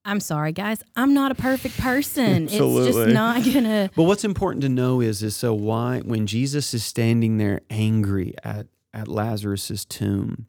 I'm 0.04 0.20
sorry 0.20 0.52
guys, 0.52 0.82
I'm 0.96 1.14
not 1.14 1.32
a 1.32 1.36
perfect 1.36 1.78
person. 1.78 2.44
it's 2.50 2.56
just 2.58 3.10
not 3.10 3.44
gonna 3.44 3.90
But 3.96 4.04
what's 4.04 4.24
important 4.24 4.62
to 4.64 4.70
know 4.70 5.02
is 5.02 5.22
is 5.24 5.36
so 5.36 5.54
why 5.54 6.00
when 6.00 6.26
Jesus 6.26 6.74
is 6.74 6.84
standing 6.84 7.38
there 7.38 7.62
angry 7.70 8.34
at 8.44 8.68
at 8.94 9.08
Lazarus's 9.08 9.86
tomb, 9.86 10.48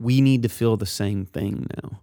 we 0.00 0.20
need 0.20 0.42
to 0.42 0.48
feel 0.48 0.76
the 0.76 0.86
same 0.86 1.26
thing 1.26 1.66
now. 1.82 2.00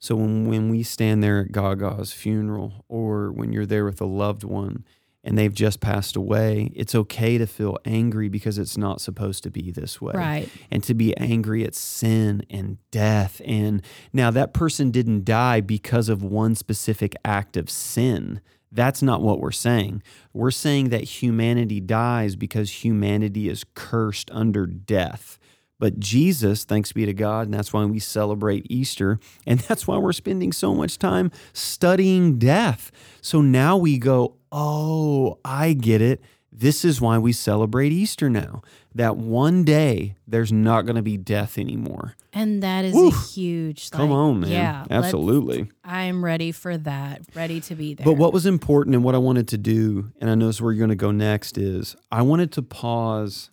So 0.00 0.16
when 0.16 0.46
when 0.46 0.70
we 0.70 0.82
stand 0.82 1.22
there 1.22 1.40
at 1.40 1.52
Gaga's 1.52 2.12
funeral 2.12 2.84
or 2.88 3.30
when 3.30 3.52
you're 3.52 3.66
there 3.66 3.84
with 3.84 4.00
a 4.00 4.06
loved 4.06 4.42
one 4.42 4.84
and 5.22 5.38
they've 5.38 5.54
just 5.54 5.80
passed 5.80 6.16
away, 6.16 6.70
it's 6.74 6.94
okay 6.94 7.38
to 7.38 7.46
feel 7.46 7.78
angry 7.84 8.28
because 8.28 8.58
it's 8.58 8.76
not 8.76 9.00
supposed 9.00 9.42
to 9.44 9.50
be 9.50 9.70
this 9.70 10.00
way 10.00 10.12
right. 10.14 10.48
and 10.70 10.82
to 10.84 10.94
be 10.94 11.16
angry 11.16 11.64
at 11.64 11.74
sin 11.74 12.44
and 12.50 12.78
death. 12.90 13.40
And 13.44 13.82
now 14.12 14.30
that 14.30 14.52
person 14.52 14.90
didn't 14.90 15.24
die 15.24 15.60
because 15.60 16.08
of 16.08 16.22
one 16.22 16.54
specific 16.54 17.14
act 17.24 17.56
of 17.56 17.70
sin. 17.70 18.40
That's 18.70 19.02
not 19.02 19.22
what 19.22 19.38
we're 19.38 19.52
saying. 19.52 20.02
We're 20.32 20.50
saying 20.50 20.88
that 20.88 21.04
humanity 21.04 21.80
dies 21.80 22.36
because 22.36 22.84
humanity 22.84 23.48
is 23.48 23.64
cursed 23.74 24.30
under 24.32 24.66
death. 24.66 25.38
But 25.78 25.98
Jesus, 25.98 26.64
thanks 26.64 26.92
be 26.92 27.04
to 27.04 27.12
God, 27.12 27.46
and 27.46 27.54
that's 27.54 27.72
why 27.72 27.84
we 27.84 27.98
celebrate 27.98 28.66
Easter, 28.70 29.18
and 29.46 29.58
that's 29.68 29.86
why 29.86 29.98
we're 29.98 30.12
spending 30.12 30.52
so 30.52 30.74
much 30.74 30.98
time 30.98 31.30
studying 31.52 32.38
death. 32.38 32.90
So 33.20 33.40
now 33.40 33.76
we 33.76 33.98
go, 33.98 34.36
oh, 34.52 35.38
I 35.44 35.72
get 35.72 36.00
it. 36.00 36.22
This 36.56 36.84
is 36.84 37.00
why 37.00 37.18
we 37.18 37.32
celebrate 37.32 37.90
Easter 37.90 38.30
now. 38.30 38.62
That 38.94 39.16
one 39.16 39.64
day 39.64 40.14
there's 40.28 40.52
not 40.52 40.82
going 40.82 40.94
to 40.94 41.02
be 41.02 41.16
death 41.16 41.58
anymore. 41.58 42.14
And 42.32 42.62
that 42.62 42.84
is 42.84 42.94
Woo. 42.94 43.08
a 43.08 43.10
huge 43.10 43.90
Come 43.90 44.10
like, 44.10 44.16
on, 44.16 44.40
man. 44.40 44.50
Yeah. 44.50 44.84
Absolutely. 44.88 45.68
I 45.84 46.04
am 46.04 46.24
ready 46.24 46.52
for 46.52 46.76
that. 46.76 47.22
Ready 47.34 47.60
to 47.62 47.74
be 47.74 47.94
there. 47.94 48.04
But 48.04 48.12
what 48.12 48.32
was 48.32 48.46
important 48.46 48.94
and 48.94 49.02
what 49.02 49.16
I 49.16 49.18
wanted 49.18 49.48
to 49.48 49.58
do, 49.58 50.12
and 50.20 50.30
I 50.30 50.36
know 50.36 50.46
this 50.46 50.56
is 50.56 50.62
where 50.62 50.72
you're 50.72 50.86
going 50.86 50.90
to 50.90 50.94
go 50.94 51.10
next, 51.10 51.58
is 51.58 51.96
I 52.12 52.22
wanted 52.22 52.52
to 52.52 52.62
pause 52.62 53.50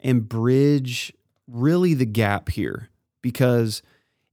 and 0.00 0.28
bridge 0.28 1.12
really 1.46 1.94
the 1.94 2.06
gap 2.06 2.48
here. 2.48 2.88
Because 3.22 3.82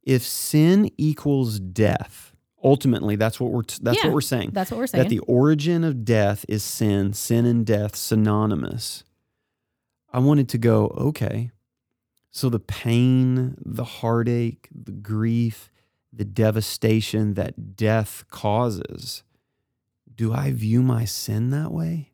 if 0.03 0.23
sin 0.23 0.89
equals 0.97 1.59
death, 1.59 2.33
ultimately 2.63 3.15
that's 3.15 3.39
what 3.39 3.51
we're 3.51 3.63
that's 3.81 3.97
Yeah, 3.97 4.07
what 4.07 4.13
we're 4.13 4.21
saying. 4.21 4.51
That's 4.53 4.71
what 4.71 4.77
we're 4.77 4.87
saying. 4.87 5.03
that 5.03 5.09
the 5.09 5.19
origin 5.19 5.83
of 5.83 6.05
death 6.05 6.45
is 6.47 6.63
sin, 6.63 7.13
sin 7.13 7.45
and 7.45 7.65
death 7.65 7.95
synonymous. 7.95 9.03
I 10.11 10.19
wanted 10.19 10.47
to 10.49 10.57
go, 10.57 10.87
okay. 10.97 11.51
So 12.29 12.49
the 12.49 12.59
pain, 12.59 13.55
the 13.63 13.83
heartache, 13.83 14.67
the 14.73 14.91
grief, 14.91 15.71
the 16.11 16.25
devastation 16.25 17.33
that 17.33 17.75
death 17.75 18.25
causes, 18.29 19.23
do 20.13 20.31
I 20.33 20.51
view 20.51 20.83
my 20.83 21.05
sin 21.05 21.49
that 21.51 21.71
way? 21.71 22.11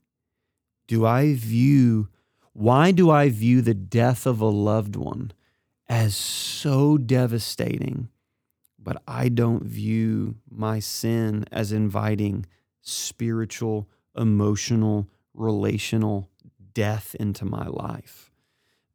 Do 0.88 1.06
I 1.06 1.34
view 1.36 2.08
why 2.54 2.92
do 2.92 3.10
I 3.10 3.30
view 3.30 3.62
the 3.62 3.74
death 3.74 4.26
of 4.26 4.42
a 4.42 4.46
loved 4.46 4.96
one 4.96 5.32
as 5.88 6.16
so 6.16 6.98
devastating, 6.98 8.10
but 8.78 9.02
I 9.08 9.30
don't 9.30 9.64
view 9.64 10.36
my 10.50 10.80
sin 10.80 11.46
as 11.52 11.72
inviting 11.72 12.46
spiritual, 12.82 13.88
emotional, 14.16 15.08
relational 15.34 16.30
death 16.74 17.16
into 17.20 17.46
my 17.46 17.68
life? 17.68 18.32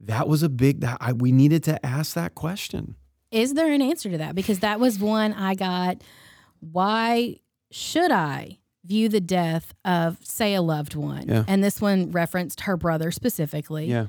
That 0.00 0.28
was 0.28 0.42
a 0.42 0.48
big 0.48 0.80
that 0.80 0.98
I, 1.00 1.12
we 1.12 1.32
needed 1.32 1.62
to 1.64 1.84
ask 1.84 2.14
that 2.14 2.34
question. 2.34 2.96
is 3.30 3.55
there 3.55 3.72
an 3.72 3.82
answer 3.82 4.11
to 4.11 4.18
that? 4.18 4.34
Because 4.34 4.61
that 4.61 4.78
was 4.78 4.98
one 4.98 5.32
I 5.32 5.55
got. 5.55 6.02
Why 6.61 7.36
should 7.70 8.12
I 8.12 8.59
view 8.85 9.09
the 9.09 9.20
death 9.20 9.74
of, 9.85 10.18
say, 10.22 10.55
a 10.55 10.62
loved 10.62 10.95
one? 10.95 11.28
Yeah. 11.28 11.45
And 11.49 11.62
this 11.64 11.80
one 11.80 12.11
referenced 12.11 12.62
her 12.62 12.76
brother 12.76 13.11
specifically. 13.11 13.87
Yeah. 13.87 14.07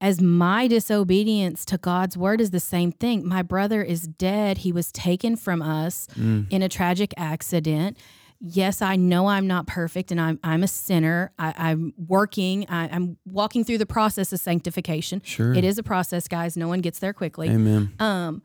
As 0.00 0.20
my 0.20 0.68
disobedience 0.68 1.64
to 1.66 1.78
God's 1.78 2.18
word 2.18 2.40
is 2.40 2.50
the 2.50 2.60
same 2.60 2.92
thing. 2.92 3.26
My 3.26 3.40
brother 3.42 3.82
is 3.82 4.02
dead. 4.02 4.58
He 4.58 4.70
was 4.70 4.92
taken 4.92 5.36
from 5.36 5.62
us 5.62 6.06
Mm. 6.18 6.46
in 6.50 6.62
a 6.62 6.68
tragic 6.68 7.14
accident. 7.16 7.96
Yes, 8.38 8.82
I 8.82 8.96
know 8.96 9.28
I'm 9.28 9.46
not 9.46 9.66
perfect 9.66 10.10
and 10.10 10.20
I'm, 10.20 10.38
I'm 10.44 10.62
a 10.62 10.68
sinner. 10.68 11.32
I, 11.38 11.54
I'm 11.56 11.94
working, 11.96 12.66
I, 12.68 12.90
I'm 12.92 13.16
walking 13.24 13.64
through 13.64 13.78
the 13.78 13.86
process 13.86 14.30
of 14.34 14.38
sanctification. 14.40 15.22
Sure. 15.24 15.54
It 15.54 15.64
is 15.64 15.78
a 15.78 15.82
process, 15.82 16.28
guys. 16.28 16.58
No 16.58 16.68
one 16.68 16.80
gets 16.82 16.98
there 16.98 17.14
quickly. 17.14 17.48
Amen. 17.48 17.94
Um, 17.98 18.42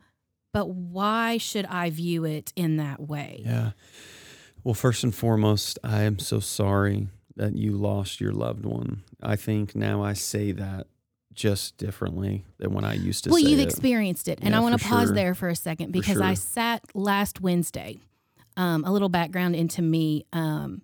but 0.54 0.70
why 0.70 1.36
should 1.36 1.66
I 1.66 1.90
view 1.90 2.24
it 2.24 2.54
in 2.56 2.78
that 2.78 3.00
way? 3.00 3.42
Yeah. 3.44 3.72
Well, 4.64 4.74
first 4.74 5.02
and 5.04 5.14
foremost, 5.14 5.78
I 5.82 6.02
am 6.02 6.18
so 6.18 6.38
sorry 6.40 7.08
that 7.36 7.56
you 7.56 7.72
lost 7.72 8.20
your 8.20 8.32
loved 8.32 8.64
one. 8.64 9.02
I 9.22 9.36
think 9.36 9.74
now 9.74 10.02
I 10.04 10.12
say 10.12 10.52
that 10.52 10.86
just 11.32 11.78
differently 11.78 12.44
than 12.58 12.72
when 12.74 12.84
I 12.84 12.94
used 12.94 13.24
to 13.24 13.30
well, 13.30 13.38
you've 13.38 13.58
it. 13.58 13.62
experienced 13.68 14.28
it, 14.28 14.38
and 14.42 14.50
Yeah, 14.50 14.58
I 14.58 14.60
want 14.60 14.78
to 14.78 14.86
pause 14.86 15.08
sure. 15.08 15.14
there 15.14 15.34
for 15.34 15.48
a 15.48 15.56
second 15.56 15.90
because 15.92 16.20
I 16.20 16.34
sat 16.34 16.82
last 16.94 17.40
Wednesday. 17.40 17.98
Um, 18.56 18.84
a 18.84 18.92
little 18.92 19.08
background 19.08 19.56
into 19.56 19.80
me. 19.80 20.26
Um, 20.34 20.82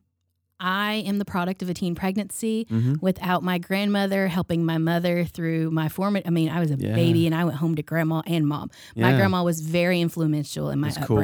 I 0.59 1.05
am 1.07 1.18
the 1.18 1.26
product 1.26 1.62
of 1.62 1.68
a 1.68 1.74
teen 1.74 1.95
pregnancy. 1.95 2.66
Mhm. 2.70 3.01
Without 3.03 3.43
my 3.45 3.59
grandmother 3.59 4.26
helping 4.26 4.64
my 4.64 4.79
mother 4.79 5.24
through 5.26 5.70
my 5.70 5.89
formative, 5.91 6.26
I 6.26 6.31
mean, 6.31 6.49
I 6.49 6.61
was 6.61 6.70
a 6.70 6.76
Yeah. 6.76 6.95
baby 6.95 7.26
and 7.26 7.35
I 7.35 7.45
went 7.45 7.59
home 7.59 7.76
to 7.76 7.83
grandma 7.83 8.22
and 8.26 8.47
mom. 8.49 8.70
My 8.97 9.12
grandma 9.14 9.45
was 9.45 9.61
very 9.61 10.01
influential 10.01 10.70
in 10.70 10.81
my 10.81 10.89
That's 10.89 11.07
cool. 11.07 11.18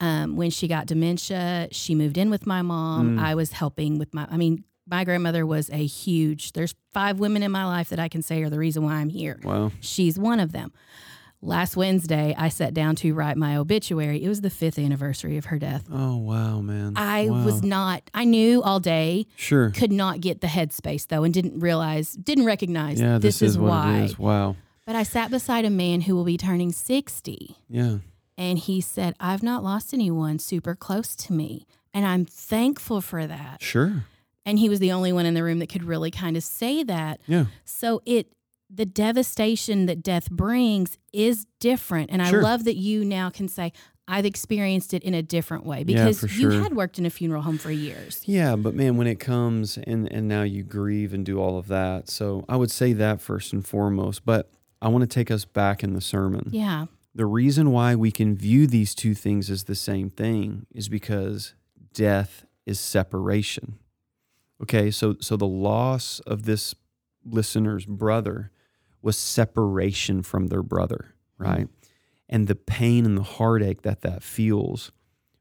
Um, 0.00 0.36
when 0.36 0.50
she 0.50 0.66
got 0.68 0.86
dementia, 0.86 1.68
she 1.70 1.94
moved 1.94 2.18
in 2.18 2.28
with 2.30 2.46
my 2.46 2.62
mom. 2.62 3.16
Mm. 3.16 3.22
I 3.22 3.34
was 3.34 3.52
helping 3.52 3.98
with 3.98 4.12
my, 4.12 4.26
I 4.30 4.36
mean, 4.36 4.64
my 4.86 5.04
grandmother 5.04 5.46
was 5.46 5.70
a 5.70 5.86
huge, 5.86 6.52
there's 6.52 6.74
five 6.92 7.18
women 7.20 7.42
in 7.42 7.50
my 7.52 7.64
life 7.64 7.88
that 7.90 7.98
I 7.98 8.08
can 8.08 8.20
say 8.20 8.42
are 8.42 8.50
the 8.50 8.58
reason 8.58 8.82
why 8.82 8.94
I'm 8.94 9.08
here. 9.08 9.38
Wow. 9.44 9.70
She's 9.80 10.18
one 10.18 10.40
of 10.40 10.52
them. 10.52 10.72
Last 11.40 11.76
Wednesday, 11.76 12.34
I 12.38 12.48
sat 12.48 12.72
down 12.74 12.96
to 12.96 13.12
write 13.12 13.36
my 13.36 13.56
obituary. 13.56 14.22
It 14.24 14.28
was 14.28 14.40
the 14.40 14.48
fifth 14.50 14.78
anniversary 14.78 15.36
of 15.36 15.46
her 15.46 15.58
death. 15.58 15.84
Oh, 15.92 16.16
wow, 16.16 16.60
man. 16.60 16.94
I 16.96 17.28
Wow. 17.28 17.44
was 17.44 17.62
not, 17.62 18.02
I 18.14 18.24
knew 18.24 18.62
all 18.62 18.80
day, 18.80 19.26
Sure. 19.36 19.70
could 19.70 19.92
not 19.92 20.20
get 20.22 20.40
the 20.40 20.46
headspace 20.46 21.06
though, 21.06 21.22
and 21.22 21.32
didn't 21.34 21.60
realize, 21.60 22.12
didn't 22.14 22.46
recognize 22.46 22.98
Yeah, 23.00 23.18
this, 23.18 23.38
this, 23.40 23.50
is, 23.52 23.58
what 23.58 23.68
why. 23.70 23.98
it 23.98 24.04
is. 24.04 24.18
Wow. 24.18 24.56
But 24.86 24.96
I 24.96 25.02
sat 25.02 25.30
beside 25.30 25.64
a 25.66 25.70
man 25.70 26.02
who 26.02 26.14
will 26.16 26.24
be 26.24 26.36
turning 26.36 26.72
60, 26.72 27.56
Yeah. 27.70 27.98
And 28.36 28.58
he 28.58 28.80
said, 28.80 29.14
I've 29.20 29.42
not 29.42 29.62
lost 29.62 29.94
anyone 29.94 30.38
super 30.38 30.74
close 30.74 31.14
to 31.16 31.32
me. 31.32 31.66
And 31.92 32.04
I'm 32.04 32.24
thankful 32.24 33.00
for 33.00 33.26
that. 33.26 33.62
Sure. 33.62 34.04
And 34.44 34.58
he 34.58 34.68
was 34.68 34.80
the 34.80 34.92
only 34.92 35.12
one 35.12 35.26
in 35.26 35.34
the 35.34 35.42
room 35.44 35.60
that 35.60 35.68
could 35.68 35.84
really 35.84 36.10
kind 36.10 36.36
of 36.36 36.42
say 36.42 36.82
that. 36.82 37.20
Yeah. 37.26 37.46
So 37.64 38.02
it 38.04 38.28
the 38.70 38.86
devastation 38.86 39.86
that 39.86 40.02
death 40.02 40.30
brings 40.30 40.98
is 41.12 41.46
different. 41.60 42.10
And 42.10 42.26
Sure. 42.26 42.40
I 42.40 42.42
love 42.42 42.64
that 42.64 42.76
you 42.76 43.04
now 43.04 43.30
can 43.30 43.46
say, 43.46 43.72
I've 44.08 44.24
experienced 44.24 44.92
it 44.92 45.02
in 45.02 45.14
a 45.14 45.22
different 45.22 45.64
way 45.64 45.84
Yeah, 45.86 46.08
because 46.08 46.36
you 46.38 46.50
had 46.50 46.74
worked 46.74 46.98
in 46.98 47.06
a 47.06 47.10
funeral 47.10 47.42
home 47.42 47.56
for 47.56 47.70
years. 47.70 48.22
Yeah, 48.26 48.56
but 48.56 48.74
man, 48.74 48.96
when 48.96 49.06
it 49.06 49.20
comes 49.20 49.78
and 49.78 50.10
and 50.12 50.28
now 50.28 50.42
you 50.42 50.62
grieve 50.62 51.14
and 51.14 51.24
do 51.24 51.38
all 51.38 51.56
of 51.56 51.68
that. 51.68 52.10
So 52.10 52.44
I 52.48 52.56
would 52.56 52.70
say 52.70 52.92
that 52.94 53.20
first 53.20 53.52
and 53.52 53.64
foremost. 53.66 54.24
But 54.26 54.50
I 54.82 54.88
want 54.88 55.02
to 55.02 55.06
take 55.06 55.30
us 55.30 55.44
back 55.44 55.82
in 55.82 55.94
the 55.94 56.00
sermon. 56.02 56.48
Yeah. 56.50 56.86
The 57.14 57.26
reason 57.26 57.70
why 57.70 57.94
we 57.94 58.10
can 58.10 58.34
view 58.36 58.66
these 58.66 58.94
two 58.94 59.14
things 59.14 59.50
as 59.50 59.64
the 59.64 59.74
same 59.74 60.10
thing 60.10 60.66
is 60.74 60.88
because 60.88 61.54
death 61.92 62.44
is 62.66 62.80
separation. 62.80 63.78
Okay, 64.62 64.90
so 64.90 65.16
so 65.20 65.36
the 65.36 65.46
loss 65.46 66.20
of 66.20 66.44
this 66.44 66.74
listener's 67.24 67.86
brother 67.86 68.50
was 69.02 69.16
separation 69.16 70.22
from 70.22 70.48
their 70.48 70.62
brother, 70.62 71.14
mm. 71.40 71.46
right? 71.46 71.68
And 72.28 72.48
the 72.48 72.54
pain 72.54 73.04
and 73.04 73.18
the 73.18 73.22
heartache 73.22 73.82
that 73.82 74.00
that 74.00 74.22
feels, 74.22 74.90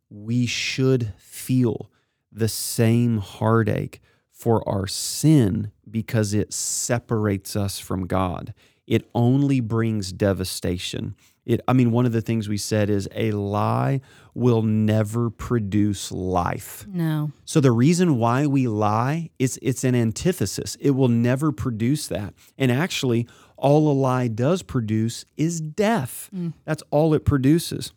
we 0.09 0.45
should 0.45 1.13
feel 1.17 1.89
the 2.32 2.49
same 2.49 3.19
heartache 3.19 4.01
for 4.30 4.67
our 4.67 4.86
sin 4.86 5.71
because 5.89 6.34
it 6.34 6.51
separates 6.51 7.55
us 7.55 7.80
from 7.80 8.05
God. 8.05 8.53
It 8.86 9.09
only 9.15 9.61
brings 9.61 10.11
devastation. 10.11 11.15
It, 11.45 11.61
I 11.67 11.73
mean, 11.73 11.91
one 11.91 12.05
of 12.05 12.13
the 12.13 12.21
things 12.21 12.47
we 12.47 12.57
said 12.57 12.89
is 12.89 13.09
a 13.13 13.31
lie 13.31 13.99
will 14.33 14.61
never 14.61 15.29
produce 15.29 16.11
life. 16.11 16.85
No. 16.87 17.31
So 17.43 17.59
the 17.59 17.71
reason 17.71 18.17
why 18.17 18.47
we 18.47 18.67
lie 18.67 19.29
is 19.39 19.59
it's 19.61 19.83
an 19.83 19.93
antithesis. 19.93 20.75
It 20.79 20.91
will 20.91 21.09
never 21.09 21.51
produce 21.51 22.07
that. 22.07 22.33
And 22.57 22.71
actually, 22.71 23.27
all 23.57 23.91
a 23.91 23.93
lie 23.93 24.29
does 24.29 24.63
produce 24.63 25.25
is 25.35 25.59
death. 25.59 26.29
Mm. 26.33 26.53
That's 26.65 26.83
all 26.91 27.13
it 27.13 27.25
produces. 27.25 27.91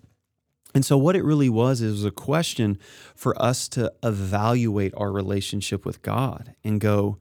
And 0.74 0.84
so 0.84 0.98
what 0.98 1.16
it 1.16 1.24
really 1.24 1.48
was 1.48 1.80
is 1.80 2.04
a 2.04 2.10
question 2.10 2.78
for 3.14 3.40
us 3.40 3.66
to 3.70 3.92
evaluate 4.02 4.92
our 4.96 5.10
relationship 5.10 5.86
with 5.86 6.02
God 6.02 6.54
and 6.62 6.80
go, 6.80 7.18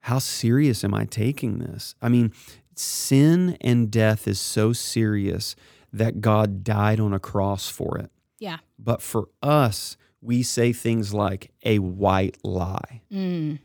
how 0.00 0.18
serious 0.18 0.82
am 0.84 0.94
I 0.94 1.04
taking 1.04 1.58
this? 1.58 1.94
I 2.02 2.08
mean, 2.08 2.32
sin 2.78 3.56
and 3.60 3.90
death 3.90 4.28
is 4.28 4.40
so 4.40 4.72
serious 4.72 5.56
that 5.92 6.20
God 6.20 6.62
died 6.62 7.00
on 7.00 7.12
a 7.12 7.18
cross 7.18 7.68
for 7.68 7.98
it. 7.98 8.10
Yeah. 8.38 8.58
But 8.78 9.00
for 9.02 9.28
us, 9.42 9.96
we 10.20 10.42
say 10.42 10.72
things 10.72 11.14
like 11.14 11.52
a 11.64 11.78
white 11.78 12.36
lie. 12.44 13.02
Mm. 13.10 13.60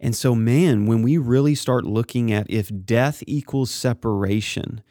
And 0.00 0.16
so, 0.16 0.34
man, 0.34 0.86
when 0.86 1.02
we 1.02 1.16
really 1.16 1.54
start 1.54 1.84
looking 1.84 2.32
at 2.32 2.50
if 2.50 2.70
death 2.84 3.22
equals 3.26 3.70
separation 3.70 4.82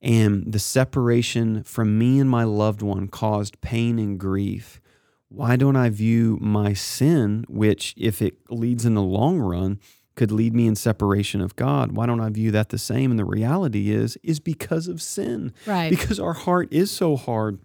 and 0.00 0.50
the 0.50 0.60
separation 0.60 1.64
from 1.64 1.98
me 1.98 2.20
and 2.20 2.30
my 2.30 2.44
loved 2.44 2.80
one 2.80 3.08
caused 3.08 3.60
pain 3.60 3.98
and 3.98 4.18
grief, 4.18 4.80
why 5.28 5.56
don't 5.56 5.76
I 5.76 5.90
view 5.90 6.38
my 6.40 6.72
sin, 6.72 7.44
which, 7.48 7.94
if 7.96 8.22
it 8.22 8.34
leads 8.48 8.84
in 8.84 8.94
the 8.94 9.02
long 9.02 9.38
run, 9.38 9.78
could 10.20 10.30
lead 10.30 10.54
me 10.54 10.66
in 10.66 10.76
separation 10.76 11.40
of 11.40 11.56
God? 11.56 11.92
Why 11.92 12.04
don't 12.04 12.20
I 12.20 12.28
view 12.28 12.50
that 12.50 12.68
the 12.68 12.76
same? 12.76 13.10
And 13.10 13.18
the 13.18 13.24
reality 13.24 13.90
is, 13.90 14.18
is 14.22 14.38
because 14.38 14.86
of 14.86 15.00
sin. 15.00 15.54
Right. 15.64 15.88
Because 15.88 16.20
our 16.20 16.34
heart 16.34 16.68
is 16.70 16.90
so 16.90 17.16
hard 17.16 17.58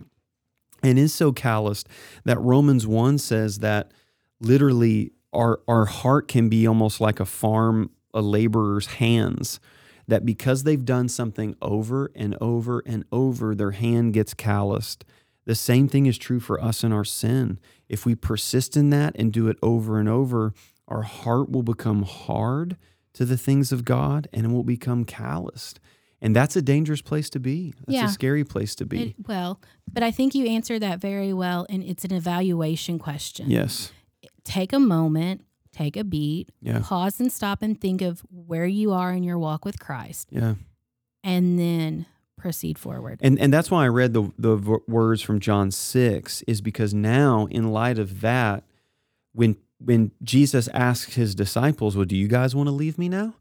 and 0.81 0.97
is 0.97 1.13
so 1.13 1.33
calloused 1.33 1.89
that 2.23 2.39
Romans 2.39 2.87
1 2.87 3.17
says 3.17 3.59
that 3.59 3.91
literally 4.39 5.11
our 5.33 5.59
our 5.67 5.83
heart 5.83 6.29
can 6.29 6.47
be 6.47 6.65
almost 6.65 7.01
like 7.01 7.19
a 7.19 7.25
farm 7.25 7.89
a 8.13 8.21
laborer's 8.21 8.85
hands 8.85 9.59
that 10.07 10.25
because 10.25 10.63
they've 10.63 10.85
done 10.85 11.09
something 11.09 11.57
over 11.61 12.09
and 12.15 12.37
over 12.39 12.81
and 12.85 13.03
over 13.11 13.53
their 13.53 13.71
hand 13.71 14.13
gets 14.13 14.33
calloused 14.33 15.03
the 15.43 15.55
same 15.55 15.89
thing 15.89 16.05
is 16.05 16.17
true 16.17 16.39
for 16.39 16.61
us 16.63 16.85
in 16.85 16.93
our 16.93 17.03
sin 17.03 17.59
if 17.89 18.05
we 18.05 18.15
persist 18.15 18.77
in 18.77 18.91
that 18.91 19.13
and 19.17 19.33
do 19.33 19.47
it 19.49 19.57
over 19.61 19.99
and 19.99 20.07
over 20.07 20.53
our 20.87 21.01
heart 21.03 21.49
will 21.51 21.63
become 21.63 22.03
hard 22.03 22.77
to 23.13 23.25
the 23.25 23.37
things 23.37 23.71
of 23.71 23.85
God 23.85 24.27
and 24.33 24.45
it 24.45 24.49
will 24.49 24.63
become 24.63 25.05
calloused 25.05 25.79
and 26.21 26.35
that's 26.35 26.55
a 26.55 26.61
dangerous 26.61 27.01
place 27.01 27.29
to 27.31 27.39
be 27.39 27.73
that's 27.79 27.93
Yeah. 27.93 28.05
a 28.05 28.09
scary 28.09 28.43
place 28.43 28.73
to 28.75 28.85
be 28.85 29.01
It, 29.09 29.15
well, 29.27 29.59
but 29.91 30.01
I 30.03 30.11
think 30.11 30.33
you 30.33 30.45
answered 30.47 30.79
that 30.81 30.99
very 31.01 31.33
well, 31.33 31.65
and 31.69 31.83
it's 31.83 32.05
an 32.05 32.13
evaluation 32.13 32.99
question. 32.99 33.49
yes 33.49 33.91
Take 34.43 34.73
a 34.73 34.79
moment, 34.79 35.41
take 35.73 35.97
a 35.97 36.03
beat, 36.03 36.49
yeah 36.61 36.79
pause 36.83 37.19
and 37.19 37.31
stop 37.31 37.61
and 37.61 37.79
think 37.79 38.01
of 38.01 38.21
where 38.31 38.65
you 38.67 38.91
are 38.91 39.11
in 39.11 39.23
your 39.23 39.37
walk 39.39 39.65
with 39.65 39.79
Christ, 39.79 40.27
yeah 40.31 40.55
and 41.23 41.57
then 41.59 42.05
proceed 42.37 42.77
forward. 42.77 43.19
And 43.23 43.39
and 43.39 43.51
that's 43.51 43.71
why 43.71 43.85
I 43.85 43.87
read 43.87 44.13
the 44.13 44.31
the 44.37 44.79
words 44.87 45.21
from 45.21 45.39
John 45.39 45.71
6 45.71 46.41
is 46.43 46.61
because 46.61 46.93
now 46.93 47.47
in 47.49 47.71
light 47.71 47.97
of 47.97 48.21
that 48.21 48.63
when 49.33 49.57
when 49.79 50.11
Jesus 50.23 50.67
asks 50.69 51.15
his 51.15 51.35
disciples, 51.35 51.95
"Well, 51.95 52.05
do 52.05 52.15
you 52.15 52.27
guys 52.27 52.55
want 52.55 52.67
to 52.67 52.71
leave 52.71 52.97
me 52.97 53.09
now?" 53.09 53.35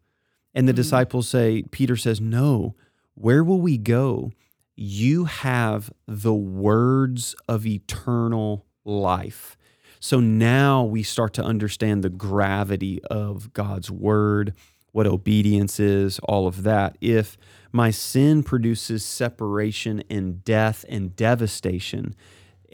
And 0.54 0.68
the 0.68 0.72
Mhm. 0.72 0.76
disciples 0.76 1.28
say, 1.28 1.62
Peter 1.70 1.96
says, 1.96 2.20
"No. 2.20 2.74
Where 3.14 3.44
will 3.44 3.60
we 3.60 3.78
go? 3.78 4.32
You 4.76 5.24
have 5.26 5.92
the 6.06 6.34
words 6.34 7.34
of 7.48 7.66
eternal 7.66 8.66
life." 8.84 9.56
So 10.00 10.20
now 10.20 10.84
we 10.84 11.02
start 11.02 11.32
to 11.34 11.44
understand 11.44 12.02
the 12.02 12.10
gravity 12.10 13.02
of 13.04 13.52
God's 13.52 13.90
word, 13.90 14.52
what 14.92 15.06
obedience 15.06 15.80
is, 15.80 16.18
all 16.20 16.46
of 16.46 16.62
that. 16.64 16.98
If 17.00 17.38
my 17.72 17.90
sin 17.90 18.42
produces 18.42 19.04
separation 19.04 20.02
and 20.10 20.44
death 20.44 20.84
and 20.88 21.16
devastation, 21.16 22.14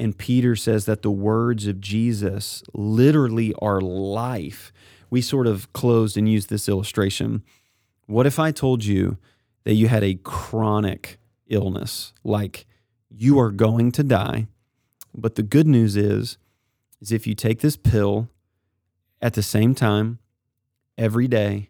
and 0.01 0.17
Peter 0.17 0.57
says 0.57 0.87
that 0.87 1.03
the 1.03 1.11
words 1.11 1.67
of 1.67 1.79
Jesus 1.79 2.65
literally 2.73 3.53
are 3.61 3.83
life, 3.83 4.73
we 5.11 5.21
sort 5.21 5.47
of 5.47 5.71
closed 5.75 6.17
and 6.17 6.27
used 6.27 6.49
this 6.49 6.71
illustration. 6.71 7.45
What 8.07 8.27
if 8.27 8.39
I 8.39 8.51
told 8.51 8.83
you 8.83 9.19
that 9.65 9.75
you 9.75 9.89
had 9.89 10.03
a 10.03 10.15
chronic 10.15 11.19
illness, 11.49 12.15
like 12.25 12.65
you 13.11 13.39
are 13.39 13.51
going 13.51 13.93
to 13.93 14.03
die, 14.03 14.47
but 15.15 15.35
the 15.35 15.43
good 15.43 15.67
news 15.67 15.99
is, 15.99 16.39
is 17.03 17.13
if 17.13 17.27
you 17.27 17.35
take 17.35 17.61
this 17.61 17.77
pill 17.77 18.31
at 19.21 19.35
the 19.35 19.43
same 19.43 19.75
time 19.75 20.19
every 20.97 21.29
day, 21.29 21.69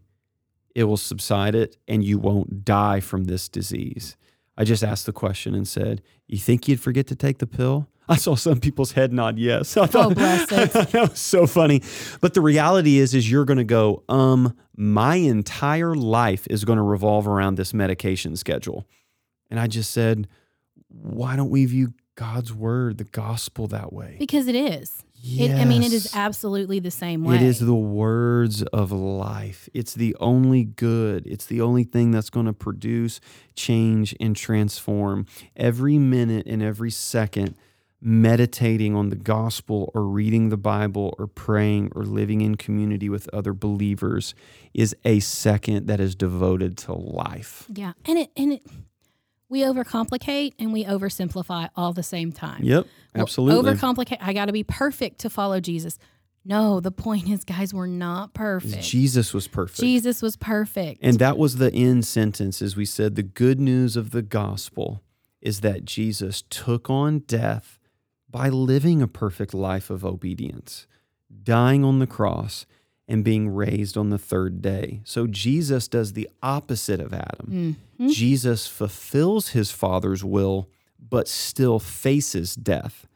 it 0.73 0.85
will 0.85 0.97
subside 0.97 1.57
it 1.57 1.77
and 1.89 2.05
you 2.05 2.17
won't 2.17 2.65
die 2.65 3.01
from 3.01 3.25
this 3.25 3.49
disease. 3.49 4.17
I 4.57 4.63
just 4.63 4.85
asked 4.85 5.07
the 5.07 5.13
question 5.13 5.53
and 5.53 5.67
said, 5.67 6.01
You 6.29 6.39
think 6.39 6.69
you'd 6.69 6.81
forget 6.81 7.09
to 7.09 7.17
take 7.17 7.39
the 7.39 7.47
pill? 7.49 7.89
I 8.11 8.17
saw 8.17 8.35
some 8.35 8.61
people's 8.61 8.93
head 8.93 9.13
nod 9.13 9.39
yes. 9.39 9.77
I 9.79 9.87
thought, 9.87 10.13
Oh, 10.13 10.15
bless 10.15 10.51
it. 10.53 10.73
that 10.73 11.11
was 11.11 11.19
so 11.19 11.47
funny. 11.47 11.83
But 12.21 12.35
the 12.35 12.41
reality 12.41 12.99
is, 12.99 13.15
is 13.15 13.31
you're 13.31 13.45
going 13.45 13.59
to 13.59 13.65
go, 13.65 14.03
um, 14.09 14.57
my 14.77 15.17
entire 15.17 15.95
life 15.95 16.47
is 16.51 16.65
going 16.65 16.79
to 16.79 16.83
revolve 16.83 17.27
around 17.29 17.55
this 17.57 17.73
medication 17.73 18.37
schedule. 18.37 18.87
And 19.51 19.59
I 19.61 19.67
just 19.67 19.91
said, 19.93 20.29
why 20.89 21.37
don't 21.37 21.51
we 21.51 21.65
view 21.67 21.95
God's 22.17 22.53
word, 22.53 22.99
the 22.99 23.05
gospel 23.05 23.67
that 23.69 23.93
way? 23.93 24.17
Because 24.19 24.47
it 24.49 24.55
is. 24.55 25.03
It, 25.23 25.51
I 25.51 25.67
mean, 25.67 25.83
it 25.83 25.93
is 25.93 26.15
absolutely 26.15 26.79
the 26.79 26.91
same 26.91 27.25
way. 27.25 27.37
It 27.37 27.43
is 27.43 27.59
the 27.61 27.75
words 27.75 28.63
of 28.63 28.91
life. 28.91 29.69
It's 29.75 29.93
the 29.93 30.17
only 30.19 30.65
good. 30.65 31.27
It's 31.27 31.45
the 31.45 31.61
only 31.61 31.85
thing 31.85 32.11
that's 32.11 32.31
going 32.31 32.47
to 32.47 32.55
produce 32.55 33.21
change 33.55 34.17
and 34.19 34.35
transform. 34.35 35.27
Every 35.57 35.99
minute 35.99 36.47
and 36.47 36.63
every 36.63 36.91
second, 36.91 37.55
meditating 38.01 38.95
on 38.95 39.11
the 39.11 39.17
gospel 39.17 39.91
or 39.95 40.05
reading 40.05 40.49
the 40.49 40.57
Bible 40.57 41.15
or 41.19 41.27
praying 41.27 41.93
or 41.95 42.05
living 42.05 42.41
in 42.41 42.55
community 42.57 43.09
with 43.09 43.29
other 43.33 43.53
believers 43.53 44.35
is 44.73 44.97
a 45.05 45.21
second 45.21 45.87
that 45.87 46.01
is 46.01 46.15
devoted 46.15 46.79
to 46.79 46.93
life. 46.93 47.67
Yeah, 47.73 47.93
and 48.07 48.19
it 48.19 48.31
and 48.37 48.55
it 48.55 48.63
we 49.49 49.63
overcomplicate 49.63 50.55
and 50.59 50.73
we 50.73 50.85
oversimplify 50.85 51.69
all 51.77 51.93
the 51.93 52.03
same 52.05 52.33
time. 52.33 52.63
Yep, 52.63 52.87
Well, 53.15 53.23
absolutely. 53.23 53.73
overcomplicate. 53.73 54.19
I 54.21 54.33
got 54.33 54.47
to 54.47 54.53
be 54.53 54.63
perfect 54.63 55.19
to 55.21 55.31
follow 55.31 55.61
Jesus. 55.61 55.99
No, 56.43 56.81
the 56.81 56.93
point 56.93 57.29
is, 57.29 57.45
guys, 57.45 57.75
we're 57.75 57.87
not 57.87 58.33
perfect. 58.33 58.83
Jesus 58.83 59.35
was 59.35 59.47
perfect. 59.47 59.81
Jesus 59.81 60.23
was 60.23 60.37
perfect. 60.37 61.01
And 61.03 61.19
that 61.19 61.37
was 61.37 61.57
the 61.57 61.71
end 61.73 62.07
sentence, 62.07 62.63
as 62.63 62.77
we 62.77 62.87
said. 62.87 63.15
The 63.17 63.23
good 63.23 63.61
news 63.61 63.95
of 63.97 64.13
the 64.13 64.23
gospel 64.23 65.03
is 65.43 65.61
that 65.61 65.85
Jesus 65.85 66.43
took 66.49 66.89
on 66.89 67.19
death 67.21 67.79
by 68.31 68.49
living 68.49 69.03
a 69.03 69.09
perfect 69.09 69.53
life 69.55 69.91
of 69.91 70.05
obedience, 70.05 70.87
dying 71.43 71.85
on 71.85 71.99
the 71.99 72.07
cross, 72.07 72.67
and 73.09 73.25
being 73.25 73.49
raised 73.49 73.97
on 73.97 74.11
the 74.11 74.19
third 74.19 74.63
day. 74.63 75.01
So 75.05 75.27
Jesus 75.27 75.89
does 75.89 76.13
the 76.13 76.29
opposite 76.43 77.01
of 77.01 77.13
Adam. 77.13 77.77
Mhm. 77.99 78.13
Jesus 78.13 78.69
fulfills 78.69 79.49
his 79.49 79.73
Father's 79.73 80.23
will, 80.25 80.69
but 81.01 81.27
still 81.27 81.81
faces 81.81 82.55
death. 82.55 83.09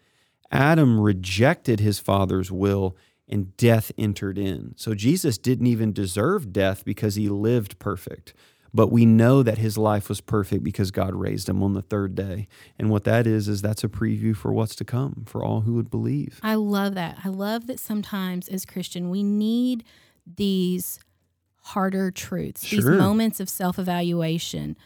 Adam 0.50 0.98
rejected 1.00 1.78
his 1.78 2.00
Father's 2.00 2.50
will 2.50 2.96
and 3.28 3.56
death 3.56 3.92
entered 3.96 4.36
in. 4.36 4.74
So 4.76 4.94
Jesus 4.94 5.38
didn't 5.38 5.66
even 5.68 5.92
deserve 5.92 6.52
death 6.52 6.84
because 6.84 7.14
he 7.14 7.28
lived 7.28 7.78
perfect. 7.78 8.34
But 8.75 8.91
we 8.91 9.07
know 9.07 9.45
that 9.45 9.59
his 9.59 9.79
life 9.79 10.09
was 10.09 10.20
perfect 10.20 10.64
because 10.64 10.91
God 10.91 11.14
raised 11.14 11.49
him 11.49 11.62
on 11.62 11.75
the 11.75 11.83
third 11.83 12.16
day. 12.16 12.49
And 12.77 12.91
what 12.91 13.05
that 13.05 13.25
is, 13.25 13.47
is 13.47 13.62
that's 13.62 13.85
a 13.85 13.89
preview 13.89 14.37
for 14.37 14.53
what's 14.53 14.75
to 14.77 14.85
come 14.85 15.22
for 15.27 15.45
all 15.45 15.61
who 15.61 15.75
would 15.75 15.91
believe. 15.91 16.41
I 16.43 16.57
love 16.57 16.95
that. 16.97 17.18
I 17.25 17.29
love 17.29 17.68
that 17.68 17.79
sometimes 17.79 18.49
as 18.49 18.66
Christian, 18.66 19.11
we 19.11 19.22
need 19.22 19.85
these 20.27 20.99
harder 21.66 22.11
truths, 22.11 22.68
these 22.68 22.85
moments 22.85 23.39
of 23.39 23.49
self 23.49 23.79
evaluation, 23.79 24.77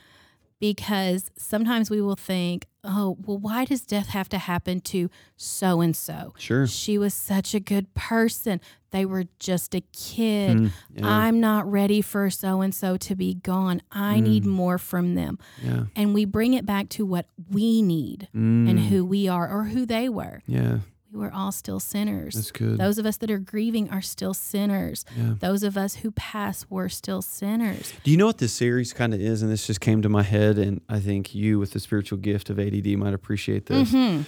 because 0.60 1.30
sometimes 1.36 1.90
we 1.90 2.00
will 2.02 2.16
think, 2.16 2.66
oh, 2.84 3.16
well, 3.24 3.38
why 3.38 3.64
does 3.64 3.82
death 3.82 4.08
have 4.08 4.28
to 4.30 4.38
happen 4.38 4.80
to 4.80 5.10
so 5.36 5.80
and 5.80 5.94
so? 5.96 6.34
Sure. 6.38 6.66
She 6.66 6.98
was 6.98 7.14
such 7.14 7.54
a 7.54 7.60
good 7.60 7.92
person. 7.94 8.60
They 8.90 9.04
were 9.04 9.24
just 9.38 9.74
a 9.74 9.82
kid. 9.92 10.56
Mm, 10.56 10.70
yeah, 10.94 11.06
I'm 11.06 11.40
not 11.40 11.70
ready 11.70 12.00
for 12.00 12.30
so 12.30 12.60
and 12.62 12.74
so 12.74 12.96
to 12.96 13.14
be 13.14 13.34
gone. 13.34 13.82
I 13.92 14.20
need 14.20 14.44
Mm. 14.44 14.48
more 14.48 14.78
from 14.78 15.14
them. 15.14 15.38
yeah. 15.62 15.84
And 15.94 16.14
we 16.14 16.24
bring 16.24 16.54
it 16.54 16.64
back 16.64 16.88
to 16.90 17.04
what 17.04 17.26
we 17.50 17.82
need 17.82 18.28
Mm, 18.34 18.68
and 18.70 18.80
who 18.80 19.04
we 19.04 19.28
are 19.28 19.48
or 19.48 19.64
who 19.64 19.84
they 19.84 20.08
were. 20.08 20.42
Yeah. 20.46 20.78
We 21.12 21.18
were 21.20 21.32
all 21.32 21.52
still 21.52 21.80
sinners. 21.80 22.34
That's 22.34 22.50
good. 22.50 22.78
Those 22.78 22.98
of 22.98 23.06
us 23.06 23.16
that 23.18 23.30
are 23.30 23.38
grieving 23.38 23.88
are 23.90 24.02
still 24.02 24.34
sinners. 24.34 25.04
Yeah. 25.16 25.34
Those 25.38 25.62
of 25.62 25.76
us 25.78 25.96
who 25.96 26.10
pass 26.10 26.66
were 26.68 26.88
still 26.88 27.22
sinners. 27.22 27.92
Do 28.04 28.10
you 28.10 28.16
know 28.16 28.26
what 28.26 28.38
this 28.38 28.52
series 28.52 28.92
kind 28.92 29.14
of 29.14 29.20
is? 29.20 29.40
And 29.42 29.50
this 29.50 29.66
just 29.66 29.80
came 29.80 30.02
to 30.02 30.08
my 30.08 30.22
head, 30.22 30.58
and 30.58 30.80
I 30.88 31.00
think 31.00 31.34
you, 31.34 31.58
with 31.58 31.70
the 31.72 31.80
spiritual 31.80 32.18
gift 32.18 32.50
of 32.50 32.58
ADD, 32.58 32.96
might 32.98 33.14
appreciate 33.14 33.66
this. 33.66 33.90
Mhm. 33.90 34.26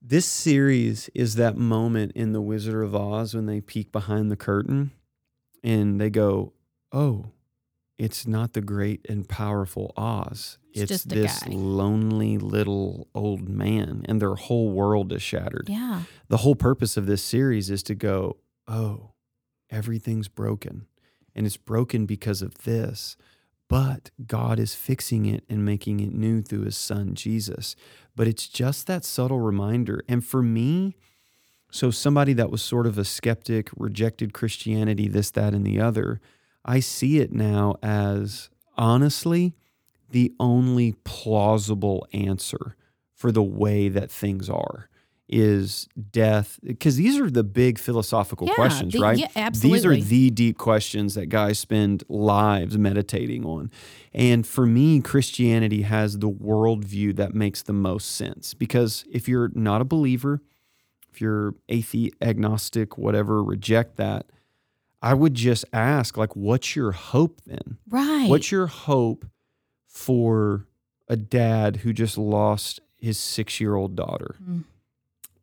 This 0.00 0.26
series 0.26 1.08
is 1.14 1.36
that 1.36 1.56
moment 1.56 2.12
in 2.14 2.32
The 2.32 2.40
Wizard 2.42 2.82
of 2.84 2.94
Oz 2.94 3.34
when 3.34 3.46
they 3.46 3.60
peek 3.60 3.90
behind 3.90 4.30
the 4.30 4.36
curtain 4.36 4.90
and 5.62 6.00
they 6.00 6.10
go, 6.10 6.52
Oh, 6.92 7.26
it's 7.98 8.26
not 8.26 8.52
the 8.52 8.60
great 8.60 9.06
and 9.08 9.28
powerful 9.28 9.92
Oz. 9.96 10.58
It's 10.72 10.90
It's, 10.90 11.04
this 11.04 11.42
guy." 11.44 11.52
lonely 11.52 12.38
little 12.38 13.08
old 13.14 13.48
man, 13.48 14.04
and 14.08 14.20
their 14.20 14.34
whole 14.34 14.70
world 14.70 15.12
is 15.12 15.22
shattered. 15.22 15.68
Yeah. 15.68 16.02
The 16.28 16.38
whole 16.38 16.56
purpose 16.56 16.96
of 16.96 17.06
this 17.06 17.22
series 17.22 17.70
is 17.70 17.82
to 17.84 17.94
go, 17.94 18.38
Oh, 18.66 19.12
everything's 19.70 20.28
broken. 20.28 20.86
And 21.34 21.46
it's 21.46 21.56
broken 21.56 22.06
because 22.06 22.42
of 22.42 22.58
this. 22.58 23.16
But 23.68 24.10
God 24.26 24.58
is 24.58 24.74
fixing 24.74 25.26
it 25.26 25.44
and 25.48 25.64
making 25.64 26.00
it 26.00 26.12
new 26.12 26.42
through 26.42 26.62
his 26.62 26.76
son, 26.76 27.14
Jesus. 27.14 27.76
But 28.14 28.28
it's 28.28 28.46
just 28.48 28.86
that 28.86 29.04
subtle 29.04 29.40
reminder. 29.40 30.02
And 30.08 30.24
for 30.24 30.42
me, 30.42 30.96
so 31.70 31.90
somebody 31.90 32.34
that 32.34 32.50
was 32.50 32.62
sort 32.62 32.86
of 32.86 32.98
a 32.98 33.04
skeptic, 33.04 33.70
rejected 33.76 34.32
Christianity, 34.32 35.08
this, 35.08 35.30
that, 35.32 35.54
and 35.54 35.66
the 35.66 35.80
other, 35.80 36.20
I 36.64 36.80
see 36.80 37.18
it 37.18 37.32
now 37.32 37.76
as 37.82 38.48
honestly 38.76 39.54
the 40.10 40.32
only 40.40 40.94
plausible 41.04 42.06
answer 42.12 42.76
for 43.14 43.32
the 43.32 43.42
way 43.42 43.88
that 43.88 44.10
things 44.10 44.48
are 44.48 44.88
is 45.28 45.88
death 46.12 46.58
because 46.62 46.96
these 46.96 47.18
are 47.18 47.30
the 47.30 47.42
big 47.42 47.78
philosophical 47.78 48.46
Yeah, 48.46 48.54
questions 48.54 48.92
the- 48.92 49.00
right? 49.00 49.18
yeah, 49.18 49.50
these 49.50 49.84
are 49.86 49.96
the 49.96 50.30
deep 50.30 50.58
questions 50.58 51.14
that 51.14 51.26
guys 51.30 51.58
spend 51.58 52.04
lives 52.10 52.76
meditating 52.76 53.44
on. 53.44 53.70
And 54.12 54.46
for 54.46 54.66
me 54.66 55.00
christianity 55.00 55.82
has 55.82 56.18
the 56.18 56.30
worldview 56.30 57.16
that 57.16 57.34
makes 57.34 57.62
the 57.62 57.72
most 57.72 58.12
sense 58.12 58.52
because 58.54 59.04
if 59.10 59.26
you're 59.26 59.50
not 59.54 59.80
a 59.80 59.84
believer 59.84 60.42
if 61.10 61.20
you're 61.20 61.54
atheist 61.70 62.14
agnostic 62.20 62.98
whatever 62.98 63.42
reject 63.42 63.96
that 63.96 64.26
i 65.04 65.14
would 65.14 65.34
just 65.34 65.64
ask 65.72 66.16
like 66.16 66.34
what's 66.34 66.74
your 66.74 66.90
hope 66.92 67.40
then 67.46 67.78
Right. 67.94 68.28
What's 68.28 68.50
your 68.50 68.66
hope 68.66 69.24
for 69.86 70.66
a 71.08 71.14
dad 71.16 71.76
who 71.76 71.92
just 71.92 72.18
lost 72.18 72.80
his 72.96 73.18
six 73.18 73.60
year 73.60 73.76
old 73.76 73.94
daughter? 73.94 74.34
Mm. 74.42 74.64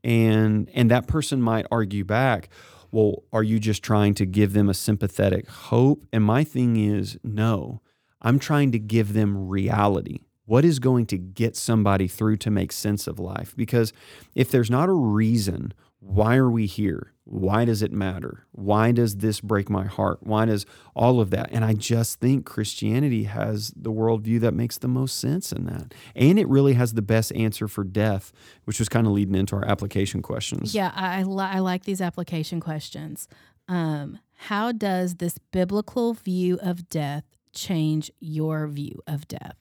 And 0.04 0.70
and 0.74 0.92
that 0.92 1.08
person 1.08 1.42
might 1.42 1.66
argue 1.72 2.04
back, 2.04 2.50
well, 2.92 3.24
are 3.32 3.44
you 3.44 3.58
just 3.58 3.84
trying 3.84 4.16
to 4.16 4.26
give 4.26 4.52
them 4.52 4.68
a 4.68 4.74
sympathetic 4.74 5.48
hope? 5.48 6.06
And 6.12 6.26
my 6.26 6.44
thing 6.44 6.76
is, 6.76 7.18
no. 7.24 7.82
I'm 8.22 8.38
trying 8.38 8.72
to 8.74 8.80
give 8.80 9.14
them 9.14 9.48
reality. 9.48 10.20
What 10.46 10.66
is 10.66 10.80
going 10.80 11.06
to 11.08 11.18
get 11.18 11.56
somebody 11.56 12.10
through 12.10 12.38
to 12.38 12.52
make 12.52 12.74
sense 12.74 13.08
of 13.08 13.18
life? 13.18 13.54
Because 13.56 13.94
if 14.36 14.52
there's 14.52 14.70
not 14.70 14.90
a 14.90 14.94
reason, 14.94 15.74
why 16.02 16.36
are 16.36 16.50
we 16.50 16.66
here? 16.66 17.14
Why 17.26 17.64
does 17.64 17.84
it 17.84 17.92
matter? 17.92 18.46
Why 18.52 18.92
does 18.92 19.18
this 19.18 19.40
break 19.40 19.70
my 19.70 19.86
heart? 19.86 20.18
Why 20.22 20.46
does 20.46 20.66
all 20.96 21.22
of 21.22 21.30
that? 21.30 21.50
And 21.52 21.64
I 21.64 21.74
just 21.74 22.20
think 22.20 22.44
Christianity 22.46 23.26
has 23.26 23.72
the 23.76 23.92
worldview 23.92 24.40
that 24.42 24.56
makes 24.56 24.80
the 24.80 24.88
most 24.88 25.20
sense 25.20 25.52
in 25.52 25.66
that. 25.68 25.94
And 26.16 26.40
it 26.40 26.48
really 26.48 26.74
has 26.74 26.96
the 26.96 27.04
best 27.04 27.32
answer 27.34 27.68
for 27.68 27.84
death, 27.84 28.34
which 28.66 28.80
was 28.80 28.90
kind 28.90 29.06
of 29.06 29.14
leading 29.14 29.36
into 29.36 29.56
our 29.56 29.64
application 29.66 30.24
questions. 30.24 30.74
Yeah, 30.74 30.92
I, 30.96 31.22
li- 31.22 31.46
I 31.46 31.60
like 31.60 31.86
these 31.86 32.02
application 32.02 32.60
questions. 32.60 33.28
Um, 33.68 34.20
how 34.34 34.72
does 34.72 35.16
this 35.16 35.38
biblical 35.52 36.16
view 36.16 36.58
of 36.64 36.90
death 36.90 37.26
change 37.54 38.12
your 38.20 38.68
view 38.68 39.02
of 39.06 39.28
death? 39.28 39.56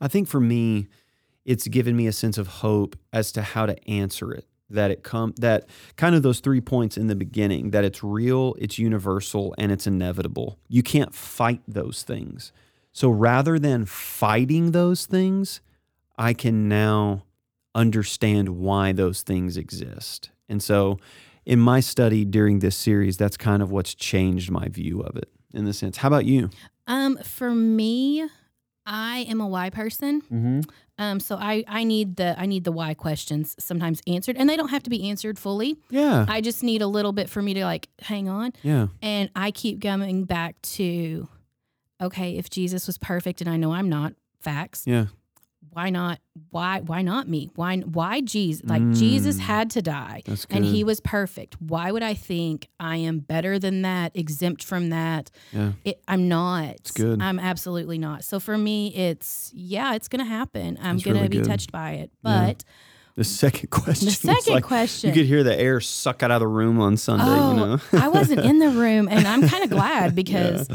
I 0.00 0.08
think 0.08 0.26
for 0.26 0.40
me, 0.40 0.88
it's 1.44 1.68
given 1.68 1.96
me 1.96 2.08
a 2.08 2.12
sense 2.12 2.38
of 2.38 2.48
hope 2.48 2.98
as 3.12 3.30
to 3.32 3.42
how 3.42 3.66
to 3.66 3.88
answer 3.88 4.32
it. 4.32 4.46
That 4.68 4.90
it 4.90 5.02
come 5.04 5.32
that 5.38 5.68
kind 5.96 6.14
of 6.16 6.22
those 6.22 6.40
three 6.40 6.60
points 6.60 6.96
in 6.96 7.06
the 7.06 7.14
beginning 7.14 7.70
that 7.70 7.84
it's 7.84 8.02
real, 8.02 8.56
it's 8.58 8.78
universal, 8.78 9.54
and 9.58 9.70
it's 9.70 9.86
inevitable. 9.86 10.58
You 10.68 10.82
can't 10.82 11.14
fight 11.14 11.62
those 11.68 12.02
things. 12.02 12.52
So 12.92 13.08
rather 13.10 13.58
than 13.58 13.84
fighting 13.84 14.72
those 14.72 15.06
things, 15.06 15.60
I 16.18 16.32
can 16.32 16.68
now 16.68 17.24
understand 17.74 18.48
why 18.48 18.92
those 18.92 19.22
things 19.22 19.56
exist. 19.56 20.30
And 20.48 20.62
so 20.62 20.98
in 21.44 21.60
my 21.60 21.80
study 21.80 22.24
during 22.24 22.58
this 22.60 22.74
series, 22.74 23.16
that's 23.16 23.36
kind 23.36 23.62
of 23.62 23.70
what's 23.70 23.94
changed 23.94 24.50
my 24.50 24.68
view 24.68 25.00
of 25.00 25.16
it 25.16 25.28
in 25.54 25.64
the 25.64 25.72
sense. 25.72 25.98
How 25.98 26.08
about 26.08 26.24
you? 26.24 26.50
Um, 26.86 27.18
for 27.18 27.50
me, 27.54 28.26
I 28.84 29.26
am 29.28 29.40
a 29.40 29.46
why 29.46 29.70
person. 29.70 30.22
Mm-hmm. 30.22 30.60
Um, 30.98 31.20
so 31.20 31.36
I, 31.36 31.62
I 31.68 31.84
need 31.84 32.16
the 32.16 32.34
I 32.40 32.46
need 32.46 32.64
the 32.64 32.72
why 32.72 32.94
questions 32.94 33.54
sometimes 33.58 34.00
answered, 34.06 34.36
and 34.38 34.48
they 34.48 34.56
don't 34.56 34.70
have 34.70 34.82
to 34.84 34.90
be 34.90 35.10
answered 35.10 35.38
fully. 35.38 35.76
Yeah. 35.90 36.24
I 36.28 36.40
just 36.40 36.62
need 36.62 36.80
a 36.80 36.86
little 36.86 37.12
bit 37.12 37.28
for 37.28 37.42
me 37.42 37.52
to 37.54 37.64
like 37.64 37.88
hang 38.00 38.28
on. 38.28 38.52
yeah. 38.62 38.86
And 39.02 39.28
I 39.36 39.50
keep 39.50 39.82
coming 39.82 40.24
back 40.24 40.60
to, 40.62 41.28
okay, 42.00 42.36
if 42.38 42.48
Jesus 42.48 42.86
was 42.86 42.96
perfect, 42.98 43.40
and 43.42 43.50
I 43.50 43.56
know 43.58 43.72
I'm 43.72 43.88
not, 43.90 44.14
facts. 44.40 44.84
Yeah. 44.86 45.06
Why 45.76 45.90
not? 45.90 46.20
Why 46.48 46.80
why 46.80 47.02
not 47.02 47.28
me? 47.28 47.50
Why 47.54 47.80
why 47.80 48.22
Jesus? 48.22 48.64
Like 48.66 48.80
Jesus 48.92 49.36
Mm. 49.36 49.40
had 49.40 49.70
to 49.72 49.82
die, 49.82 50.22
and 50.48 50.64
he 50.64 50.84
was 50.84 51.00
perfect. 51.00 51.60
Why 51.60 51.92
would 51.92 52.02
I 52.02 52.14
think 52.14 52.68
I 52.80 52.96
am 52.96 53.18
better 53.18 53.58
than 53.58 53.82
that, 53.82 54.12
exempt 54.16 54.64
from 54.64 54.88
that? 54.88 55.30
yeah. 55.52 55.72
It, 55.84 56.00
I'm 56.08 56.28
not. 56.28 56.76
It's 56.76 56.92
good. 56.92 57.20
I'm 57.20 57.38
absolutely 57.38 57.98
not. 57.98 58.24
So 58.24 58.40
for 58.40 58.56
me, 58.56 58.94
it's 58.94 59.50
yeah, 59.54 59.94
it's 59.94 60.08
gonna 60.08 60.24
happen. 60.24 60.78
I'm 60.80 60.96
gonna 60.96 61.16
really 61.16 61.28
be 61.28 61.36
good. 61.40 61.46
touched 61.46 61.72
by 61.72 61.90
it. 61.92 62.10
Yeah. 62.24 62.46
But 62.46 62.64
The 63.16 63.24
second 63.24 63.68
question. 63.82 64.06
the 64.06 64.12
second 64.12 64.54
like, 64.54 64.64
question, 64.64 65.10
You 65.10 65.14
could 65.14 65.26
hear 65.26 65.42
the 65.44 65.54
air 65.60 65.80
suck 65.82 66.22
out 66.22 66.30
of 66.30 66.40
the 66.40 66.48
room 66.48 66.80
on 66.80 66.96
Sunday, 66.96 67.24
oh, 67.26 67.50
you 67.50 67.56
know? 67.58 67.80
I 67.92 68.08
wasn't 68.08 68.40
in 68.46 68.60
the 68.60 68.70
room, 68.70 69.08
and 69.10 69.28
I'm 69.28 69.46
kind 69.46 69.62
of 69.62 69.68
glad 69.78 70.14
because 70.14 70.68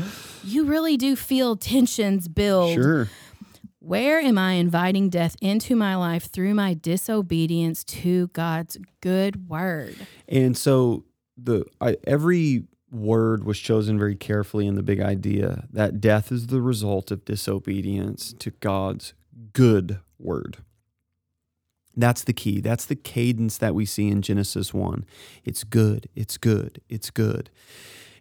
you 0.43 0.66
really 0.66 0.95
do 0.95 1.16
feel 1.16 1.56
tensions 1.56 2.28
build. 2.28 2.76
Sure. 2.76 3.10
Where 3.84 4.20
am 4.20 4.38
I 4.38 4.54
inviting 4.54 5.10
death 5.10 5.36
into 5.42 5.76
my 5.76 5.96
life 5.96 6.30
through 6.30 6.54
my 6.54 6.76
disobedience 6.76 7.84
to 7.86 8.28
God's 8.28 8.78
good 9.02 9.50
word? 9.50 9.96
And 10.28 10.56
so 10.56 11.04
the 11.36 11.66
I, 11.82 11.98
every 12.06 12.66
word 12.92 13.44
was 13.44 13.58
chosen 13.58 13.98
very 13.98 14.16
carefully 14.16 14.68
in 14.68 14.76
the 14.76 14.84
big 14.84 15.02
idea 15.02 15.68
that 15.74 16.00
death 16.00 16.32
is 16.32 16.48
the 16.48 16.62
result 16.62 17.10
of 17.10 17.26
disobedience 17.26 18.34
to 18.34 18.52
God's 18.52 19.16
good 19.52 20.00
word. 20.20 20.58
That's 21.98 22.24
the 22.24 22.34
key. 22.34 22.62
That's 22.62 22.86
the 22.86 22.96
cadence 22.96 23.58
that 23.58 23.74
we 23.74 23.88
see 23.88 24.10
in 24.10 24.22
Genesis 24.22 24.76
1. 24.76 25.06
It's 25.44 25.64
good, 25.64 26.08
it's 26.16 26.38
good, 26.38 26.82
it's 26.88 27.10
good. 27.10 27.50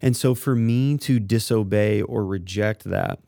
And 0.00 0.16
so 0.16 0.34
for 0.34 0.56
me 0.56 0.96
to 0.98 1.20
disobey 1.20 2.00
or 2.00 2.24
reject 2.24 2.84
that, 2.84 3.18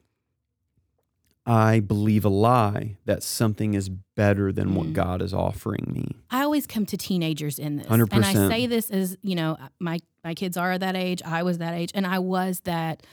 I 1.45 1.81
believe 1.81 2.25
a 2.25 2.29
lie 2.29 2.97
that 3.05 3.23
something 3.23 3.75
is 3.75 3.89
better 3.89 4.53
than 4.53 4.75
what 4.77 4.89
Mm. 4.89 4.93
God 4.93 5.23
is 5.23 5.35
offering 5.35 5.91
me. 5.93 6.15
I 6.31 6.43
always 6.43 6.67
come 6.69 6.87
to 6.87 6.97
teenagers 6.97 7.59
in 7.59 7.77
this, 7.77 7.87
and 7.89 8.25
I 8.25 8.33
say 8.33 8.67
this 8.67 8.91
as 8.91 9.17
you 9.23 9.35
know, 9.35 9.57
my 9.81 9.99
my 10.23 10.35
kids 10.35 10.57
are 10.57 10.79
that 10.79 10.95
age. 10.95 11.21
I 11.25 11.43
was 11.43 11.59
that 11.59 11.75
age, 11.75 11.91
and 11.95 12.07
I 12.07 12.19
was 12.21 12.61
that. 12.61 13.05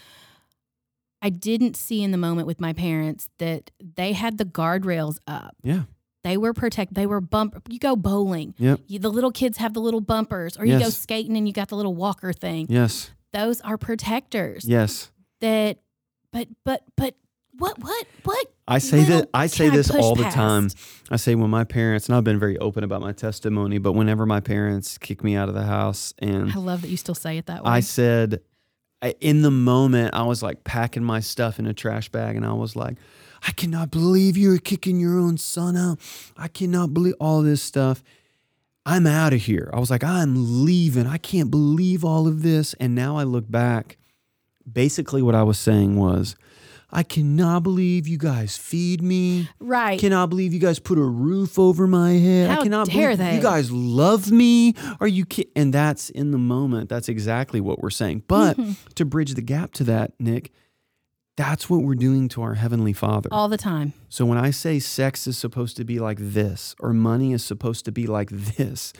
I 1.21 1.29
didn't 1.29 1.75
see 1.75 2.01
in 2.01 2.11
the 2.11 2.17
moment 2.17 2.47
with 2.47 2.61
my 2.61 2.71
parents 2.71 3.27
that 3.39 3.71
they 3.79 4.13
had 4.13 4.37
the 4.37 4.45
guardrails 4.45 5.17
up. 5.27 5.53
Yeah. 5.63 5.83
They 6.23 6.37
were 6.37 6.53
protect. 6.53 6.93
They 6.93 7.05
were 7.05 7.19
bump. 7.19 7.61
You 7.69 7.77
go 7.79 7.95
bowling. 7.97 8.53
Yep. 8.57 8.81
You, 8.87 8.99
the 8.99 9.09
little 9.09 9.31
kids 9.31 9.57
have 9.57 9.73
the 9.73 9.81
little 9.81 9.99
bumpers, 10.01 10.57
or 10.57 10.65
you 10.65 10.79
go 10.79 10.89
skating 10.89 11.35
and 11.35 11.45
you 11.47 11.53
got 11.53 11.67
the 11.69 11.75
little 11.75 11.95
walker 11.95 12.31
thing. 12.31 12.67
Yes. 12.69 13.11
Those 13.33 13.59
are 13.61 13.77
protectors. 13.77 14.65
Yes. 14.65 15.11
That, 15.41 15.79
but 16.31 16.47
but 16.63 16.83
but 16.95 17.15
what 17.59 17.77
what 17.79 18.07
what? 18.23 18.47
I 18.67 18.79
say 18.79 19.03
that 19.03 19.29
I 19.33 19.47
say 19.47 19.67
I 19.67 19.69
this 19.69 19.91
all 19.91 20.15
the 20.15 20.23
past? 20.23 20.35
time. 20.35 20.69
I 21.11 21.17
say 21.17 21.35
when 21.35 21.49
my 21.49 21.63
parents, 21.63 22.07
and 22.07 22.15
I've 22.15 22.23
been 22.23 22.39
very 22.39 22.57
open 22.57 22.83
about 22.83 23.01
my 23.01 23.11
testimony, 23.11 23.77
but 23.77 23.93
whenever 23.93 24.25
my 24.25 24.39
parents 24.39 24.97
kick 24.97 25.23
me 25.23 25.35
out 25.35 25.49
of 25.49 25.55
the 25.55 25.63
house 25.63 26.13
and 26.19 26.51
I 26.51 26.57
love 26.57 26.81
that 26.81 26.89
you 26.89 26.97
still 26.97 27.15
say 27.15 27.37
it 27.37 27.47
that 27.47 27.63
way. 27.63 27.71
I 27.71 27.79
said, 27.79 28.41
I, 29.01 29.15
in 29.21 29.41
the 29.41 29.51
moment, 29.51 30.13
I 30.13 30.23
was 30.23 30.43
like 30.43 30.63
packing 30.63 31.03
my 31.03 31.19
stuff 31.19 31.59
in 31.59 31.65
a 31.65 31.73
trash 31.73 32.09
bag, 32.09 32.35
and 32.35 32.45
I 32.45 32.53
was 32.53 32.75
like, 32.75 32.97
I 33.47 33.51
cannot 33.51 33.91
believe 33.91 34.37
you're 34.37 34.57
kicking 34.59 34.99
your 34.99 35.17
own 35.17 35.37
son 35.37 35.77
out. 35.77 35.99
I 36.37 36.47
cannot 36.47 36.93
believe 36.93 37.15
all 37.19 37.41
this 37.41 37.61
stuff. 37.61 38.03
I'm 38.85 39.07
out 39.07 39.33
of 39.33 39.41
here. 39.41 39.69
I 39.73 39.79
was 39.79 39.89
like, 39.89 40.03
I'm 40.03 40.65
leaving. 40.65 41.07
I 41.07 41.17
can't 41.17 41.51
believe 41.51 42.03
all 42.03 42.27
of 42.27 42.43
this. 42.43 42.73
And 42.75 42.95
now 42.95 43.17
I 43.17 43.23
look 43.23 43.49
back. 43.49 43.97
Basically, 44.71 45.21
what 45.21 45.35
I 45.35 45.43
was 45.43 45.57
saying 45.57 45.95
was, 45.95 46.35
I 46.91 47.03
cannot 47.03 47.61
believe 47.63 48.07
you 48.07 48.17
guys 48.17 48.57
feed 48.57 49.01
me. 49.03 49.47
Right. 49.59 49.99
Cannot 49.99 50.29
believe 50.29 50.53
you 50.53 50.59
guys 50.59 50.79
put 50.79 50.97
a 50.97 51.03
roof 51.03 51.59
over 51.59 51.85
my 51.85 52.13
head. 52.13 52.49
How 52.49 52.59
I 52.61 52.63
cannot 52.63 52.87
dare 52.87 53.15
believe 53.15 53.17
they. 53.19 53.35
you 53.35 53.41
guys 53.41 53.71
love 53.71 54.31
me. 54.31 54.73
Are 54.99 55.07
you 55.07 55.25
kidding? 55.25 55.51
And 55.55 55.73
that's 55.73 56.09
in 56.09 56.31
the 56.31 56.37
moment. 56.39 56.89
That's 56.89 57.07
exactly 57.07 57.61
what 57.61 57.79
we're 57.81 57.89
saying. 57.91 58.23
But 58.27 58.57
Mm-hmm. 58.57 58.71
to 58.95 59.05
bridge 59.05 59.35
the 59.35 59.41
gap 59.43 59.71
to 59.73 59.83
that, 59.85 60.13
Nick, 60.19 60.51
that's 61.37 61.69
what 61.69 61.83
we're 61.83 61.95
doing 61.95 62.27
to 62.29 62.41
our 62.41 62.55
heavenly 62.55 62.91
Father. 62.93 63.29
All 63.31 63.47
the 63.47 63.57
time. 63.57 63.93
So 64.09 64.25
when 64.25 64.37
I 64.37 64.49
say 64.49 64.79
sex 64.79 65.27
is 65.27 65.37
supposed 65.37 65.77
to 65.77 65.83
be 65.85 65.99
like 65.99 66.17
this 66.19 66.75
or 66.79 66.91
money 66.91 67.31
is 67.33 67.43
supposed 67.43 67.85
to 67.85 67.91
be 67.91 68.07
like 68.07 68.29
this, 68.31 68.91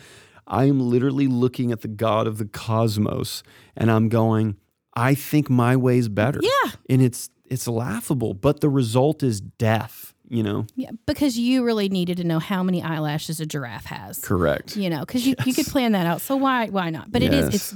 I 0.46 0.64
am 0.64 0.80
literally 0.80 1.26
looking 1.26 1.70
at 1.72 1.80
the 1.82 1.88
God 1.88 2.26
of 2.26 2.38
the 2.38 2.46
cosmos 2.46 3.42
and 3.76 3.90
I'm 3.90 4.08
going, 4.08 4.56
I 4.94 5.14
think 5.14 5.50
my 5.50 5.76
way's 5.76 6.08
better. 6.08 6.40
Yeah. 6.42 6.70
And 6.88 7.02
it's 7.02 7.28
it's 7.50 7.68
laughable, 7.68 8.32
but 8.32 8.60
the 8.60 8.68
result 8.68 9.22
is 9.22 9.40
death, 9.40 10.14
you 10.28 10.42
know? 10.42 10.66
Yeah. 10.76 10.90
Because 11.06 11.36
you 11.36 11.64
really 11.64 11.88
needed 11.88 12.16
to 12.18 12.24
know 12.24 12.38
how 12.38 12.62
many 12.62 12.82
eyelashes 12.82 13.40
a 13.40 13.46
giraffe 13.46 13.86
has. 13.86 14.20
Correct. 14.20 14.76
You 14.76 14.88
know, 14.88 15.00
because 15.00 15.26
you, 15.26 15.34
you 15.44 15.52
could 15.52 15.66
plan 15.66 15.92
that 15.92 16.06
out. 16.06 16.20
So 16.20 16.36
why 16.36 16.68
why 16.68 16.90
not? 16.90 17.10
But 17.10 17.22
it 17.22 17.34
is 17.34 17.54
it's 17.54 17.74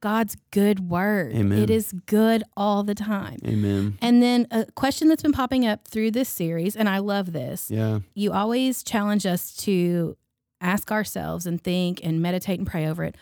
God's 0.00 0.36
good 0.52 0.88
word. 0.88 1.34
Amen. 1.34 1.58
It 1.58 1.70
is 1.70 1.92
good 2.06 2.44
all 2.56 2.84
the 2.84 2.94
time. 2.94 3.38
Amen. 3.44 3.98
And 4.00 4.22
then 4.22 4.46
a 4.50 4.66
question 4.72 5.08
that's 5.08 5.22
been 5.22 5.32
popping 5.32 5.66
up 5.66 5.88
through 5.88 6.12
this 6.12 6.28
series, 6.28 6.76
and 6.76 6.88
I 6.88 6.98
love 6.98 7.32
this. 7.32 7.70
Yeah. 7.70 8.00
You 8.14 8.32
always 8.32 8.84
challenge 8.84 9.26
us 9.26 9.56
to 9.56 10.16
ask 10.60 10.92
ourselves 10.92 11.46
and 11.46 11.62
think 11.62 12.00
and 12.04 12.20
meditate 12.20 12.58
and 12.58 12.66
pray 12.66 12.86
over 12.86 13.02
it. 13.04 13.16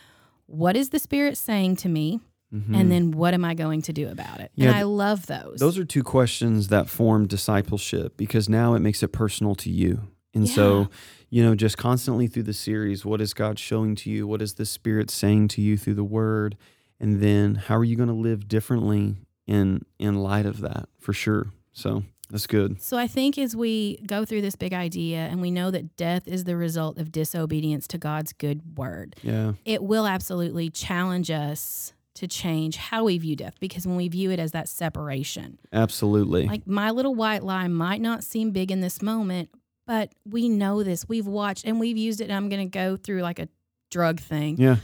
What 0.46 0.76
is 0.76 0.90
the 0.90 0.98
Spirit 0.98 1.36
saying 1.38 1.76
to 1.76 1.88
me? 1.88 2.20
And 2.52 2.90
then 2.90 3.10
what 3.10 3.34
am 3.34 3.44
I 3.44 3.54
going 3.54 3.82
to 3.82 3.92
do 3.92 4.08
about 4.08 4.40
it? 4.40 4.50
Mm-hmm. 4.52 4.62
Yeah, 4.62 4.68
and 4.68 4.76
I 4.78 4.82
love 4.82 5.26
those. 5.26 5.58
Those 5.58 5.78
are 5.78 5.84
two 5.84 6.02
questions 6.02 6.68
that 6.68 6.88
form 6.88 7.26
discipleship 7.26 8.16
because 8.16 8.48
now 8.48 8.74
it 8.74 8.80
makes 8.80 9.02
it 9.02 9.08
personal 9.08 9.54
to 9.56 9.70
you. 9.70 10.08
And 10.32 10.46
Yeah. 10.48 10.54
so, 10.54 10.88
you 11.28 11.42
know, 11.42 11.54
just 11.54 11.76
constantly 11.76 12.26
through 12.28 12.44
the 12.44 12.52
series, 12.54 13.04
what 13.04 13.20
is 13.20 13.34
God 13.34 13.58
showing 13.58 13.94
to 13.96 14.10
you? 14.10 14.26
What 14.26 14.40
is 14.40 14.54
the 14.54 14.64
Spirit 14.66 15.10
saying 15.10 15.48
to 15.48 15.60
you 15.60 15.76
through 15.76 15.94
the 15.94 16.04
Word? 16.04 16.56
And 17.00 17.20
then 17.20 17.56
how 17.56 17.76
are 17.76 17.84
you 17.84 17.96
going 17.96 18.08
to 18.08 18.14
live 18.14 18.48
differently 18.48 19.16
in 19.46 19.84
in 19.98 20.14
light 20.22 20.46
of 20.46 20.60
that? 20.60 20.88
For 20.98 21.12
sure. 21.12 21.48
So 21.72 22.04
that's 22.30 22.46
good. 22.46 22.80
So 22.80 22.96
I 22.96 23.06
think 23.06 23.36
as 23.38 23.54
we 23.54 23.98
go 24.06 24.24
through 24.24 24.40
this 24.42 24.56
big 24.56 24.72
idea 24.72 25.18
and 25.18 25.40
we 25.42 25.50
know 25.50 25.70
that 25.70 25.96
death 25.96 26.26
is 26.26 26.44
the 26.44 26.56
result 26.56 26.96
of 26.98 27.12
disobedience 27.12 27.86
to 27.88 27.98
God's 27.98 28.32
good 28.32 28.78
word, 28.78 29.14
Yeah. 29.22 29.52
it 29.64 29.82
will 29.82 30.06
absolutely 30.06 30.70
challenge 30.70 31.30
us 31.30 31.92
to 32.16 32.26
change 32.26 32.76
how 32.76 33.04
we 33.04 33.18
view 33.18 33.36
death 33.36 33.54
because 33.60 33.86
when 33.86 33.96
we 33.96 34.08
view 34.08 34.30
it 34.30 34.38
as 34.38 34.52
that 34.52 34.68
separation, 34.68 35.58
Absolutely. 35.72 36.46
like 36.46 36.66
my 36.66 36.90
little 36.90 37.14
white 37.14 37.42
lie 37.42 37.68
might 37.68 38.00
not 38.00 38.24
seem 38.24 38.50
big 38.50 38.70
in 38.70 38.80
this 38.80 39.00
moment, 39.00 39.50
but 39.86 40.12
we 40.28 40.48
know 40.48 40.82
this. 40.82 41.08
We've 41.08 41.26
watched 41.26 41.64
and 41.64 41.78
we've 41.78 41.96
used 41.96 42.20
it. 42.20 42.24
And 42.24 42.32
I'm 42.34 42.48
going 42.48 42.68
to 42.68 42.70
go 42.78 42.96
through 42.96 43.22
like 43.22 43.38
a 43.38 43.48
drug 43.90 44.20
thing, 44.20 44.56
yeah. 44.58 44.76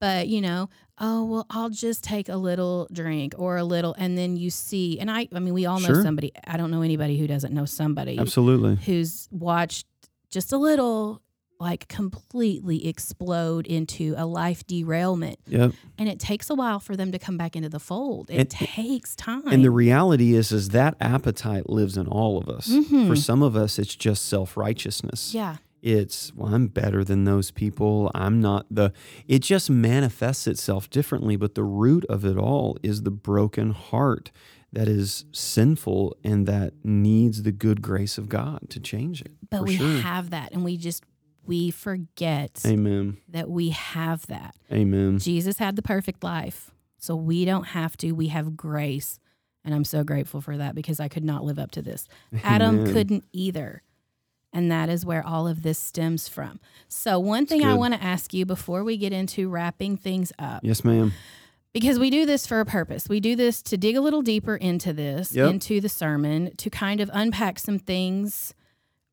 but 0.00 0.28
you 0.28 0.40
know, 0.40 0.68
oh, 0.98 1.24
well, 1.24 1.46
I'll 1.48 1.70
just 1.70 2.04
take 2.04 2.28
a 2.28 2.36
little 2.36 2.86
drink 2.92 3.34
or 3.38 3.56
a 3.56 3.64
little. 3.64 3.94
And 3.96 4.18
then 4.18 4.36
you 4.36 4.50
see, 4.50 4.98
and 5.00 5.10
I, 5.10 5.28
I 5.34 5.38
mean, 5.38 5.54
we 5.54 5.64
all 5.64 5.80
know 5.80 5.86
Sure. 5.86 6.02
somebody. 6.02 6.30
I 6.46 6.58
don't 6.58 6.70
know 6.70 6.82
anybody 6.82 7.16
who 7.18 7.26
doesn't 7.26 7.54
know 7.54 7.64
somebody 7.64 8.18
Absolutely. 8.18 8.76
who's 8.84 9.26
watched 9.30 9.86
just 10.30 10.52
a 10.52 10.58
little 10.58 11.22
like 11.60 11.86
completely 11.88 12.86
explode 12.88 13.66
into 13.66 14.14
a 14.16 14.24
life 14.26 14.66
derailment 14.66 15.38
Yep. 15.46 15.72
and 15.98 16.08
it 16.08 16.18
takes 16.18 16.48
a 16.50 16.54
while 16.54 16.80
for 16.80 16.96
them 16.96 17.12
to 17.12 17.18
come 17.18 17.36
back 17.36 17.54
into 17.54 17.68
the 17.68 17.78
fold 17.78 18.30
it 18.30 18.38
And- 18.38 18.50
takes 18.50 19.14
time 19.14 19.46
And 19.46 19.62
the 19.64 19.70
reality 19.70 20.34
is 20.34 20.50
is 20.52 20.70
that 20.70 20.96
appetite 21.00 21.68
lives 21.68 21.96
in 21.96 22.06
all 22.08 22.38
of 22.38 22.48
us. 22.48 22.68
Mhm. 22.68 23.06
For 23.06 23.14
some 23.16 23.42
of 23.42 23.54
us 23.56 23.78
it's 23.78 23.94
just 23.94 24.24
self-righteousness. 24.26 25.34
yeah 25.34 25.56
it's 25.82 26.30
well 26.34 26.54
i'm 26.54 26.66
better 26.66 27.02
than 27.02 27.24
those 27.24 27.50
people 27.50 28.10
i'm 28.14 28.38
not 28.38 28.66
the 28.70 28.92
it 29.26 29.38
just 29.38 29.70
manifests 29.70 30.46
itself 30.46 30.90
differently 30.90 31.36
but 31.36 31.54
the 31.54 31.64
root 31.64 32.04
of 32.06 32.22
it 32.24 32.36
all 32.36 32.76
is 32.82 33.02
the 33.02 33.10
broken 33.10 33.70
heart 33.70 34.30
that 34.72 34.86
is 34.88 35.24
sinful 35.32 36.14
and 36.22 36.46
that 36.46 36.74
needs 36.84 37.44
the 37.44 37.50
good 37.52 37.80
grace 37.80 38.18
of 38.18 38.28
god 38.28 38.60
to 38.68 38.78
change 38.78 39.22
it 39.22 39.32
but 39.48 39.64
we 39.64 39.76
sure 39.76 40.00
have 40.02 40.28
that 40.28 40.52
and 40.52 40.62
we 40.64 40.76
just 40.76 41.02
we 41.50 41.70
forget 41.70 42.62
amen. 42.66 43.16
that 43.28 43.50
we 43.50 43.70
have 43.70 44.26
that. 44.28 44.54
Amen. 44.72 45.18
Jesus 45.18 45.58
had 45.58 45.74
the 45.76 45.82
perfect 45.82 46.22
life 46.24 46.70
so 46.96 47.14
we 47.16 47.44
don't 47.44 47.68
have 47.68 47.96
to. 47.98 48.12
We 48.12 48.28
have 48.28 48.56
grace 48.56 49.18
and 49.64 49.74
i'm 49.74 49.84
so 49.84 50.02
grateful 50.04 50.40
for 50.40 50.56
that 50.56 50.74
because 50.74 51.00
i 51.00 51.08
could 51.08 51.24
not 51.24 51.44
live 51.44 51.58
up 51.58 51.70
to 51.72 51.82
this. 51.82 52.08
Adam 52.42 52.80
Amen. 52.80 52.92
couldn't 52.94 53.24
either 53.32 53.82
and 54.52 54.70
that 54.72 54.88
is 54.88 55.04
where 55.06 55.24
all 55.24 55.46
of 55.46 55.62
this 55.62 55.78
stems 55.78 56.26
from. 56.28 56.60
So 56.88 57.18
one 57.18 57.46
thing 57.46 57.64
i 57.64 57.74
want 57.74 57.94
to 57.94 58.02
ask 58.02 58.32
you 58.32 58.46
before 58.46 58.82
we 58.84 58.96
get 58.96 59.12
into 59.12 59.48
wrapping 59.48 59.96
things 59.96 60.32
up 60.38 60.60
yes 60.64 60.82
ma'am. 60.84 61.12
because 61.72 61.98
we 61.98 62.10
do 62.10 62.24
this 62.26 62.46
for 62.46 62.60
a 62.60 62.64
purpose. 62.64 63.08
We 63.08 63.20
do 63.20 63.36
this 63.36 63.60
to 63.62 63.76
dig 63.76 63.96
a 63.96 64.00
little 64.00 64.22
deeper 64.22 64.56
into 64.56 64.92
this, 64.92 65.32
Yep. 65.34 65.50
into 65.50 65.80
the 65.80 65.88
sermon, 65.88 66.54
to 66.56 66.70
kind 66.70 67.00
of 67.00 67.10
unpack 67.12 67.58
some 67.58 67.78
things, 67.78 68.54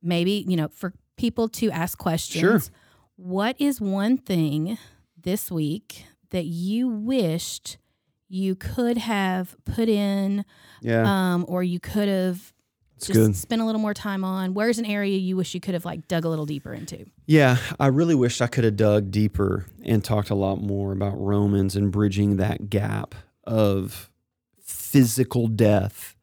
maybe, 0.01 0.45
you 0.47 0.55
know, 0.55 0.69
for 0.69 0.93
people 1.17 1.49
to 1.49 1.69
ask 1.71 1.97
questions. 1.97 2.39
Sure. 2.39 2.61
What 3.17 3.59
is 3.59 3.81
one 3.81 4.17
thing 4.17 4.77
this 5.19 5.51
week 5.51 6.05
that 6.29 6.45
you 6.45 6.87
wished 6.87 7.77
you 8.29 8.55
could 8.55 8.97
have 8.97 9.55
put 9.63 9.87
in 9.87 10.43
yeah 10.81 11.33
um, 11.33 11.45
or 11.47 11.63
you 11.63 11.79
could 11.79 12.09
have 12.09 12.53
it's 12.97 13.07
just 13.07 13.17
good 13.17 13.35
spent 13.35 13.61
a 13.61 13.65
little 13.65 13.81
more 13.81 13.93
time 13.93 14.23
on? 14.23 14.53
Where's 14.53 14.79
an 14.79 14.85
area 14.85 15.17
you 15.17 15.35
wish 15.35 15.53
you 15.53 15.59
could 15.59 15.73
have 15.73 15.85
like 15.85 16.07
dug 16.07 16.25
a 16.25 16.29
little 16.29 16.45
deeper 16.45 16.73
into? 16.73 17.05
Yeah, 17.25 17.57
I 17.79 17.87
really 17.87 18.15
wished 18.15 18.41
I 18.41 18.47
could 18.47 18.63
have 18.63 18.75
dug 18.75 19.11
deeper 19.11 19.65
and 19.83 20.03
talked 20.03 20.29
a 20.29 20.35
lot 20.35 20.61
more 20.61 20.91
about 20.91 21.13
Romans 21.13 21.75
and 21.75 21.91
bridging 21.91 22.37
that 22.37 22.69
gap 22.69 23.15
of 23.43 24.11
physical 24.61 25.47
death 25.47 26.16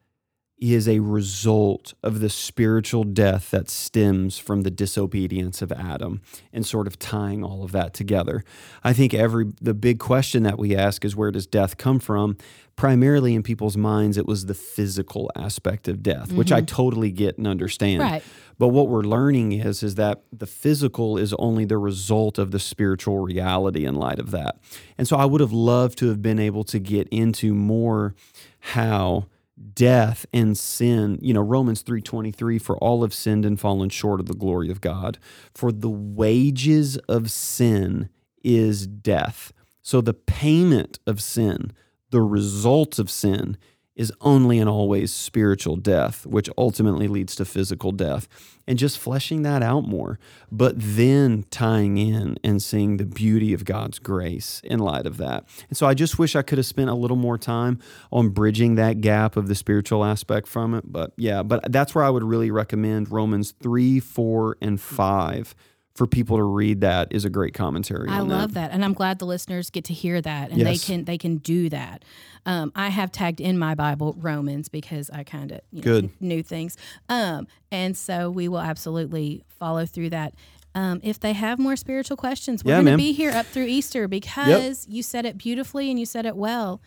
is 0.57 0.87
a 0.87 0.99
result 0.99 1.93
of 2.01 2.21
the 2.21 2.29
spiritual 2.29 3.03
death 3.03 3.51
that 3.51 3.69
stems 3.69 4.37
from 4.37 4.61
the 4.61 4.71
disobedience 4.71 5.61
of 5.61 5.71
Adam 5.71 6.21
and 6.53 6.65
sort 6.65 6.87
of 6.87 6.97
tying 6.97 7.43
all 7.43 7.63
of 7.63 7.73
that 7.73 7.93
together. 7.93 8.43
I 8.83 8.93
think 8.93 9.13
every 9.13 9.51
the 9.61 9.73
big 9.73 9.99
question 9.99 10.43
that 10.43 10.57
we 10.57 10.75
ask 10.75 11.03
is 11.03 11.15
where 11.15 11.31
does 11.31 11.45
death 11.45 11.77
come 11.77 11.99
from? 11.99 12.37
Primarily 12.77 13.35
in 13.35 13.43
people's 13.43 13.75
minds 13.75 14.17
it 14.17 14.25
was 14.25 14.45
the 14.45 14.53
physical 14.53 15.29
aspect 15.35 15.89
of 15.89 16.01
death, 16.01 16.31
which 16.31 16.53
I 16.53 16.59
mm-hmm. 16.59 16.65
totally 16.67 17.11
get 17.11 17.37
and 17.37 17.47
understand. 17.47 18.01
Right. 18.01 18.23
But 18.57 18.69
what 18.69 18.87
we're 18.87 19.03
learning 19.03 19.51
is 19.51 19.83
is 19.83 19.95
that 19.95 20.21
the 20.31 20.47
physical 20.47 21.17
is 21.17 21.33
only 21.33 21.65
the 21.65 21.77
result 21.77 22.37
of 22.37 22.51
the 22.51 22.59
spiritual 22.59 23.19
reality 23.19 23.85
in 23.85 23.95
light 23.95 24.19
of 24.19 24.31
that. 24.31 24.57
And 24.97 25.05
so 25.05 25.17
I 25.17 25.25
would 25.25 25.41
have 25.41 25.51
loved 25.51 25.97
to 25.97 26.07
have 26.07 26.21
been 26.21 26.39
able 26.39 26.63
to 26.65 26.79
get 26.79 27.09
into 27.09 27.53
more 27.53 28.15
how 28.59 29.25
death 29.73 30.25
and 30.33 30.57
sin, 30.57 31.17
you 31.21 31.33
know, 31.33 31.41
Romans 31.41 31.81
3:23 31.81 32.59
for 32.59 32.77
all 32.77 33.01
have 33.03 33.13
sinned 33.13 33.45
and 33.45 33.59
fallen 33.59 33.89
short 33.89 34.19
of 34.19 34.25
the 34.25 34.33
glory 34.33 34.69
of 34.69 34.81
God. 34.81 35.17
For 35.53 35.71
the 35.71 35.89
wages 35.89 36.97
of 37.09 37.31
sin 37.31 38.09
is 38.43 38.87
death. 38.87 39.53
So 39.81 40.01
the 40.01 40.13
payment 40.13 40.99
of 41.05 41.21
sin, 41.21 41.71
the 42.09 42.21
result 42.21 42.99
of 42.99 43.09
sin 43.09 43.57
is 43.95 44.11
only 44.21 44.59
and 44.59 44.69
always 44.69 45.11
spiritual 45.11 45.75
death, 45.75 46.25
which 46.25 46.49
ultimately 46.57 47.07
leads 47.07 47.35
to 47.35 47.45
physical 47.45 47.91
death. 47.91 48.27
And 48.67 48.79
just 48.79 48.97
fleshing 48.97 49.43
that 49.43 49.61
out 49.61 49.87
more, 49.87 50.17
but 50.51 50.73
then 50.75 51.45
tying 51.51 51.99
in 51.99 52.35
and 52.43 52.63
seeing 52.63 52.97
the 52.97 53.05
beauty 53.05 53.53
of 53.53 53.63
God's 53.63 53.99
grace 53.99 54.59
in 54.63 54.79
light 54.79 55.05
of 55.05 55.17
that. 55.17 55.47
And 55.69 55.77
so 55.77 55.85
I 55.85 55.93
just 55.93 56.17
wish 56.17 56.35
I 56.35 56.41
could 56.41 56.57
have 56.57 56.65
spent 56.65 56.89
a 56.89 56.95
little 56.95 57.15
more 57.15 57.37
time 57.37 57.79
on 58.11 58.29
bridging 58.29 58.73
that 58.75 59.01
gap 59.01 59.37
of 59.37 59.47
the 59.47 59.53
spiritual 59.53 60.03
aspect 60.03 60.47
from 60.47 60.73
it. 60.73 60.91
But 60.91 61.11
yeah, 61.15 61.43
but 61.43 61.71
that's 61.71 61.93
where 61.93 62.03
I 62.03 62.09
would 62.09 62.23
really 62.23 62.49
recommend 62.49 63.11
Romans 63.11 63.53
3, 63.61 63.99
4, 63.99 64.57
and 64.61 64.81
5 64.81 65.55
for 65.95 66.05
people 66.05 66.35
to 66.37 66.43
read 66.43 66.81
that 66.81 67.07
is 67.11 67.23
a 67.23 67.29
great 67.29 67.53
commentary 67.53 68.09
I 68.09 68.19
love 68.19 68.53
that, 68.55 68.71
and 68.71 68.83
I'm 68.83 68.93
glad 68.93 69.17
the 69.19 69.25
listeners 69.25 69.69
get 69.69 69.85
to 69.85 69.93
hear 69.93 70.19
that, 70.21 70.49
and 70.51 70.59
Yes. 70.59 70.67
they 70.67 70.77
can 70.93 71.05
they 71.05 71.17
can 71.17 71.37
do 71.37 71.69
that. 71.69 72.03
Um, 72.45 72.71
I 72.75 72.89
have 72.89 73.11
tagged 73.11 73.39
in 73.39 73.57
my 73.57 73.75
Bible 73.75 74.13
Romans 74.19 74.67
because 74.69 75.09
I 75.09 75.23
kind 75.23 75.51
of 75.53 75.61
you 75.71 75.81
know, 75.81 76.09
knew 76.19 76.43
things, 76.43 76.75
um, 77.07 77.47
and 77.71 77.95
so 77.95 78.29
we 78.29 78.47
will 78.49 78.59
absolutely 78.59 79.43
follow 79.47 79.85
through 79.85 80.09
that. 80.09 80.33
Um, 80.75 80.99
if 81.03 81.21
they 81.21 81.31
have 81.31 81.57
more 81.57 81.77
spiritual 81.77 82.17
questions, 82.17 82.61
we're 82.65 82.71
Yeah, 82.71 82.81
going 82.83 82.97
to 82.97 82.97
be 82.97 83.13
here 83.13 83.31
up 83.31 83.45
through 83.45 83.63
Easter 83.67 84.09
because 84.09 84.85
you 84.89 85.01
said 85.01 85.25
it 85.25 85.37
beautifully 85.37 85.89
and 85.89 85.97
you 85.97 86.05
said 86.05 86.25
it 86.25 86.35
well. 86.35 86.81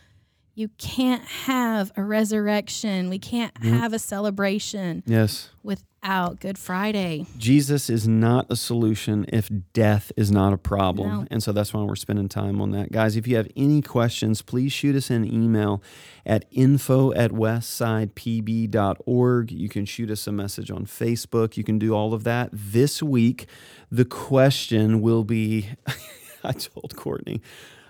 You 0.59 0.67
can't 0.77 1.23
have 1.23 1.93
a 1.95 2.03
resurrection. 2.03 3.09
We 3.09 3.17
can't 3.17 3.53
Mm-hmm. 3.53 3.77
have 3.77 3.93
a 3.93 3.99
celebration 3.99 5.03
Yes. 5.05 5.51
without 5.63 6.41
Good 6.41 6.57
Friday. 6.57 7.25
Jesus 7.37 7.89
is 7.89 8.09
not 8.09 8.45
a 8.49 8.57
solution 8.57 9.25
if 9.31 9.49
death 9.71 10.11
is 10.17 10.31
not 10.31 10.51
a 10.51 10.57
problem. 10.57 11.09
No. 11.09 11.25
And 11.31 11.41
so 11.41 11.53
that's 11.53 11.73
why 11.73 11.81
we're 11.83 11.95
spending 11.95 12.27
time 12.27 12.59
on 12.61 12.71
that. 12.71 12.91
Guys, 12.91 13.15
if 13.15 13.25
you 13.25 13.37
have 13.37 13.47
any 13.55 13.81
questions, 13.81 14.41
please 14.41 14.73
shoot 14.73 14.97
us 14.97 15.09
an 15.09 15.23
email 15.23 15.81
at 16.25 16.43
info 16.51 17.13
at 17.13 17.31
westsidepb.org. 17.31 19.51
You 19.51 19.69
can 19.69 19.85
shoot 19.85 20.11
us 20.11 20.27
a 20.27 20.31
message 20.33 20.69
on 20.71 20.85
Facebook. 20.85 21.55
You 21.55 21.63
can 21.63 21.79
do 21.79 21.93
all 21.93 22.13
of 22.13 22.25
that. 22.25 22.49
This 22.51 23.01
week, 23.01 23.47
the 23.89 24.03
question 24.05 24.99
will 25.01 25.23
be 25.23 25.69
I 26.43 26.51
told 26.51 26.97
Courtney, 26.97 27.41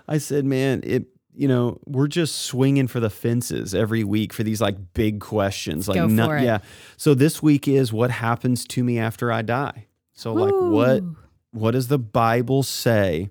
I 0.08 0.20
said, 0.20 0.46
man, 0.46 0.82
it 0.84 1.08
you 1.36 1.48
know, 1.48 1.80
we're 1.86 2.08
just 2.08 2.36
swinging 2.44 2.88
for 2.88 3.00
the 3.00 3.10
fences 3.10 3.74
every 3.76 4.04
week 4.04 4.34
for 4.34 4.44
these 4.44 4.60
like 4.62 4.76
big 4.94 5.20
questions. 5.20 5.88
Like, 5.88 5.96
Go 5.98 6.08
no- 6.08 6.26
for 6.28 6.38
it. 6.38 6.44
yeah. 6.44 6.60
So 6.98 7.14
this 7.14 7.42
week 7.42 7.68
is 7.68 7.94
what 7.94 8.12
happens 8.12 8.66
to 8.66 8.84
me 8.84 9.00
after 9.00 9.32
I 9.32 9.42
die. 9.42 9.86
So 10.14 10.34
like, 10.34 10.54
what 10.54 11.04
what 11.52 11.72
does 11.72 11.88
the 11.88 12.00
Bible 12.00 12.64
say 12.64 13.30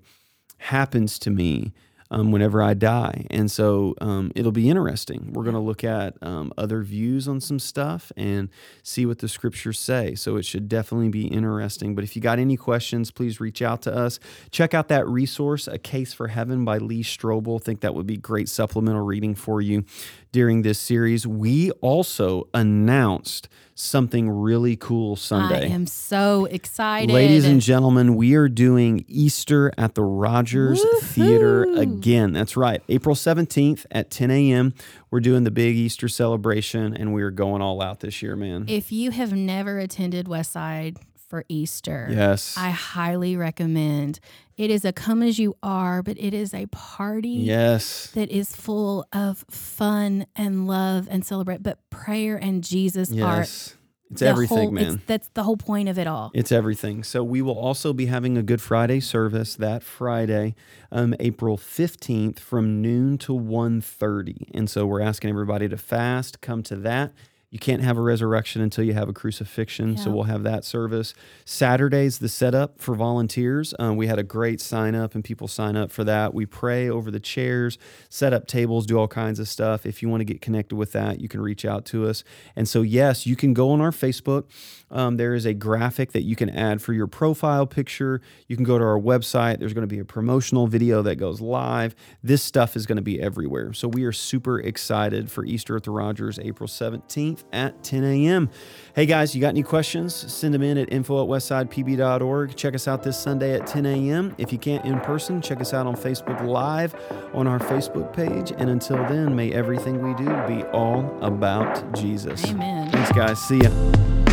happens 0.57 1.19
to 1.19 1.29
me 1.29 1.71
um, 2.11 2.31
whenever 2.31 2.61
I 2.61 2.73
die? 2.73 3.25
And 3.29 3.51
so 3.51 3.95
um, 4.01 4.31
it'll 4.35 4.51
be 4.51 4.69
interesting. 4.69 5.31
We're 5.33 5.43
going 5.43 5.55
to 5.55 5.59
look 5.59 5.83
at 5.83 6.15
um, 6.21 6.51
other 6.57 6.81
views 6.81 7.27
on 7.27 7.39
some 7.41 7.59
stuff 7.59 8.11
and 8.17 8.49
see 8.83 9.05
what 9.05 9.19
the 9.19 9.27
scriptures 9.27 9.79
say. 9.79 10.15
So 10.15 10.35
it 10.35 10.45
should 10.45 10.67
definitely 10.67 11.09
be 11.09 11.27
interesting. 11.27 11.95
But 11.95 12.03
if 12.03 12.15
you 12.15 12.21
got 12.21 12.39
any 12.39 12.57
questions, 12.57 13.11
please 13.11 13.39
reach 13.39 13.61
out 13.61 13.81
to 13.83 13.95
us. 13.95 14.19
Check 14.51 14.73
out 14.73 14.87
that 14.87 15.07
resource, 15.07 15.67
A 15.67 15.77
Case 15.77 16.13
for 16.13 16.27
Heaven 16.27 16.65
by 16.65 16.77
Lee 16.77 17.03
Strobel. 17.03 17.59
I 17.61 17.63
think 17.63 17.81
that 17.81 17.95
would 17.95 18.07
be 18.07 18.17
great 18.17 18.49
supplemental 18.49 19.03
reading 19.03 19.35
for 19.35 19.61
you 19.61 19.85
during 20.31 20.61
this 20.61 20.79
series. 20.79 21.25
We 21.25 21.71
also 21.81 22.47
announced 22.53 23.49
something 23.75 24.29
really 24.29 24.75
cool 24.75 25.15
Sunday. 25.15 25.63
I 25.63 25.73
am 25.73 25.87
so 25.87 26.45
excited. 26.45 27.13
Ladies 27.13 27.45
and 27.45 27.61
gentlemen, 27.61 28.15
we 28.15 28.35
are 28.35 28.49
doing 28.49 29.05
Easter 29.07 29.71
at 29.77 29.95
the 29.95 30.03
Rogers 30.03 30.83
Theater 31.01 31.63
again. 31.63 32.33
That's 32.33 32.57
right. 32.57 32.83
April 32.89 33.15
17th 33.15 33.85
at 33.89 34.09
10 34.11 34.31
a.m. 34.31 34.73
We're 35.11 35.21
doing 35.21 35.45
the 35.45 35.51
big 35.51 35.75
Easter 35.77 36.09
celebration 36.09 36.93
and 36.93 37.13
we're 37.13 37.31
going 37.31 37.61
all 37.61 37.81
out 37.81 38.01
this 38.01 38.21
year, 38.21 38.35
man. 38.35 38.65
if 38.67 38.91
you 38.91 39.11
have 39.11 39.31
never 39.33 39.79
attended 39.79 40.25
Westside 40.27 40.97
for 41.29 41.45
Easter, 41.47 42.07
yes. 42.11 42.55
I 42.57 42.71
highly 42.71 43.37
recommend. 43.37 44.19
It 44.57 44.71
is 44.71 44.83
a 44.83 44.91
come 44.91 45.21
as 45.21 45.39
you 45.39 45.55
are, 45.63 46.01
but 46.03 46.17
it 46.19 46.33
is 46.33 46.53
a 46.53 46.65
party 46.67 47.29
yes. 47.29 48.07
that 48.11 48.29
is 48.29 48.55
full 48.55 49.05
of 49.13 49.45
fun 49.49 50.25
and 50.35 50.67
love 50.67 51.07
and 51.09 51.23
celebrate. 51.23 51.63
But 51.63 51.89
prayer 51.89 52.35
and 52.35 52.63
Jesus 52.63 53.11
are 53.11 53.39
Yes. 53.39 53.75
It's 54.11 54.21
the 54.21 54.27
everything, 54.27 54.57
whole, 54.57 54.71
man. 54.71 54.93
It's, 54.95 55.03
that's 55.05 55.29
the 55.35 55.43
whole 55.43 55.57
point 55.57 55.87
of 55.87 55.99
it 55.99 56.07
all. 56.07 56.31
It's 56.33 56.51
everything. 56.51 57.03
So 57.03 57.23
we 57.23 57.43
will 57.43 57.57
also 57.57 57.93
be 57.93 58.07
having 58.07 58.37
a 58.37 58.43
Good 58.43 58.59
Friday 58.59 59.01
service 59.01 59.55
that 59.55 59.83
Friday, 59.83 60.55
um, 60.91 61.13
April 61.19 61.57
15th 61.57 62.39
from 62.39 62.81
noon 62.81 63.19
to 63.19 63.33
1.30. 63.33 64.49
And 64.53 64.67
so 64.67 64.87
we're 64.87 65.01
asking 65.01 65.29
everybody 65.29 65.69
to 65.69 65.77
fast, 65.77 66.41
come 66.41 66.63
to 66.63 66.75
that. 66.77 67.11
You 67.51 67.57
can't 67.57 67.81
have 67.81 67.97
a 67.97 68.01
resurrection 68.01 68.61
until 68.61 68.83
you 68.83 68.93
have 68.93 69.09
a 69.09 69.13
crucifixion. 69.13 69.97
So 69.97 70.11
we'll 70.11 70.25
have 70.25 70.43
that 70.43 70.63
service. 70.63 71.15
Saturday's 71.45 72.19
the 72.19 72.29
setup 72.29 72.79
for 72.79 72.93
volunteers. 72.93 73.73
Um, 73.79 73.95
we 73.97 74.05
had 74.05 74.19
a 74.19 74.23
great 74.23 74.61
sign 74.61 74.93
up 74.93 75.15
and 75.15 75.23
people 75.23 75.47
sign 75.47 75.75
up 75.75 75.89
for 75.91 76.03
that. 76.03 76.31
We 76.35 76.45
pray 76.45 76.87
over 76.89 77.09
the 77.09 77.19
chairs, 77.19 77.79
set 78.07 78.33
up 78.33 78.45
tables, 78.45 78.85
do 78.85 78.99
all 78.99 79.07
kinds 79.07 79.39
of 79.39 79.47
stuff. 79.47 79.87
If 79.87 80.03
you 80.03 80.09
want 80.09 80.21
to 80.21 80.25
get 80.25 80.41
connected 80.41 80.75
with 80.75 80.91
that, 80.91 81.21
you 81.21 81.27
can 81.27 81.41
reach 81.41 81.65
out 81.65 81.85
to 81.85 82.07
us. 82.07 82.23
And 82.55 82.69
so, 82.69 82.83
yes, 82.83 83.25
you 83.25 83.35
can 83.35 83.55
go 83.55 83.71
on 83.71 83.81
our 83.81 83.91
Facebook. 83.91 84.43
Um, 84.91 85.17
there 85.17 85.33
is 85.33 85.45
a 85.45 85.53
graphic 85.53 86.11
that 86.13 86.23
you 86.23 86.35
can 86.35 86.49
add 86.49 86.81
for 86.81 86.93
your 86.93 87.07
profile 87.07 87.65
picture. 87.65 88.21
You 88.47 88.55
can 88.55 88.65
go 88.65 88.77
to 88.77 88.83
our 88.83 88.99
website. 88.99 89.59
There's 89.59 89.73
going 89.73 89.87
to 89.87 89.93
be 89.93 89.99
a 89.99 90.05
promotional 90.05 90.67
video 90.67 91.01
that 91.01 91.15
goes 91.15 91.41
live. 91.41 91.95
This 92.23 92.41
stuff 92.43 92.75
is 92.75 92.85
going 92.85 92.95
to 92.97 93.01
be 93.01 93.21
everywhere. 93.21 93.73
So 93.73 93.87
we 93.87 94.03
are 94.03 94.11
super 94.11 94.59
excited 94.59 95.31
for 95.31 95.45
Easter 95.45 95.75
at 95.75 95.83
the 95.83 95.91
Rogers, 95.91 96.39
April 96.39 96.67
17th 96.67 97.43
at 97.53 97.83
10 97.83 98.03
a.m. 98.03 98.49
Hey 98.95 99.05
guys, 99.05 99.35
you 99.35 99.41
got 99.41 99.49
any 99.49 99.63
questions? 99.63 100.13
Send 100.13 100.53
them 100.53 100.63
in 100.63 100.77
at 100.77 100.91
info 100.91 101.23
at 101.23 101.29
westsidepb.org. 101.29 102.55
Check 102.55 102.75
us 102.75 102.87
out 102.87 103.03
this 103.03 103.19
Sunday 103.19 103.53
at 103.53 103.67
10 103.67 103.85
a.m. 103.85 104.35
If 104.37 104.51
you 104.51 104.57
can't 104.57 104.83
in 104.85 104.99
person, 105.01 105.41
check 105.41 105.61
us 105.61 105.73
out 105.73 105.87
on 105.87 105.95
Facebook 105.95 106.41
Live 106.45 106.95
on 107.33 107.47
our 107.47 107.59
Facebook 107.59 108.13
page. 108.13 108.51
And 108.57 108.69
until 108.69 108.97
then, 109.07 109.35
may 109.35 109.51
everything 109.51 110.01
we 110.01 110.13
do 110.15 110.29
be 110.47 110.63
all 110.69 111.17
about 111.21 111.93
Jesus. 111.95 112.43
Amen. 112.45 112.89
Thanks, 112.91 113.11
guys. 113.11 113.41
See 113.41 113.59
ya. 113.59 114.28